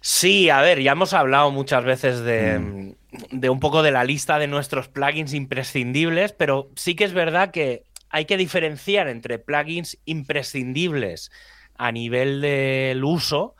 Sí, 0.01 0.51
a 0.51 0.61
ver, 0.61 0.81
ya 0.81 0.93
hemos 0.93 1.15
hablado 1.15 1.51
muchas 1.51 1.85
veces 1.85 2.21
de, 2.21 2.59
mm. 2.61 2.95
de, 3.33 3.51
un 3.51 3.59
poco 3.59 3.83
de 3.83 3.91
la 3.91 4.05
lista 4.05 4.39
de 4.39 4.47
nuestros 4.47 4.87
plugins 4.89 5.35
imprescindibles, 5.35 6.33
pero 6.33 6.71
sí 6.77 6.95
que 6.95 7.05
es 7.05 7.13
verdad 7.13 7.51
que 7.51 7.85
hay 8.11 8.27
que 8.27 8.37
diferenciar 8.37 9.09
entre 9.09 9.41
plugins 9.41 9.99
imprescindibles 10.05 11.33
a 11.77 11.91
nivel 11.91 12.41
del 12.41 13.03
uso 13.03 13.57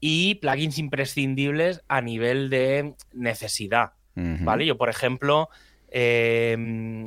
y 0.00 0.36
plugins 0.36 0.78
imprescindibles 0.78 1.82
a 1.88 2.00
nivel 2.00 2.50
de 2.50 2.94
necesidad. 3.12 3.92
¿Vale? 4.14 4.66
Yo, 4.66 4.76
por 4.76 4.90
ejemplo, 4.90 5.48
em, 5.88 7.04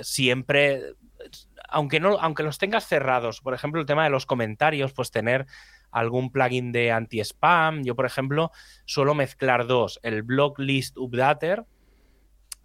siempre, 0.00 0.94
aunque, 1.68 1.98
no, 1.98 2.18
aunque 2.20 2.44
los 2.44 2.58
tengas 2.58 2.86
cerrados, 2.86 3.40
por 3.40 3.52
ejemplo, 3.52 3.80
el 3.80 3.86
tema 3.86 4.04
de 4.04 4.10
los 4.10 4.26
comentarios, 4.26 4.92
pues 4.92 5.10
tener 5.10 5.46
algún 5.90 6.30
plugin 6.30 6.70
de 6.70 6.92
anti-spam. 6.92 7.82
Yo, 7.82 7.96
por 7.96 8.06
ejemplo, 8.06 8.52
suelo 8.84 9.14
mezclar 9.14 9.66
dos. 9.66 9.98
El 10.04 10.22
Block 10.22 10.58
List 10.60 10.96
Updater, 10.98 11.64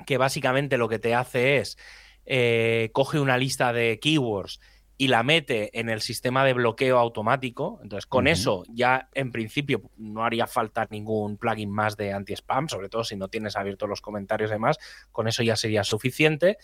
que 0.05 0.17
básicamente 0.17 0.77
lo 0.77 0.89
que 0.89 0.99
te 0.99 1.15
hace 1.15 1.57
es 1.57 1.77
eh, 2.25 2.89
coge 2.93 3.19
una 3.19 3.37
lista 3.37 3.73
de 3.73 3.99
keywords 3.99 4.59
y 4.97 5.07
la 5.07 5.23
mete 5.23 5.79
en 5.79 5.89
el 5.89 6.01
sistema 6.01 6.45
de 6.45 6.53
bloqueo 6.53 6.99
automático. 6.99 7.79
Entonces, 7.81 8.05
con 8.05 8.27
eso 8.27 8.63
ya 8.69 9.09
en 9.13 9.31
principio 9.31 9.81
no 9.97 10.23
haría 10.23 10.45
falta 10.45 10.87
ningún 10.91 11.37
plugin 11.37 11.71
más 11.71 11.97
de 11.97 12.13
anti-spam, 12.13 12.69
sobre 12.69 12.89
todo 12.89 13.03
si 13.03 13.15
no 13.15 13.27
tienes 13.27 13.55
abiertos 13.55 13.89
los 13.89 14.01
comentarios 14.01 14.51
y 14.51 14.53
demás, 14.53 14.77
con 15.11 15.27
eso 15.27 15.41
ya 15.41 15.55
sería 15.55 15.83
suficiente. 15.83 16.57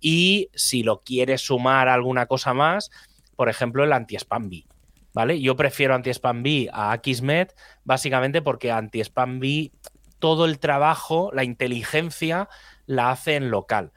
Y 0.00 0.50
si 0.54 0.82
lo 0.82 1.02
quieres 1.02 1.40
sumar 1.40 1.88
alguna 1.88 2.26
cosa 2.26 2.52
más, 2.52 2.90
por 3.36 3.48
ejemplo, 3.48 3.84
el 3.84 3.92
anti-spam 3.92 4.50
B. 4.50 4.66
¿Vale? 5.14 5.40
Yo 5.40 5.56
prefiero 5.56 5.94
anti-spam 5.94 6.42
B 6.42 6.68
a 6.70 6.92
Akismet 6.92 7.56
básicamente 7.82 8.42
porque 8.42 8.70
anti-spam 8.70 9.40
B 9.40 9.72
todo 10.18 10.44
el 10.44 10.58
trabajo, 10.58 11.30
la 11.32 11.44
inteligencia 11.44 12.48
la 12.86 13.10
hace 13.10 13.36
en 13.36 13.50
local. 13.50 13.92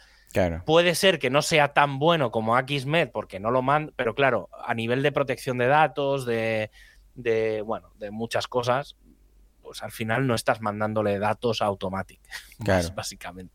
Puede 0.66 0.96
ser 0.96 1.20
que 1.20 1.30
no 1.30 1.42
sea 1.42 1.74
tan 1.74 2.00
bueno 2.00 2.32
como 2.32 2.56
Akismet 2.56 3.12
porque 3.12 3.40
no 3.40 3.52
lo 3.52 3.62
manda, 3.62 3.94
pero 3.96 4.16
claro, 4.16 4.50
a 4.66 4.74
nivel 4.74 5.04
de 5.04 5.12
protección 5.12 5.58
de 5.58 5.68
datos, 5.68 6.26
de, 6.26 6.70
bueno, 7.66 7.92
de 7.98 8.12
muchas 8.12 8.48
cosas, 8.48 8.96
pues 9.62 9.84
al 9.84 9.92
final 9.92 10.28
no 10.28 10.36
estás 10.36 10.62
mandándole 10.62 11.20
datos 11.20 11.62
a 11.62 11.66
Automatic, 11.66 12.20
Claro. 12.64 12.90
básicamente. 12.96 13.54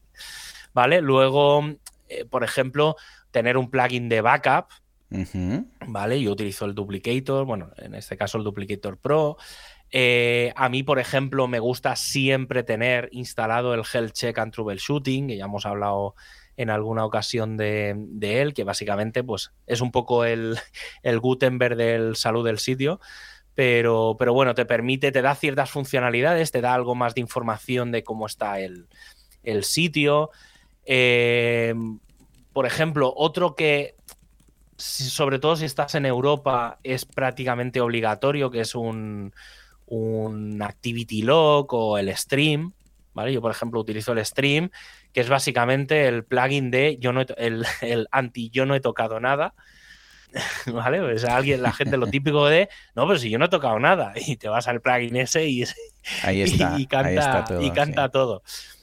¿Vale? 0.72 1.00
Luego, 1.00 1.64
eh, 2.08 2.24
por 2.24 2.44
ejemplo, 2.44 2.96
tener 3.30 3.56
un 3.56 3.70
plugin 3.70 4.08
de 4.08 4.20
backup. 4.20 4.66
¿vale? 5.86 6.20
Yo 6.20 6.32
utilizo 6.32 6.64
el 6.64 6.74
Duplicator, 6.74 7.46
bueno, 7.46 7.70
en 7.76 7.94
este 7.94 8.16
caso 8.16 8.38
el 8.38 8.44
Duplicator 8.44 8.98
Pro. 8.98 9.36
Eh, 9.90 10.52
a 10.56 10.68
mí, 10.68 10.82
por 10.82 10.98
ejemplo, 10.98 11.46
me 11.46 11.60
gusta 11.60 11.94
siempre 11.96 12.62
tener 12.64 13.08
instalado 13.12 13.72
el 13.72 13.82
Health 13.90 14.12
Check 14.12 14.38
and 14.38 14.52
Troubleshooting, 14.52 15.28
que 15.28 15.36
ya 15.36 15.44
hemos 15.44 15.64
hablado 15.64 16.14
en 16.56 16.70
alguna 16.70 17.04
ocasión 17.04 17.56
de, 17.56 17.96
él, 18.20 18.54
que 18.54 18.64
básicamente 18.64 19.22
pues, 19.22 19.52
es 19.66 19.80
un 19.80 19.92
poco 19.92 20.24
el, 20.24 20.58
el 21.02 21.20
Gutenberg 21.20 21.76
del 21.76 22.16
salud 22.16 22.44
del 22.44 22.58
sitio. 22.58 23.00
Pero, 23.54 24.16
pero 24.18 24.34
bueno, 24.34 24.54
te 24.54 24.66
permite, 24.66 25.12
te 25.12 25.22
da 25.22 25.34
ciertas 25.34 25.70
funcionalidades, 25.70 26.50
te 26.50 26.60
da 26.60 26.74
algo 26.74 26.94
más 26.94 27.14
de 27.14 27.22
información 27.22 27.90
de 27.90 28.04
cómo 28.04 28.26
está 28.26 28.60
el, 28.60 28.86
el 29.42 29.64
sitio. 29.64 30.30
Eh, 30.84 31.74
por 32.52 32.66
ejemplo, 32.66 33.14
otro 33.16 33.54
que 33.54 33.96
sobre 34.76 35.38
todo 35.38 35.56
si 35.56 35.64
estás 35.64 35.94
en 35.94 36.06
Europa, 36.06 36.78
es 36.82 37.04
prácticamente 37.04 37.80
obligatorio, 37.80 38.50
que 38.50 38.60
es 38.60 38.74
un, 38.74 39.32
un 39.86 40.62
activity 40.62 41.22
log 41.22 41.72
o 41.72 41.98
el 41.98 42.14
stream. 42.16 42.72
¿Vale? 43.16 43.32
Yo, 43.32 43.40
por 43.40 43.50
ejemplo, 43.50 43.80
utilizo 43.80 44.12
el 44.12 44.22
stream, 44.26 44.68
que 45.14 45.22
es 45.22 45.28
básicamente 45.30 46.06
el 46.06 46.22
plugin 46.22 46.70
de 46.70 46.98
yo 47.00 47.14
no 47.14 47.22
he 47.22 47.26
el, 47.38 47.64
el 47.80 48.08
anti 48.10 48.50
yo 48.50 48.66
no 48.66 48.74
he 48.74 48.80
tocado 48.80 49.20
nada. 49.20 49.54
¿Vale? 50.66 51.00
Pues 51.00 51.24
alguien, 51.24 51.62
la 51.62 51.72
gente, 51.72 51.96
lo 51.96 52.08
típico 52.08 52.46
de 52.46 52.68
no, 52.94 53.06
pero 53.06 53.18
si 53.18 53.30
yo 53.30 53.38
no 53.38 53.46
he 53.46 53.48
tocado 53.48 53.78
nada. 53.78 54.12
Y 54.26 54.36
te 54.36 54.48
vas 54.50 54.68
al 54.68 54.82
plugin 54.82 55.16
ese 55.16 55.46
y, 55.46 55.64
Ahí 56.24 56.42
y- 56.78 56.86
canta, 56.86 57.08
ahí 57.08 57.16
está 57.16 57.44
todo. 57.44 57.62
y 57.62 57.70
canta 57.70 58.04
sí. 58.04 58.12
todo. 58.12 58.42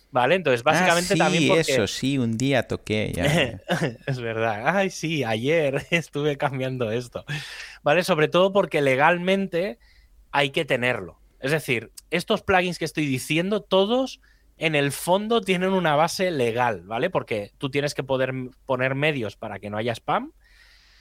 ¿Vale? 0.10 0.34
Entonces, 0.36 0.64
básicamente 0.64 1.14
Ah, 1.14 1.16
sí, 1.16 1.20
también 1.20 1.48
porque. 1.50 1.62
eso, 1.72 1.86
sí, 1.88 2.18
un 2.18 2.36
día 2.36 2.68
toqué. 2.68 3.12
ya. 3.16 3.60
Es 4.08 4.20
verdad. 4.20 4.64
Ay, 4.76 4.90
sí, 4.90 5.24
ayer 5.24 5.86
estuve 5.92 6.38
cambiando 6.38 6.90
esto. 6.92 7.24
¿Vale? 7.84 8.04
Sobre 8.04 8.30
todo 8.30 8.52
porque 8.52 8.82
legalmente 8.82 9.78
hay 10.32 10.50
que 10.50 10.66
tenerlo. 10.66 11.20
Es 11.44 11.52
decir, 11.52 11.92
estos 12.10 12.42
plugins 12.42 12.80
que 12.80 12.86
estoy 12.86 13.06
diciendo, 13.06 13.62
todos 13.62 14.22
en 14.58 14.76
el 14.76 14.94
fondo 14.94 15.42
tienen 15.42 15.74
una 15.74 15.94
base 15.98 16.32
legal, 16.32 16.84
¿vale? 16.86 17.10
Porque 17.10 17.52
tú 17.58 17.70
tienes 17.70 17.94
que 17.94 18.02
poder 18.02 18.32
poner 18.66 18.96
medios 18.96 19.36
para 19.36 19.60
que 19.60 19.70
no 19.70 19.76
haya 19.76 19.92
spam, 19.92 20.32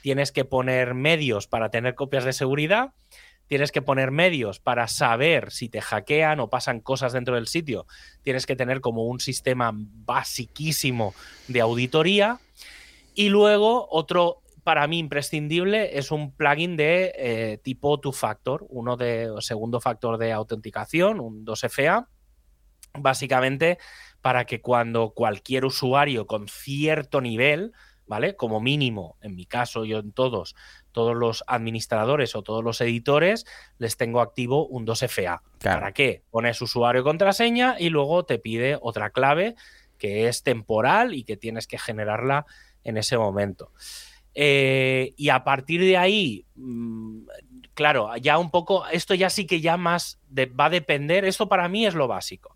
tienes 0.01 0.33
que 0.33 0.43
poner 0.43 0.95
medios 0.95 1.47
para 1.47 1.69
tener 1.69 1.95
copias 1.95 2.25
de 2.25 2.33
seguridad, 2.33 2.91
tienes 3.47 3.71
que 3.71 3.81
poner 3.81 4.11
medios 4.11 4.59
para 4.59 4.89
saber 4.89 5.49
si 5.49 5.69
te 5.69 5.79
hackean 5.79 6.41
o 6.41 6.49
pasan 6.49 6.81
cosas 6.81 7.13
dentro 7.13 7.35
del 7.35 7.47
sitio, 7.47 7.87
tienes 8.21 8.45
que 8.45 8.57
tener 8.57 8.81
como 8.81 9.05
un 9.05 9.21
sistema 9.21 9.71
basiquísimo 9.73 11.15
de 11.47 11.61
auditoría 11.61 12.41
y 13.15 13.29
luego 13.29 13.87
otro 13.89 14.42
para 14.63 14.87
mí 14.87 14.99
imprescindible 14.99 15.97
es 15.97 16.11
un 16.11 16.31
plugin 16.35 16.77
de 16.77 17.13
eh, 17.15 17.59
tipo 17.63 17.99
two 17.99 18.13
factor, 18.13 18.65
uno 18.69 18.97
de 18.97 19.29
segundo 19.39 19.81
factor 19.81 20.17
de 20.17 20.31
autenticación, 20.31 21.19
un 21.19 21.45
2FA, 21.45 22.07
básicamente 22.97 23.77
para 24.21 24.45
que 24.45 24.61
cuando 24.61 25.09
cualquier 25.11 25.65
usuario 25.65 26.27
con 26.27 26.47
cierto 26.47 27.19
nivel, 27.19 27.73
¿vale? 28.05 28.37
Como 28.37 28.61
mínimo, 28.61 29.17
en 29.21 29.35
mi 29.35 29.45
caso, 29.45 29.83
yo 29.83 29.99
en 29.99 30.13
todos, 30.13 30.55
todos 30.93 31.15
los 31.15 31.43
administradores 31.47 32.33
o 32.35 32.41
todos 32.41 32.63
los 32.63 32.79
editores, 32.79 33.45
les 33.79 33.97
tengo 33.97 34.21
activo 34.21 34.65
un 34.65 34.85
2FA. 34.85 35.41
Claro. 35.59 35.79
¿Para 35.79 35.91
qué? 35.91 36.23
Pones 36.31 36.61
usuario 36.61 37.01
y 37.01 37.03
contraseña 37.03 37.75
y 37.77 37.89
luego 37.89 38.23
te 38.23 38.39
pide 38.39 38.77
otra 38.81 39.09
clave 39.09 39.55
que 39.97 40.27
es 40.27 40.43
temporal 40.43 41.13
y 41.13 41.23
que 41.23 41.35
tienes 41.35 41.67
que 41.67 41.77
generarla 41.77 42.45
en 42.83 42.97
ese 42.97 43.17
momento. 43.17 43.71
Eh, 44.35 45.13
y 45.15 45.29
a 45.29 45.43
partir 45.43 45.81
de 45.81 45.97
ahí, 45.97 46.45
mmm, 46.55 47.25
claro, 47.73 48.15
ya 48.17 48.37
un 48.37 48.49
poco, 48.49 48.87
esto 48.87 49.13
ya 49.13 49.29
sí 49.29 49.45
que 49.45 49.61
ya 49.61 49.77
más 49.77 50.19
de, 50.27 50.45
va 50.47 50.65
a 50.65 50.69
depender, 50.69 51.25
esto 51.25 51.47
para 51.47 51.67
mí 51.69 51.85
es 51.85 51.95
lo 51.95 52.07
básico. 52.07 52.55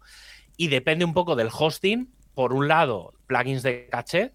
Y 0.55 0.69
depende 0.69 1.05
un 1.05 1.13
poco 1.13 1.35
del 1.35 1.49
hosting. 1.51 2.13
Por 2.33 2.53
un 2.53 2.67
lado, 2.67 3.13
plugins 3.25 3.63
de 3.63 3.87
caché, 3.89 4.33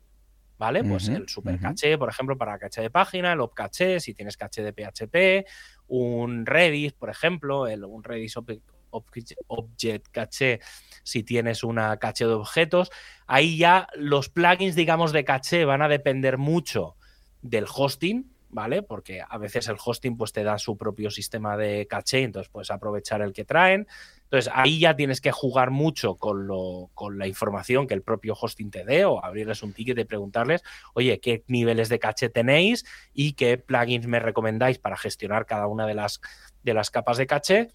¿vale? 0.59 0.83
Pues 0.83 1.09
el 1.09 1.29
super 1.29 1.59
caché, 1.61 1.97
por 1.97 2.09
ejemplo, 2.09 2.37
para 2.37 2.59
caché 2.59 2.81
de 2.81 2.91
página, 2.91 3.33
el 3.33 3.41
op 3.41 3.55
caché, 3.55 4.01
si 4.01 4.13
tienes 4.13 4.37
caché 4.37 4.63
de 4.65 4.73
PHP, 4.73 5.49
un 5.87 6.45
Redis, 6.45 6.95
por 6.95 7.11
ejemplo, 7.11 7.69
el, 7.69 7.85
un 7.85 8.03
Redis 8.03 8.37
Object 8.37 10.09
Caché, 10.11 10.59
si 11.05 11.23
tienes 11.23 11.63
una 11.63 11.97
caché 11.99 12.27
de 12.27 12.33
objetos. 12.33 12.91
Ahí 13.29 13.57
ya 13.57 13.87
los 13.95 14.29
plugins, 14.29 14.75
digamos, 14.75 15.13
de 15.13 15.25
caché 15.25 15.65
van 15.65 15.83
a 15.83 15.89
depender 15.89 16.39
mucho 16.39 16.97
del 17.43 17.67
hosting, 17.73 18.33
¿vale? 18.49 18.83
Porque 18.83 19.23
a 19.27 19.39
veces 19.39 19.69
el 19.69 19.77
hosting 19.85 20.17
pues 20.17 20.33
te 20.33 20.45
da 20.45 20.59
su 20.59 20.77
propio 20.77 21.11
sistema 21.11 21.57
de 21.57 21.87
caché, 21.89 22.23
entonces 22.23 22.51
puedes 22.51 22.71
aprovechar 22.71 23.23
el 23.23 23.33
que 23.33 23.45
traen. 23.45 23.89
Entonces 24.25 24.51
ahí 24.55 24.79
ya 24.79 24.95
tienes 24.95 25.21
que 25.21 25.33
jugar 25.33 25.71
mucho 25.71 26.15
con, 26.15 26.47
lo, 26.47 26.91
con 26.95 27.19
la 27.19 27.27
información 27.27 27.87
que 27.87 27.95
el 27.95 28.03
propio 28.03 28.35
hosting 28.41 28.71
te 28.71 28.85
dé 28.85 29.05
o 29.05 29.23
abrirles 29.25 29.63
un 29.63 29.73
ticket 29.73 29.99
y 29.99 30.05
preguntarles, 30.05 30.63
oye, 30.95 31.19
¿qué 31.21 31.45
niveles 31.49 31.89
de 31.89 31.99
caché 31.99 32.29
tenéis 32.29 32.85
y 33.13 33.33
qué 33.33 33.59
plugins 33.59 34.07
me 34.07 34.21
recomendáis 34.21 34.79
para 34.79 34.97
gestionar 34.97 35.45
cada 35.45 35.67
una 35.67 35.87
de 35.87 35.95
las, 35.95 36.21
de 36.63 36.75
las 36.75 36.91
capas 36.91 37.19
de 37.19 37.27
caché? 37.27 37.69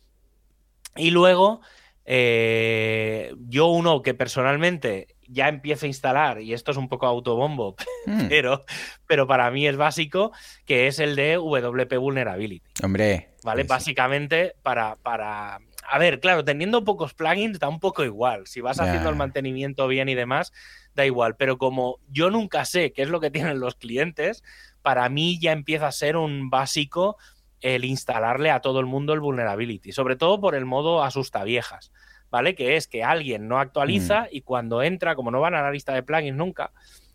Y 0.96 1.12
luego, 1.12 1.62
eh, 2.06 3.34
yo 3.48 3.68
uno 3.68 4.02
que 4.02 4.14
personalmente 4.14 5.17
ya 5.28 5.48
empiezo 5.48 5.86
a 5.86 5.88
instalar, 5.88 6.42
y 6.42 6.54
esto 6.54 6.72
es 6.72 6.78
un 6.78 6.90
poco 6.90 7.06
autobombo, 7.08 7.76
Mm, 8.08 8.30
pero, 8.30 8.64
pero 9.06 9.28
para 9.28 9.52
mí 9.52 9.68
es 9.68 9.76
básico, 9.76 10.32
que 10.66 10.88
es 10.88 11.00
el 11.00 11.16
de 11.18 11.36
WP 11.36 11.98
Vulnerability. 11.98 12.64
Hombre. 12.82 13.34
¿Vale? 13.44 13.64
Básicamente 13.66 14.56
para, 14.64 14.96
para. 14.96 15.60
A 15.90 16.00
ver, 16.00 16.22
claro, 16.22 16.44
teniendo 16.44 16.84
pocos 16.86 17.14
plugins 17.14 17.60
da 17.60 17.68
un 17.68 17.82
poco 17.82 18.06
igual. 18.06 18.48
Si 18.48 18.62
vas 18.62 18.80
haciendo 18.80 19.10
el 19.10 19.16
mantenimiento 19.16 19.88
bien 19.88 20.10
y 20.10 20.16
demás, 20.16 20.54
da 20.96 21.06
igual. 21.06 21.36
Pero 21.36 21.58
como 21.58 22.00
yo 22.10 22.30
nunca 22.30 22.64
sé 22.66 22.94
qué 22.94 23.02
es 23.02 23.10
lo 23.10 23.20
que 23.20 23.32
tienen 23.32 23.60
los 23.60 23.76
clientes, 23.76 24.42
para 24.82 25.08
mí 25.10 25.38
ya 25.40 25.52
empieza 25.52 25.88
a 25.88 25.92
ser 25.92 26.16
un 26.16 26.50
básico 26.50 27.18
el 27.60 27.84
instalarle 27.86 28.52
a 28.52 28.62
todo 28.62 28.80
el 28.80 28.86
mundo 28.86 29.14
el 29.14 29.20
vulnerability. 29.20 29.92
Sobre 29.92 30.16
todo 30.16 30.40
por 30.40 30.56
el 30.56 30.66
modo 30.66 31.04
asustaviejas. 31.04 31.92
¿Vale? 32.30 32.56
Que 32.56 32.76
es 32.76 32.88
que 32.88 33.04
alguien 33.04 33.48
no 33.48 33.60
actualiza 33.60 34.24
Mm. 34.24 34.28
y 34.32 34.42
cuando 34.42 34.84
entra, 34.84 35.16
como 35.16 35.32
no 35.32 35.40
van 35.40 35.56
a 35.56 35.62
la 35.62 35.72
lista 35.72 35.94
de 35.94 36.04
plugins 36.04 36.36
nunca, 36.36 36.72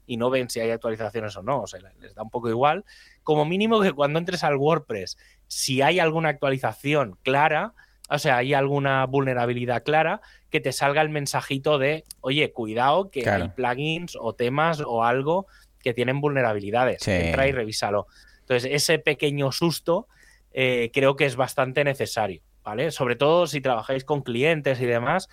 y 0.06 0.16
no 0.16 0.30
ven 0.30 0.48
si 0.50 0.58
hay 0.60 0.70
actualizaciones 0.70 1.36
o 1.36 1.42
no, 1.42 1.60
o 1.62 1.66
sea, 1.66 1.80
les 2.00 2.14
da 2.14 2.22
un 2.22 2.30
poco 2.30 2.48
igual, 2.48 2.84
como 3.22 3.44
mínimo 3.44 3.80
que 3.80 3.92
cuando 3.92 4.18
entres 4.18 4.42
al 4.42 4.56
WordPress, 4.56 5.16
si 5.46 5.80
hay 5.82 6.00
alguna 6.00 6.30
actualización 6.30 7.18
clara, 7.22 7.74
o 8.08 8.18
sea, 8.18 8.38
hay 8.38 8.52
alguna 8.54 9.06
vulnerabilidad 9.06 9.82
clara, 9.84 10.20
que 10.50 10.60
te 10.60 10.72
salga 10.72 11.00
el 11.02 11.08
mensajito 11.08 11.78
de, 11.78 12.04
oye, 12.20 12.52
cuidado 12.52 13.10
que 13.10 13.22
Claro. 13.22 13.44
hay 13.44 13.48
plugins 13.50 14.16
o 14.20 14.34
temas 14.34 14.80
o 14.84 15.04
algo 15.04 15.46
que 15.82 15.94
tienen 15.94 16.20
vulnerabilidades. 16.20 17.02
Sí. 17.02 17.10
Entra 17.10 17.46
y 17.46 17.52
revísalo. 17.52 18.06
Entonces, 18.40 18.70
ese 18.72 18.98
pequeño 18.98 19.50
susto 19.52 20.08
eh, 20.52 20.90
creo 20.92 21.16
que 21.16 21.24
es 21.24 21.36
bastante 21.36 21.84
necesario, 21.84 22.42
¿vale? 22.62 22.90
Sobre 22.90 23.16
todo 23.16 23.46
si 23.46 23.60
trabajáis 23.60 24.04
con 24.04 24.22
clientes 24.22 24.80
y 24.80 24.86
demás, 24.86 25.28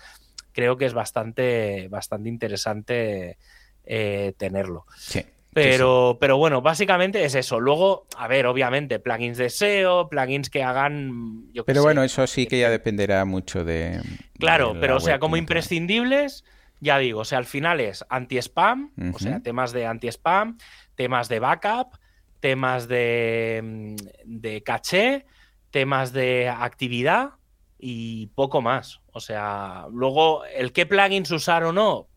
creo 0.52 0.76
que 0.76 0.86
es 0.86 0.94
bastante, 0.94 1.88
bastante 1.88 2.28
interesante 2.28 3.38
eh, 3.84 4.32
tenerlo. 4.36 4.86
Sí. 4.96 5.24
Pero, 5.52 6.16
pero 6.20 6.36
bueno, 6.36 6.62
básicamente 6.62 7.24
es 7.24 7.34
eso. 7.34 7.58
Luego, 7.58 8.06
a 8.16 8.28
ver, 8.28 8.46
obviamente, 8.46 9.00
plugins 9.00 9.36
de 9.36 9.50
SEO, 9.50 10.08
plugins 10.08 10.48
que 10.48 10.62
hagan. 10.62 11.52
Yo 11.52 11.64
Pero 11.64 11.80
sé. 11.80 11.84
bueno, 11.84 12.04
eso 12.04 12.24
sí 12.26 12.46
que 12.46 12.60
ya 12.60 12.70
dependerá 12.70 13.24
mucho 13.24 13.64
de. 13.64 14.00
Claro, 14.38 14.74
de 14.74 14.80
pero 14.80 14.96
o 14.96 15.00
sea, 15.00 15.18
como 15.18 15.36
imprescindibles, 15.36 16.44
ya 16.78 16.98
digo, 16.98 17.20
o 17.20 17.24
sea, 17.24 17.38
al 17.38 17.46
final 17.46 17.80
es 17.80 18.04
anti-spam, 18.08 18.92
o 19.12 19.18
sea, 19.18 19.40
temas 19.40 19.72
de 19.72 19.86
anti-spam, 19.86 20.56
temas 20.94 21.28
de 21.28 21.40
backup, 21.40 21.98
temas 22.38 22.86
de, 22.86 23.96
de 24.24 24.62
caché, 24.62 25.26
temas 25.70 26.12
de 26.12 26.48
actividad 26.48 27.32
y 27.78 28.26
poco 28.28 28.60
más. 28.60 29.00
O 29.12 29.20
sea, 29.20 29.86
luego, 29.90 30.44
el 30.44 30.72
qué 30.72 30.86
plugins 30.86 31.30
usar 31.30 31.64
o 31.64 31.72
no, 31.72 32.08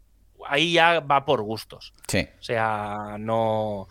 ahí 0.48 0.74
ya 0.74 1.00
va 1.00 1.26
por 1.26 1.42
gustos. 1.42 1.94
Sí. 2.08 2.28
O 2.40 2.44
sea, 2.44 3.18
no. 3.20 3.88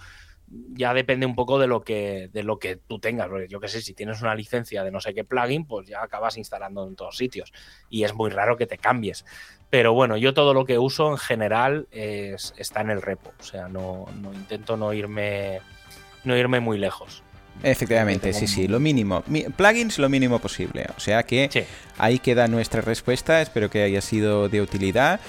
Ya 0.75 0.93
depende 0.93 1.25
un 1.25 1.35
poco 1.35 1.59
de 1.59 1.67
lo 1.67 1.81
que, 1.81 2.29
de 2.31 2.43
lo 2.43 2.59
que 2.59 2.77
tú 2.77 2.99
tengas. 2.99 3.29
Porque 3.29 3.49
yo 3.49 3.59
qué 3.59 3.69
sé, 3.69 3.81
si 3.81 3.95
tienes 3.95 4.21
una 4.21 4.35
licencia 4.35 4.85
de 4.85 4.91
no 4.91 5.01
sé 5.01 5.15
qué 5.15 5.25
plugin, 5.25 5.65
pues 5.67 5.89
ya 5.89 6.03
acabas 6.03 6.37
instalando 6.37 6.87
en 6.87 6.95
todos 6.95 7.17
sitios. 7.17 7.53
Y 7.89 8.05
es 8.05 8.15
muy 8.15 8.31
raro 8.31 8.59
que 8.59 8.67
te 8.67 8.77
cambies. 8.77 9.25
Pero 9.71 9.95
bueno, 9.95 10.19
yo 10.19 10.35
todo 10.35 10.53
lo 10.53 10.67
que 10.67 10.79
uso 10.79 11.11
en 11.11 11.17
general 11.17 11.89
es, 11.91 12.53
está 12.59 12.83
en 12.83 12.91
el 12.91 13.01
repo. 13.01 13.33
O 13.41 13.43
sea, 13.43 13.69
no, 13.69 14.05
no 14.21 14.35
intento 14.35 14.77
no 14.77 14.93
irme, 14.93 15.61
no 16.25 16.37
irme 16.37 16.61
muy 16.61 16.77
lejos. 16.77 17.23
Efectivamente, 17.63 18.33
sí, 18.33 18.47
sí, 18.47 18.67
lo 18.67 18.81
mínimo. 18.81 19.23
Plugins 19.57 19.99
lo 19.99 20.09
mínimo 20.09 20.39
posible. 20.39 20.87
O 20.97 21.01
sea 21.01 21.23
que 21.23 21.67
ahí 21.99 22.19
queda 22.19 22.49
nuestra 22.49 22.81
respuesta. 22.81 23.41
Espero 23.41 23.71
que 23.71 23.83
haya 23.83 24.01
sido 24.01 24.49
de 24.49 24.61
utilidad. 24.61 25.21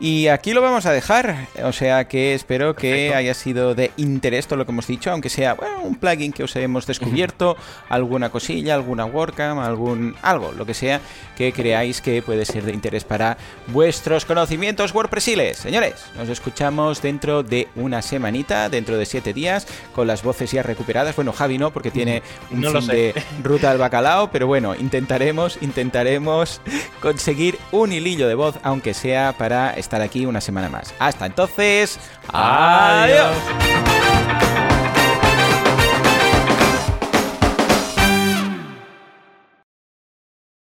Y 0.00 0.28
aquí 0.28 0.52
lo 0.52 0.62
vamos 0.62 0.86
a 0.86 0.92
dejar, 0.92 1.48
o 1.64 1.72
sea 1.72 2.06
que 2.06 2.32
espero 2.32 2.76
que 2.76 3.14
haya 3.16 3.34
sido 3.34 3.74
de 3.74 3.90
interés 3.96 4.46
todo 4.46 4.56
lo 4.56 4.64
que 4.64 4.70
hemos 4.70 4.86
dicho, 4.86 5.10
aunque 5.10 5.28
sea 5.28 5.56
un 5.82 5.96
plugin 5.96 6.32
que 6.32 6.44
os 6.44 6.54
hemos 6.54 6.86
descubierto, 6.86 7.56
alguna 7.88 8.30
cosilla, 8.30 8.74
alguna 8.74 9.06
WordCamp, 9.06 9.58
algún 9.58 10.14
algo, 10.22 10.52
lo 10.52 10.64
que 10.64 10.74
sea 10.74 11.00
que 11.36 11.52
creáis 11.52 12.00
que 12.00 12.22
puede 12.22 12.44
ser 12.44 12.64
de 12.64 12.72
interés 12.72 13.02
para 13.02 13.38
vuestros 13.68 14.24
conocimientos 14.24 14.94
WordPressiles. 14.94 15.56
Señores, 15.56 15.94
nos 16.16 16.28
escuchamos 16.28 17.02
dentro 17.02 17.42
de 17.42 17.66
una 17.74 18.00
semanita, 18.00 18.68
dentro 18.68 18.98
de 18.98 19.06
siete 19.06 19.32
días, 19.32 19.66
con 19.96 20.06
las 20.06 20.22
voces 20.22 20.52
ya 20.52 20.62
recuperadas. 20.62 21.16
Bueno, 21.16 21.32
Javi 21.32 21.58
no, 21.58 21.72
porque 21.72 21.90
tiene 21.90 22.22
un 22.52 22.62
fin 22.62 22.86
de 22.86 23.14
ruta 23.42 23.72
al 23.72 23.78
bacalao, 23.78 24.30
pero 24.30 24.46
bueno, 24.46 24.76
intentaremos, 24.76 25.58
intentaremos 25.60 26.60
conseguir 27.00 27.58
un 27.72 27.92
hilillo 27.92 28.28
de 28.28 28.34
voz, 28.34 28.56
aunque 28.62 28.94
sea 28.94 29.34
para 29.36 29.74
estar 29.88 30.02
aquí 30.02 30.26
una 30.26 30.40
semana 30.40 30.68
más. 30.68 30.94
Hasta 30.98 31.24
entonces, 31.26 31.98
adiós. 32.30 33.36